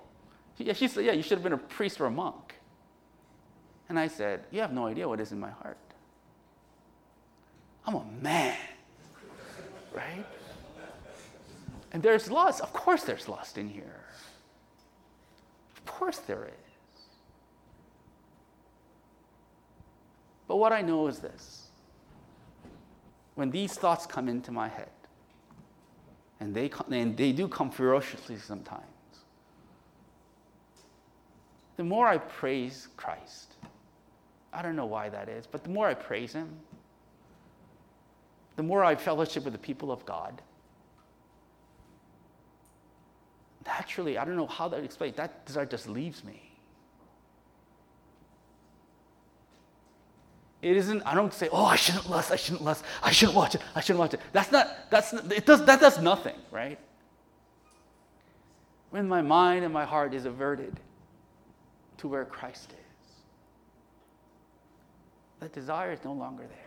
She, 0.57 0.73
she 0.73 0.87
said, 0.87 1.05
Yeah, 1.05 1.11
you 1.13 1.21
should 1.21 1.37
have 1.37 1.43
been 1.43 1.53
a 1.53 1.57
priest 1.57 1.99
or 1.99 2.05
a 2.05 2.11
monk. 2.11 2.55
And 3.89 3.99
I 3.99 4.07
said, 4.07 4.45
You 4.51 4.61
have 4.61 4.73
no 4.73 4.87
idea 4.87 5.07
what 5.07 5.19
is 5.19 5.31
in 5.31 5.39
my 5.39 5.51
heart. 5.51 5.77
I'm 7.85 7.95
a 7.95 8.05
man, 8.21 8.57
right? 9.93 10.25
And 11.91 12.01
there's 12.01 12.31
lust. 12.31 12.61
Of 12.61 12.71
course, 12.73 13.03
there's 13.03 13.27
lust 13.27 13.57
in 13.57 13.69
here. 13.69 14.03
Of 15.75 15.85
course, 15.85 16.17
there 16.19 16.45
is. 16.45 16.63
But 20.47 20.57
what 20.57 20.71
I 20.71 20.81
know 20.81 21.07
is 21.07 21.19
this 21.19 21.67
when 23.35 23.49
these 23.49 23.73
thoughts 23.73 24.05
come 24.05 24.29
into 24.29 24.51
my 24.51 24.67
head, 24.67 24.89
and 26.43 26.53
they, 26.53 26.69
and 26.91 27.15
they 27.15 27.31
do 27.31 27.47
come 27.47 27.71
ferociously 27.71 28.37
sometimes. 28.37 28.83
The 31.77 31.85
more 31.85 32.05
I 32.05 32.17
praise 32.17 32.89
Christ, 32.97 33.53
I 34.51 34.61
don't 34.61 34.75
know 34.75 34.85
why 34.85 35.07
that 35.07 35.29
is, 35.29 35.47
but 35.47 35.63
the 35.63 35.69
more 35.69 35.87
I 35.87 35.93
praise 35.93 36.33
Him, 36.33 36.49
the 38.57 38.63
more 38.63 38.83
I 38.83 38.95
fellowship 38.95 39.45
with 39.45 39.53
the 39.53 39.59
people 39.59 39.89
of 39.89 40.05
God, 40.05 40.41
naturally, 43.65 44.17
I 44.17 44.25
don't 44.25 44.35
know 44.35 44.45
how 44.45 44.67
that 44.67 44.83
explains, 44.83 45.15
that 45.15 45.45
desire 45.45 45.65
just 45.65 45.87
leaves 45.87 46.25
me. 46.25 46.42
It 50.63 50.77
isn't, 50.77 51.03
I 51.05 51.13
don't 51.13 51.33
say, 51.33 51.49
oh, 51.51 51.65
I 51.65 51.75
shouldn't 51.75 52.09
lust, 52.09 52.31
I 52.31 52.37
shouldn't 52.37 52.63
lust, 52.63 52.85
I 53.03 53.11
shouldn't 53.11 53.35
watch 53.35 53.53
it, 53.53 53.61
I 53.75 53.81
shouldn't 53.81 53.99
watch 53.99 54.13
it. 54.13 54.21
That's 54.31 54.49
not, 54.49 54.89
that's, 54.89 55.11
not, 55.11 55.29
it 55.29 55.45
does, 55.45 55.65
that 55.65 55.81
does 55.81 56.01
nothing, 56.01 56.37
right? 56.51 56.79
When 58.89 59.05
my 59.05 59.21
mind 59.21 59.65
and 59.65 59.73
my 59.73 59.83
heart 59.83 60.13
is 60.13 60.23
averted 60.23 60.79
to 61.97 62.07
where 62.07 62.23
Christ 62.23 62.71
is, 62.71 63.11
that 65.41 65.51
desire 65.51 65.91
is 65.91 65.99
no 66.05 66.13
longer 66.13 66.43
there. 66.43 66.57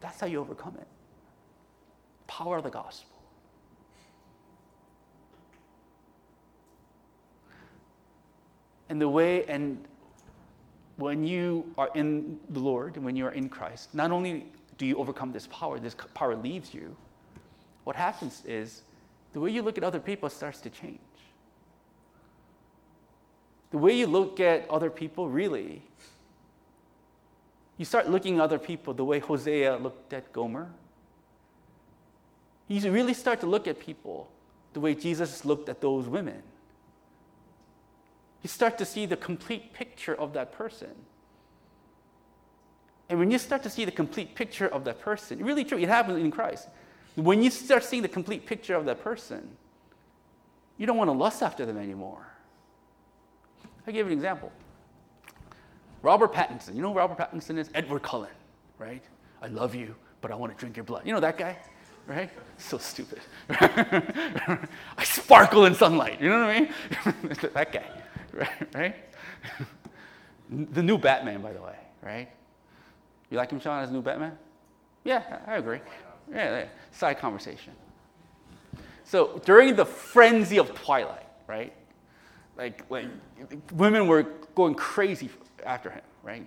That's 0.00 0.18
how 0.18 0.26
you 0.26 0.40
overcome 0.40 0.76
it. 0.80 0.88
Power 2.26 2.56
of 2.56 2.64
the 2.64 2.70
gospel. 2.70 3.16
And 8.88 9.00
the 9.00 9.08
way, 9.08 9.44
and 9.44 9.86
when 10.98 11.24
you 11.24 11.64
are 11.78 11.88
in 11.94 12.38
the 12.50 12.58
Lord 12.58 12.96
and 12.96 13.04
when 13.04 13.14
you 13.14 13.24
are 13.24 13.30
in 13.30 13.48
Christ, 13.48 13.94
not 13.94 14.10
only 14.10 14.46
do 14.78 14.84
you 14.84 14.96
overcome 14.96 15.32
this 15.32 15.46
power, 15.46 15.78
this 15.78 15.96
power 16.12 16.34
leaves 16.34 16.74
you, 16.74 16.94
what 17.84 17.94
happens 17.94 18.42
is 18.44 18.82
the 19.32 19.40
way 19.40 19.50
you 19.50 19.62
look 19.62 19.78
at 19.78 19.84
other 19.84 20.00
people 20.00 20.28
starts 20.28 20.60
to 20.62 20.70
change. 20.70 20.98
The 23.70 23.78
way 23.78 23.96
you 23.96 24.08
look 24.08 24.40
at 24.40 24.68
other 24.68 24.90
people, 24.90 25.28
really, 25.28 25.82
you 27.76 27.84
start 27.84 28.10
looking 28.10 28.36
at 28.36 28.40
other 28.40 28.58
people 28.58 28.92
the 28.92 29.04
way 29.04 29.20
Hosea 29.20 29.76
looked 29.76 30.12
at 30.12 30.32
Gomer. 30.32 30.68
You 32.66 32.90
really 32.90 33.14
start 33.14 33.38
to 33.40 33.46
look 33.46 33.68
at 33.68 33.78
people 33.78 34.28
the 34.72 34.80
way 34.80 34.96
Jesus 34.96 35.44
looked 35.44 35.68
at 35.68 35.80
those 35.80 36.08
women 36.08 36.42
you 38.42 38.48
start 38.48 38.78
to 38.78 38.84
see 38.84 39.06
the 39.06 39.16
complete 39.16 39.72
picture 39.72 40.14
of 40.14 40.32
that 40.34 40.52
person. 40.52 40.90
And 43.08 43.18
when 43.18 43.30
you 43.30 43.38
start 43.38 43.62
to 43.62 43.70
see 43.70 43.84
the 43.84 43.92
complete 43.92 44.34
picture 44.34 44.68
of 44.68 44.84
that 44.84 45.00
person, 45.00 45.42
really 45.42 45.64
true, 45.64 45.78
it 45.78 45.88
happens 45.88 46.18
in 46.18 46.30
Christ. 46.30 46.68
When 47.14 47.42
you 47.42 47.50
start 47.50 47.82
seeing 47.82 48.02
the 48.02 48.08
complete 48.08 48.46
picture 48.46 48.74
of 48.74 48.84
that 48.84 49.02
person, 49.02 49.48
you 50.76 50.86
don't 50.86 50.96
want 50.96 51.08
to 51.08 51.12
lust 51.12 51.42
after 51.42 51.66
them 51.66 51.78
anymore. 51.78 52.26
I'll 53.86 53.92
give 53.92 54.06
you 54.06 54.12
an 54.12 54.18
example. 54.18 54.52
Robert 56.02 56.32
Pattinson. 56.32 56.76
You 56.76 56.82
know 56.82 56.92
who 56.92 56.98
Robert 56.98 57.18
Pattinson 57.18 57.58
is? 57.58 57.70
Edward 57.74 58.02
Cullen, 58.02 58.30
right? 58.78 59.02
I 59.42 59.48
love 59.48 59.74
you, 59.74 59.94
but 60.20 60.30
I 60.30 60.34
want 60.34 60.52
to 60.52 60.58
drink 60.58 60.76
your 60.76 60.84
blood. 60.84 61.02
You 61.04 61.12
know 61.12 61.20
that 61.20 61.38
guy? 61.38 61.56
Right? 62.06 62.30
So 62.56 62.78
stupid. 62.78 63.20
I 63.50 65.04
sparkle 65.04 65.64
in 65.66 65.74
sunlight. 65.74 66.20
You 66.20 66.28
know 66.28 66.40
what 66.40 66.50
I 66.50 66.60
mean? 66.60 66.72
that 67.54 67.72
guy. 67.72 67.84
right? 68.74 68.96
the 70.50 70.82
new 70.82 70.98
Batman, 70.98 71.42
by 71.42 71.52
the 71.52 71.60
way, 71.60 71.76
right? 72.02 72.28
You 73.30 73.36
like 73.36 73.50
him, 73.50 73.60
Sean, 73.60 73.82
as 73.82 73.90
new 73.90 74.02
Batman? 74.02 74.36
Yeah, 75.04 75.40
I 75.46 75.56
agree. 75.56 75.80
Yeah, 76.30 76.58
yeah, 76.58 76.64
side 76.92 77.18
conversation. 77.18 77.72
So 79.04 79.40
during 79.44 79.74
the 79.74 79.86
frenzy 79.86 80.58
of 80.58 80.74
Twilight, 80.74 81.26
right? 81.46 81.72
Like, 82.56 82.82
like 82.90 83.06
women 83.72 84.06
were 84.06 84.24
going 84.54 84.74
crazy 84.74 85.30
after 85.64 85.90
him, 85.90 86.02
right? 86.22 86.46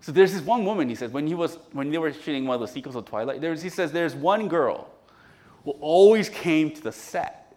So 0.00 0.10
there's 0.10 0.32
this 0.32 0.42
one 0.42 0.64
woman, 0.64 0.88
he 0.88 0.96
says, 0.96 1.12
when 1.12 1.28
he 1.28 1.34
was 1.34 1.58
when 1.70 1.90
they 1.90 1.98
were 1.98 2.12
shooting 2.12 2.44
one 2.44 2.56
of 2.56 2.60
the 2.60 2.66
sequels 2.66 2.96
of 2.96 3.04
Twilight, 3.04 3.40
there's, 3.40 3.62
he 3.62 3.68
says 3.68 3.92
there's 3.92 4.16
one 4.16 4.48
girl 4.48 4.90
who 5.64 5.70
always 5.72 6.28
came 6.28 6.72
to 6.72 6.82
the 6.82 6.90
set, 6.90 7.54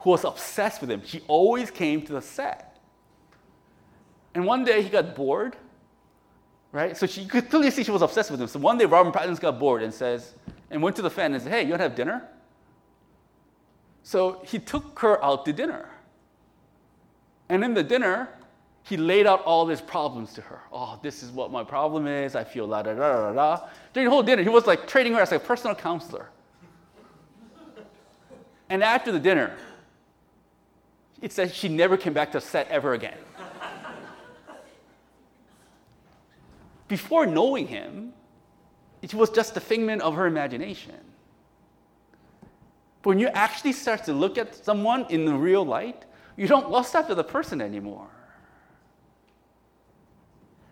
who 0.00 0.10
was 0.10 0.24
obsessed 0.24 0.80
with 0.80 0.90
him. 0.90 1.02
She 1.04 1.22
always 1.26 1.70
came 1.70 2.02
to 2.02 2.12
the 2.12 2.22
set. 2.22 2.67
And 4.38 4.46
one 4.46 4.62
day 4.62 4.82
he 4.82 4.88
got 4.88 5.16
bored 5.16 5.56
Right? 6.70 6.96
So 6.96 7.06
she 7.06 7.24
could 7.24 7.48
clearly 7.48 7.70
see 7.70 7.82
she 7.82 7.90
was 7.90 8.02
obsessed 8.02 8.30
with 8.30 8.40
him. 8.40 8.46
So 8.46 8.58
one 8.58 8.76
day 8.76 8.84
Robert 8.84 9.14
Pattinson 9.14 9.40
got 9.40 9.58
bored 9.58 9.82
and 9.82 9.92
says, 9.92 10.34
and 10.70 10.82
went 10.82 10.96
to 10.96 11.02
the 11.02 11.10
fan 11.10 11.32
and 11.32 11.42
said, 11.42 11.52
Hey, 11.52 11.62
you 11.62 11.70
wanna 11.70 11.82
have 11.82 11.94
dinner? 11.94 12.28
So 14.02 14.42
he 14.44 14.58
took 14.58 14.98
her 14.98 15.22
out 15.24 15.44
to 15.46 15.52
dinner. 15.52 15.88
And 17.48 17.64
in 17.64 17.72
the 17.72 17.82
dinner, 17.82 18.28
he 18.82 18.98
laid 18.98 19.26
out 19.26 19.42
all 19.44 19.66
his 19.66 19.80
problems 19.80 20.34
to 20.34 20.42
her. 20.42 20.60
Oh, 20.70 20.98
this 21.02 21.22
is 21.22 21.30
what 21.30 21.50
my 21.50 21.64
problem 21.64 22.06
is. 22.06 22.34
I 22.34 22.44
feel 22.44 22.66
la 22.66 22.82
da 22.82 22.94
da 22.94 23.32
da 23.32 23.32
da. 23.32 23.66
During 23.94 24.06
the 24.06 24.10
whole 24.10 24.22
dinner, 24.22 24.42
he 24.42 24.48
was 24.50 24.66
like 24.66 24.86
treating 24.86 25.14
her 25.14 25.20
as 25.20 25.32
a 25.32 25.38
personal 25.38 25.74
counselor. 25.74 26.28
and 28.68 28.82
after 28.82 29.10
the 29.10 29.20
dinner, 29.20 29.56
it 31.22 31.32
says 31.32 31.54
she 31.54 31.68
never 31.68 31.96
came 31.96 32.12
back 32.12 32.32
to 32.32 32.40
set 32.40 32.68
ever 32.68 32.92
again. 32.92 33.16
Before 36.88 37.26
knowing 37.26 37.68
him, 37.68 38.12
it 39.02 39.14
was 39.14 39.30
just 39.30 39.56
a 39.56 39.60
figment 39.60 40.02
of 40.02 40.14
her 40.14 40.26
imagination. 40.26 40.96
But 43.02 43.10
when 43.10 43.18
you 43.18 43.28
actually 43.28 43.72
start 43.72 44.04
to 44.04 44.12
look 44.12 44.38
at 44.38 44.54
someone 44.64 45.06
in 45.08 45.24
the 45.24 45.34
real 45.34 45.64
light, 45.64 46.04
you 46.36 46.48
don't 46.48 46.70
lust 46.70 46.96
after 46.96 47.14
the 47.14 47.24
person 47.24 47.60
anymore. 47.60 48.08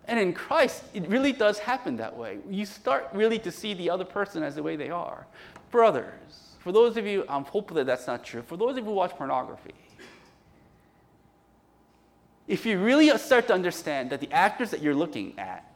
And 0.05 0.19
in 0.19 0.33
Christ, 0.33 0.83
it 0.93 1.07
really 1.07 1.33
does 1.33 1.59
happen 1.59 1.97
that 1.97 2.15
way. 2.15 2.39
You 2.49 2.65
start 2.65 3.09
really 3.13 3.39
to 3.39 3.51
see 3.51 3.73
the 3.73 3.89
other 3.89 4.05
person 4.05 4.41
as 4.41 4.55
the 4.55 4.63
way 4.63 4.75
they 4.77 4.89
are. 4.89 5.27
Brothers, 5.69 6.55
for 6.59 6.71
those 6.71 6.95
of 6.97 7.05
you, 7.05 7.25
I'm 7.27 7.43
hopeful 7.43 7.75
that 7.75 7.85
that's 7.85 8.07
not 8.07 8.23
true. 8.23 8.41
For 8.41 8.57
those 8.57 8.71
of 8.71 8.77
you 8.77 8.85
who 8.85 8.91
watch 8.91 9.11
pornography, 9.11 9.73
if 12.47 12.65
you 12.65 12.79
really 12.79 13.15
start 13.17 13.47
to 13.47 13.53
understand 13.53 14.09
that 14.11 14.21
the 14.21 14.31
actors 14.31 14.71
that 14.71 14.81
you're 14.81 14.95
looking 14.95 15.37
at, 15.37 15.69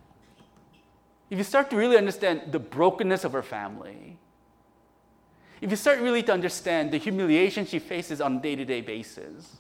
if 1.32 1.38
you 1.38 1.46
start 1.46 1.70
to 1.70 1.78
really 1.78 1.98
understand 1.98 2.52
the 2.52 2.60
brokenness 2.60 3.24
of 3.24 3.32
her 3.32 3.42
family, 3.42 4.18
if 5.62 5.70
you 5.72 5.78
start 5.78 6.00
really 6.00 6.22
to 6.24 6.34
understand 6.34 6.92
the 6.92 6.98
humiliation 6.98 7.66
she 7.66 7.80
faces 7.80 8.20
on 8.20 8.38
a 8.38 8.42
day 8.42 8.56
to 8.58 8.66
day 8.66 8.82
basis, 8.82 9.56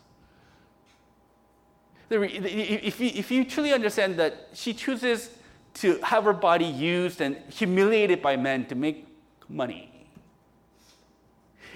if 2.10 3.00
you, 3.00 3.12
if 3.14 3.32
you 3.32 3.46
truly 3.46 3.72
understand 3.72 4.18
that 4.18 4.50
she 4.54 4.74
chooses 4.74 5.30
to 5.76 5.98
have 6.04 6.26
her 6.26 6.34
body 6.34 6.66
used 6.66 7.22
and 7.22 7.38
humiliated 7.50 8.22
by 8.22 8.36
men 8.36 8.66
to 8.66 8.76
make 8.76 9.08
money, 9.48 9.88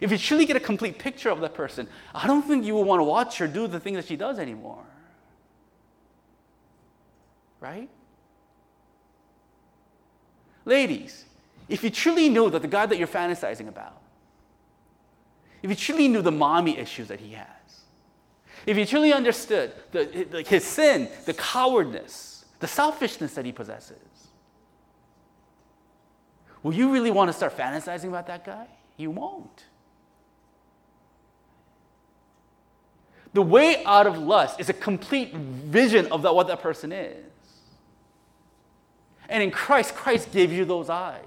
if 0.01 0.11
you 0.11 0.17
truly 0.17 0.45
get 0.45 0.57
a 0.57 0.59
complete 0.59 0.99
picture 0.99 1.29
of 1.29 1.39
that 1.39 1.53
person, 1.53 1.87
I 2.13 2.27
don't 2.27 2.41
think 2.41 2.65
you 2.65 2.73
will 2.73 2.83
want 2.83 2.99
to 2.99 3.05
watch 3.05 3.37
her 3.37 3.47
do 3.47 3.65
the 3.65 3.79
thing 3.79 3.93
that 3.93 4.05
she 4.05 4.17
does 4.17 4.39
anymore. 4.39 4.83
Right? 7.61 7.89
Ladies, 10.65 11.25
if 11.69 11.83
you 11.83 11.89
truly 11.89 12.27
know 12.27 12.49
that 12.49 12.61
the 12.61 12.67
guy 12.67 12.85
that 12.85 12.97
you're 12.97 13.07
fantasizing 13.07 13.67
about, 13.67 14.01
if 15.61 15.69
you 15.69 15.75
truly 15.75 16.07
knew 16.07 16.21
the 16.21 16.31
mommy 16.31 16.77
issues 16.77 17.07
that 17.07 17.19
he 17.19 17.33
has, 17.33 17.47
if 18.65 18.77
you 18.77 18.85
truly 18.85 19.13
understood 19.13 19.71
the, 19.91 20.43
his 20.47 20.63
sin, 20.63 21.07
the 21.25 21.33
cowardness, 21.33 22.45
the 22.59 22.67
selfishness 22.67 23.35
that 23.35 23.45
he 23.45 23.51
possesses, 23.51 23.97
will 26.63 26.73
you 26.73 26.91
really 26.91 27.11
want 27.11 27.29
to 27.29 27.33
start 27.33 27.55
fantasizing 27.55 28.09
about 28.09 28.27
that 28.27 28.43
guy? 28.43 28.67
You 28.97 29.11
won't. 29.11 29.65
The 33.33 33.41
way 33.41 33.83
out 33.85 34.07
of 34.07 34.17
lust 34.17 34.59
is 34.59 34.69
a 34.69 34.73
complete 34.73 35.33
vision 35.33 36.07
of 36.07 36.23
what 36.23 36.47
that 36.47 36.61
person 36.61 36.91
is. 36.91 37.25
And 39.29 39.41
in 39.41 39.51
Christ, 39.51 39.95
Christ 39.95 40.31
gave 40.31 40.51
you 40.51 40.65
those 40.65 40.89
eyes. 40.89 41.23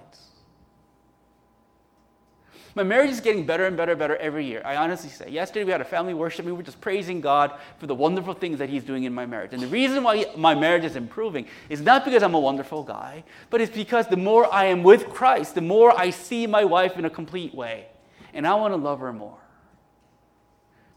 My 2.79 2.85
marriage 2.85 3.11
is 3.11 3.21
getting 3.21 3.45
better 3.45 3.67
and 3.67 3.77
better 3.77 3.91
and 3.91 3.99
better 3.99 4.17
every 4.19 4.45
year. 4.47 4.63
I 4.65 4.77
honestly 4.77 5.11
say. 5.11 5.31
Yesterday 5.31 5.65
we 5.65 5.73
had 5.73 5.81
a 5.81 5.85
family 5.85 6.15
worship. 6.15 6.47
We 6.47 6.53
were 6.53 6.63
just 6.63 6.81
praising 6.81 7.21
God 7.21 7.59
for 7.79 7.89
the 7.89 7.95
wonderful 7.95 8.35
things 8.35 8.61
that 8.61 8.69
He's 8.69 8.85
doing 8.85 9.03
in 9.03 9.13
my 9.13 9.27
marriage. 9.27 9.53
And 9.53 9.61
the 9.61 9.67
reason 9.67 10.05
why 10.05 10.27
my 10.37 10.55
marriage 10.55 10.85
is 10.85 10.95
improving 10.95 11.47
is 11.69 11.81
not 11.81 12.05
because 12.05 12.23
I'm 12.23 12.35
a 12.35 12.39
wonderful 12.41 12.85
guy, 12.85 13.25
but 13.51 13.61
it's 13.61 13.75
because 13.75 14.07
the 14.07 14.17
more 14.17 14.53
I 14.55 14.67
am 14.67 14.85
with 14.85 15.09
Christ, 15.09 15.57
the 15.57 15.61
more 15.61 15.99
I 15.99 16.11
see 16.11 16.47
my 16.47 16.65
wife 16.65 16.97
in 16.97 17.05
a 17.05 17.11
complete 17.11 17.53
way. 17.53 17.87
And 18.33 18.47
I 18.47 18.55
want 18.55 18.73
to 18.75 18.77
love 18.77 19.01
her 19.01 19.13
more. 19.13 19.39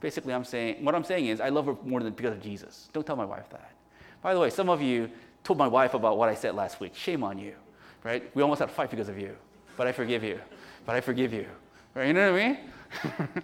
Basically, 0.01 0.35
I'm 0.35 0.45
saying, 0.45 0.85
what 0.85 0.93
I'm 0.93 1.03
saying 1.03 1.27
is, 1.27 1.41
I 1.41 1.49
love 1.49 1.65
her 1.65 1.75
more 1.83 2.01
than 2.03 2.13
because 2.13 2.33
of 2.33 2.43
Jesus. 2.43 2.89
Don't 2.93 3.07
tell 3.07 3.15
my 3.15 3.25
wife 3.25 3.49
that. 3.49 3.71
By 4.21 4.35
the 4.35 4.39
way, 4.39 4.51
some 4.51 4.69
of 4.69 4.83
you 4.83 5.09
told 5.43 5.57
my 5.57 5.67
wife 5.67 5.93
about 5.93 6.17
what 6.17 6.29
I 6.29 6.35
said 6.35 6.55
last 6.55 6.79
week. 6.79 6.95
Shame 6.95 7.23
on 7.23 7.37
you, 7.37 7.53
right? 8.03 8.23
We 8.35 8.41
almost 8.41 8.59
had 8.59 8.69
a 8.69 8.71
fight 8.71 8.89
because 8.89 9.09
of 9.09 9.17
you, 9.17 9.35
but 9.77 9.87
I 9.87 9.91
forgive 9.91 10.23
you. 10.23 10.39
But 10.85 10.95
I 10.95 11.01
forgive 11.01 11.33
you. 11.33 11.47
Right? 11.93 12.07
You 12.07 12.13
know 12.13 12.31
what 12.31 12.41
I 12.41 12.47
mean? 12.47 12.57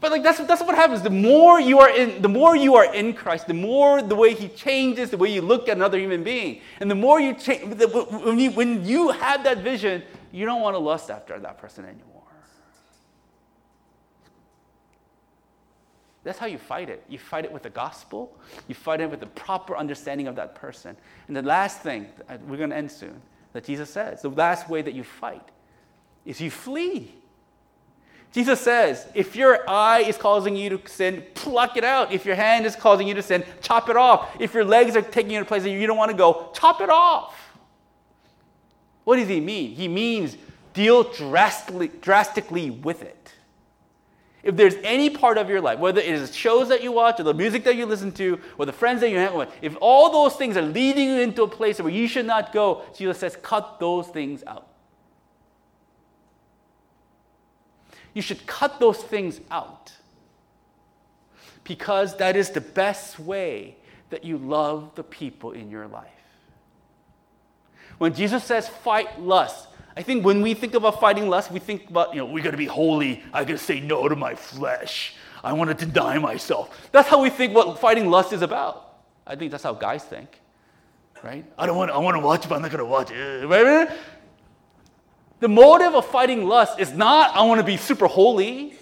but 0.00 0.10
like 0.10 0.22
that's, 0.22 0.38
that's 0.40 0.62
what 0.62 0.74
happens. 0.74 1.02
The 1.02 1.10
more 1.10 1.60
you 1.60 1.78
are 1.80 1.90
in, 1.90 2.22
the 2.22 2.28
more 2.28 2.56
you 2.56 2.74
are 2.76 2.92
in 2.94 3.14
Christ, 3.14 3.46
the 3.46 3.54
more 3.54 4.02
the 4.02 4.14
way 4.14 4.34
He 4.34 4.48
changes, 4.48 5.10
the 5.10 5.16
way 5.16 5.32
you 5.32 5.42
look 5.42 5.68
at 5.68 5.76
another 5.76 5.98
human 5.98 6.22
being, 6.22 6.60
and 6.80 6.90
the 6.90 6.94
more 6.94 7.20
you 7.20 7.34
change. 7.34 7.74
When 7.82 8.38
you, 8.38 8.50
when 8.50 8.84
you 8.84 9.10
have 9.10 9.44
that 9.44 9.58
vision, 9.58 10.02
you 10.32 10.46
don't 10.46 10.60
want 10.60 10.74
to 10.74 10.78
lust 10.78 11.10
after 11.10 11.38
that 11.38 11.58
person 11.58 11.84
anymore. 11.84 12.11
That's 16.24 16.38
how 16.38 16.46
you 16.46 16.58
fight 16.58 16.88
it. 16.88 17.04
You 17.08 17.18
fight 17.18 17.44
it 17.44 17.52
with 17.52 17.64
the 17.64 17.70
gospel. 17.70 18.36
You 18.68 18.74
fight 18.74 19.00
it 19.00 19.10
with 19.10 19.20
the 19.20 19.26
proper 19.26 19.76
understanding 19.76 20.28
of 20.28 20.36
that 20.36 20.54
person. 20.54 20.96
And 21.26 21.36
the 21.36 21.42
last 21.42 21.80
thing, 21.80 22.06
uh, 22.28 22.38
we're 22.46 22.56
going 22.56 22.70
to 22.70 22.76
end 22.76 22.92
soon, 22.92 23.20
that 23.52 23.64
Jesus 23.64 23.90
says, 23.90 24.22
the 24.22 24.30
last 24.30 24.68
way 24.68 24.82
that 24.82 24.94
you 24.94 25.02
fight 25.02 25.48
is 26.24 26.40
you 26.40 26.50
flee. 26.50 27.12
Jesus 28.32 28.60
says, 28.60 29.06
if 29.14 29.36
your 29.36 29.68
eye 29.68 30.00
is 30.00 30.16
causing 30.16 30.56
you 30.56 30.70
to 30.70 30.88
sin, 30.88 31.22
pluck 31.34 31.76
it 31.76 31.84
out. 31.84 32.12
If 32.12 32.24
your 32.24 32.36
hand 32.36 32.64
is 32.64 32.74
causing 32.74 33.06
you 33.06 33.14
to 33.14 33.22
sin, 33.22 33.44
chop 33.60 33.90
it 33.90 33.96
off. 33.96 34.34
If 34.40 34.54
your 34.54 34.64
legs 34.64 34.96
are 34.96 35.02
taking 35.02 35.32
you 35.32 35.40
to 35.40 35.44
places 35.44 35.68
you 35.68 35.86
don't 35.86 35.98
want 35.98 36.12
to 36.12 36.16
go, 36.16 36.50
chop 36.54 36.80
it 36.80 36.88
off. 36.88 37.36
What 39.04 39.16
does 39.16 39.28
he 39.28 39.40
mean? 39.40 39.74
He 39.74 39.88
means 39.88 40.36
deal 40.72 41.02
drastically, 41.02 41.88
drastically 42.00 42.70
with 42.70 43.02
it. 43.02 43.34
If 44.42 44.56
there's 44.56 44.74
any 44.82 45.08
part 45.08 45.38
of 45.38 45.48
your 45.48 45.60
life, 45.60 45.78
whether 45.78 46.00
it 46.00 46.08
is 46.08 46.34
shows 46.34 46.68
that 46.68 46.82
you 46.82 46.90
watch 46.90 47.20
or 47.20 47.22
the 47.22 47.34
music 47.34 47.62
that 47.64 47.76
you 47.76 47.86
listen 47.86 48.10
to 48.12 48.40
or 48.58 48.66
the 48.66 48.72
friends 48.72 49.00
that 49.00 49.10
you 49.10 49.16
hang 49.16 49.34
with, 49.34 49.48
if 49.62 49.76
all 49.80 50.10
those 50.10 50.34
things 50.34 50.56
are 50.56 50.62
leading 50.62 51.08
you 51.08 51.20
into 51.20 51.44
a 51.44 51.48
place 51.48 51.80
where 51.80 51.92
you 51.92 52.08
should 52.08 52.26
not 52.26 52.52
go, 52.52 52.82
Jesus 52.96 53.18
says, 53.18 53.36
cut 53.40 53.78
those 53.78 54.08
things 54.08 54.42
out. 54.46 54.66
You 58.14 58.22
should 58.22 58.44
cut 58.46 58.80
those 58.80 58.98
things 58.98 59.40
out 59.50 59.92
because 61.64 62.16
that 62.16 62.36
is 62.36 62.50
the 62.50 62.60
best 62.60 63.18
way 63.18 63.76
that 64.10 64.24
you 64.24 64.36
love 64.36 64.94
the 64.96 65.04
people 65.04 65.52
in 65.52 65.70
your 65.70 65.86
life. 65.86 66.08
When 67.98 68.12
Jesus 68.12 68.42
says 68.44 68.68
fight 68.68 69.20
lust, 69.20 69.68
I 69.96 70.02
think 70.02 70.24
when 70.24 70.40
we 70.40 70.54
think 70.54 70.74
about 70.74 71.00
fighting 71.00 71.28
lust, 71.28 71.50
we 71.50 71.58
think 71.58 71.90
about, 71.90 72.14
you 72.14 72.20
know, 72.20 72.26
we 72.26 72.40
got 72.40 72.52
to 72.52 72.56
be 72.56 72.66
holy. 72.66 73.22
I 73.32 73.44
got 73.44 73.52
to 73.52 73.58
say 73.58 73.80
no 73.80 74.08
to 74.08 74.16
my 74.16 74.34
flesh. 74.34 75.14
I 75.44 75.52
want 75.52 75.76
to 75.76 75.86
deny 75.86 76.18
myself. 76.18 76.88
That's 76.92 77.08
how 77.08 77.20
we 77.20 77.28
think 77.30 77.54
what 77.54 77.78
fighting 77.78 78.08
lust 78.08 78.32
is 78.32 78.42
about. 78.42 79.00
I 79.26 79.36
think 79.36 79.50
that's 79.50 79.64
how 79.64 79.74
guys 79.74 80.04
think, 80.04 80.40
right? 81.22 81.44
I 81.58 81.66
don't 81.66 81.76
want. 81.76 81.90
I 81.90 81.98
want 81.98 82.16
to 82.16 82.20
watch, 82.20 82.48
but 82.48 82.56
I'm 82.56 82.62
not 82.62 82.70
to 82.72 82.84
watch 82.84 83.10
it. 83.10 83.46
Right? 83.46 83.88
The 85.40 85.48
motive 85.48 85.94
of 85.94 86.06
fighting 86.06 86.46
lust 86.46 86.78
is 86.78 86.92
not 86.92 87.34
I 87.34 87.42
want 87.42 87.60
to 87.60 87.66
be 87.66 87.76
super 87.76 88.06
holy. 88.06 88.74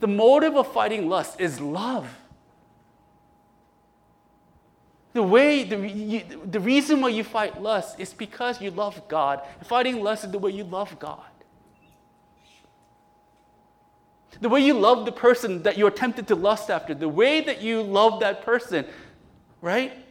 The 0.00 0.06
motive 0.06 0.56
of 0.56 0.72
fighting 0.72 1.08
lust 1.08 1.40
is 1.40 1.60
love. 1.60 2.08
The 5.14 5.22
way, 5.22 5.62
the, 5.62 5.76
you, 5.88 6.24
the 6.44 6.58
reason 6.58 7.00
why 7.00 7.10
you 7.10 7.22
fight 7.22 7.62
lust 7.62 8.00
is 8.00 8.12
because 8.12 8.60
you 8.60 8.72
love 8.72 9.00
God. 9.08 9.40
Fighting 9.62 10.02
lust 10.02 10.24
is 10.24 10.32
the 10.32 10.40
way 10.40 10.50
you 10.50 10.64
love 10.64 10.98
God. 10.98 11.22
The 14.40 14.48
way 14.48 14.60
you 14.60 14.74
love 14.74 15.06
the 15.06 15.12
person 15.12 15.62
that 15.62 15.78
you're 15.78 15.92
tempted 15.92 16.26
to 16.28 16.34
lust 16.34 16.68
after, 16.68 16.94
the 16.94 17.08
way 17.08 17.40
that 17.40 17.62
you 17.62 17.80
love 17.80 18.20
that 18.20 18.42
person, 18.44 18.84
right? 19.62 20.03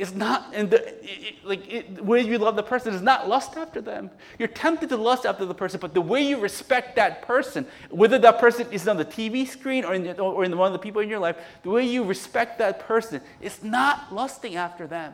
It's 0.00 0.14
not, 0.14 0.54
and 0.54 0.70
the, 0.70 0.94
it, 1.04 1.44
like, 1.44 2.00
way 2.00 2.22
you 2.22 2.38
love 2.38 2.56
the 2.56 2.62
person 2.62 2.94
is 2.94 3.02
not 3.02 3.28
lust 3.28 3.58
after 3.58 3.82
them. 3.82 4.10
You're 4.38 4.48
tempted 4.48 4.88
to 4.88 4.96
lust 4.96 5.26
after 5.26 5.44
the 5.44 5.52
person, 5.52 5.78
but 5.78 5.92
the 5.92 6.00
way 6.00 6.22
you 6.22 6.38
respect 6.38 6.96
that 6.96 7.20
person, 7.20 7.66
whether 7.90 8.18
that 8.18 8.38
person 8.38 8.66
is 8.72 8.88
on 8.88 8.96
the 8.96 9.04
TV 9.04 9.46
screen 9.46 9.84
or 9.84 9.92
in, 9.92 10.04
the, 10.04 10.18
or 10.18 10.42
in 10.42 10.56
one 10.56 10.68
of 10.68 10.72
the 10.72 10.78
people 10.78 11.02
in 11.02 11.10
your 11.10 11.18
life, 11.18 11.36
the 11.62 11.68
way 11.68 11.84
you 11.84 12.02
respect 12.02 12.56
that 12.60 12.78
person 12.80 13.20
is 13.42 13.62
not 13.62 14.10
lusting 14.10 14.56
after 14.56 14.86
them. 14.86 15.12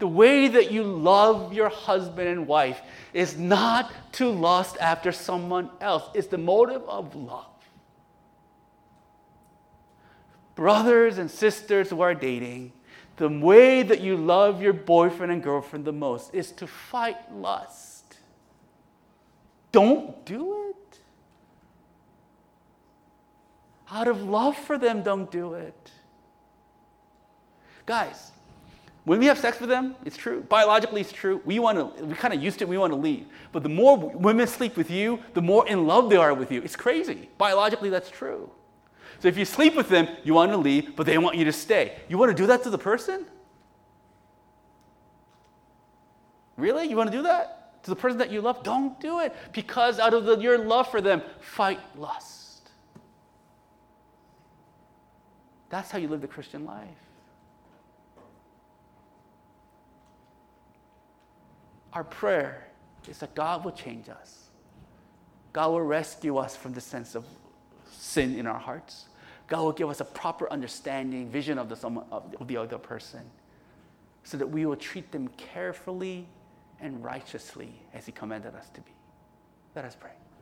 The 0.00 0.08
way 0.08 0.48
that 0.48 0.72
you 0.72 0.82
love 0.82 1.52
your 1.52 1.68
husband 1.68 2.26
and 2.26 2.48
wife 2.48 2.80
is 3.12 3.38
not 3.38 3.92
to 4.14 4.28
lust 4.28 4.76
after 4.80 5.12
someone 5.12 5.70
else, 5.80 6.10
it's 6.12 6.26
the 6.26 6.38
motive 6.38 6.82
of 6.88 7.14
love 7.14 7.51
brothers 10.54 11.18
and 11.18 11.30
sisters 11.30 11.90
who 11.90 12.00
are 12.00 12.14
dating, 12.14 12.72
the 13.16 13.28
way 13.28 13.82
that 13.82 14.00
you 14.00 14.16
love 14.16 14.62
your 14.62 14.72
boyfriend 14.72 15.32
and 15.32 15.42
girlfriend 15.42 15.84
the 15.84 15.92
most 15.92 16.34
is 16.34 16.50
to 16.52 16.66
fight 16.66 17.16
lust. 17.34 18.18
Don't 19.70 20.24
do 20.24 20.70
it. 20.70 20.98
Out 23.90 24.08
of 24.08 24.22
love 24.22 24.56
for 24.56 24.78
them, 24.78 25.02
don't 25.02 25.30
do 25.30 25.54
it. 25.54 25.90
Guys, 27.84 28.30
when 29.04 29.18
we 29.18 29.26
have 29.26 29.38
sex 29.38 29.58
with 29.58 29.68
them, 29.68 29.96
it's 30.04 30.16
true. 30.16 30.42
Biologically, 30.48 31.00
it's 31.00 31.12
true. 31.12 31.42
We 31.44 31.58
want 31.58 31.78
to, 31.78 32.04
we 32.04 32.14
kind 32.14 32.32
of 32.32 32.42
used 32.42 32.60
to, 32.60 32.66
we 32.66 32.78
want 32.78 32.92
to 32.92 32.96
leave. 32.98 33.26
But 33.50 33.64
the 33.64 33.68
more 33.68 33.98
women 33.98 34.46
sleep 34.46 34.76
with 34.76 34.90
you, 34.90 35.18
the 35.34 35.42
more 35.42 35.66
in 35.66 35.86
love 35.86 36.08
they 36.08 36.16
are 36.16 36.32
with 36.32 36.52
you. 36.52 36.62
It's 36.62 36.76
crazy. 36.76 37.28
Biologically, 37.36 37.90
that's 37.90 38.10
true. 38.10 38.50
So 39.22 39.28
if 39.28 39.38
you 39.38 39.44
sleep 39.44 39.76
with 39.76 39.88
them, 39.88 40.08
you 40.24 40.34
want 40.34 40.50
to 40.50 40.56
leave, 40.56 40.96
but 40.96 41.06
they 41.06 41.16
want 41.16 41.36
you 41.36 41.44
to 41.44 41.52
stay. 41.52 41.92
You 42.08 42.18
want 42.18 42.36
to 42.36 42.42
do 42.42 42.48
that 42.48 42.64
to 42.64 42.70
the 42.70 42.78
person? 42.78 43.24
Really? 46.56 46.88
You 46.88 46.96
want 46.96 47.12
to 47.12 47.16
do 47.16 47.22
that? 47.22 47.84
To 47.84 47.90
the 47.90 47.94
person 47.94 48.18
that 48.18 48.32
you 48.32 48.40
love? 48.40 48.64
Don't 48.64 48.98
do 48.98 49.20
it. 49.20 49.32
Because 49.52 50.00
out 50.00 50.12
of 50.12 50.24
the, 50.24 50.38
your 50.38 50.58
love 50.58 50.90
for 50.90 51.00
them, 51.00 51.22
fight 51.38 51.78
lust. 51.96 52.68
That's 55.70 55.88
how 55.88 55.98
you 55.98 56.08
live 56.08 56.20
the 56.20 56.26
Christian 56.26 56.64
life. 56.64 56.88
Our 61.92 62.02
prayer 62.02 62.66
is 63.06 63.18
that 63.18 63.36
God 63.36 63.64
will 63.64 63.70
change 63.70 64.08
us. 64.08 64.48
God 65.52 65.70
will 65.70 65.82
rescue 65.82 66.38
us 66.38 66.56
from 66.56 66.72
the 66.72 66.80
sense 66.80 67.14
of 67.14 67.24
sin 67.88 68.36
in 68.36 68.48
our 68.48 68.58
hearts. 68.58 69.06
God 69.52 69.64
will 69.64 69.72
give 69.72 69.90
us 69.90 70.00
a 70.00 70.06
proper 70.06 70.50
understanding, 70.50 71.28
vision 71.28 71.58
of 71.58 71.68
the, 71.68 71.86
of 71.86 72.48
the 72.48 72.56
other 72.56 72.78
person, 72.78 73.20
so 74.24 74.38
that 74.38 74.46
we 74.46 74.64
will 74.64 74.76
treat 74.76 75.12
them 75.12 75.28
carefully 75.36 76.26
and 76.80 77.04
righteously 77.04 77.74
as 77.92 78.06
He 78.06 78.12
commanded 78.12 78.54
us 78.54 78.70
to 78.70 78.80
be. 78.80 78.92
Let 79.76 79.84
us 79.84 79.94
pray. 79.94 80.12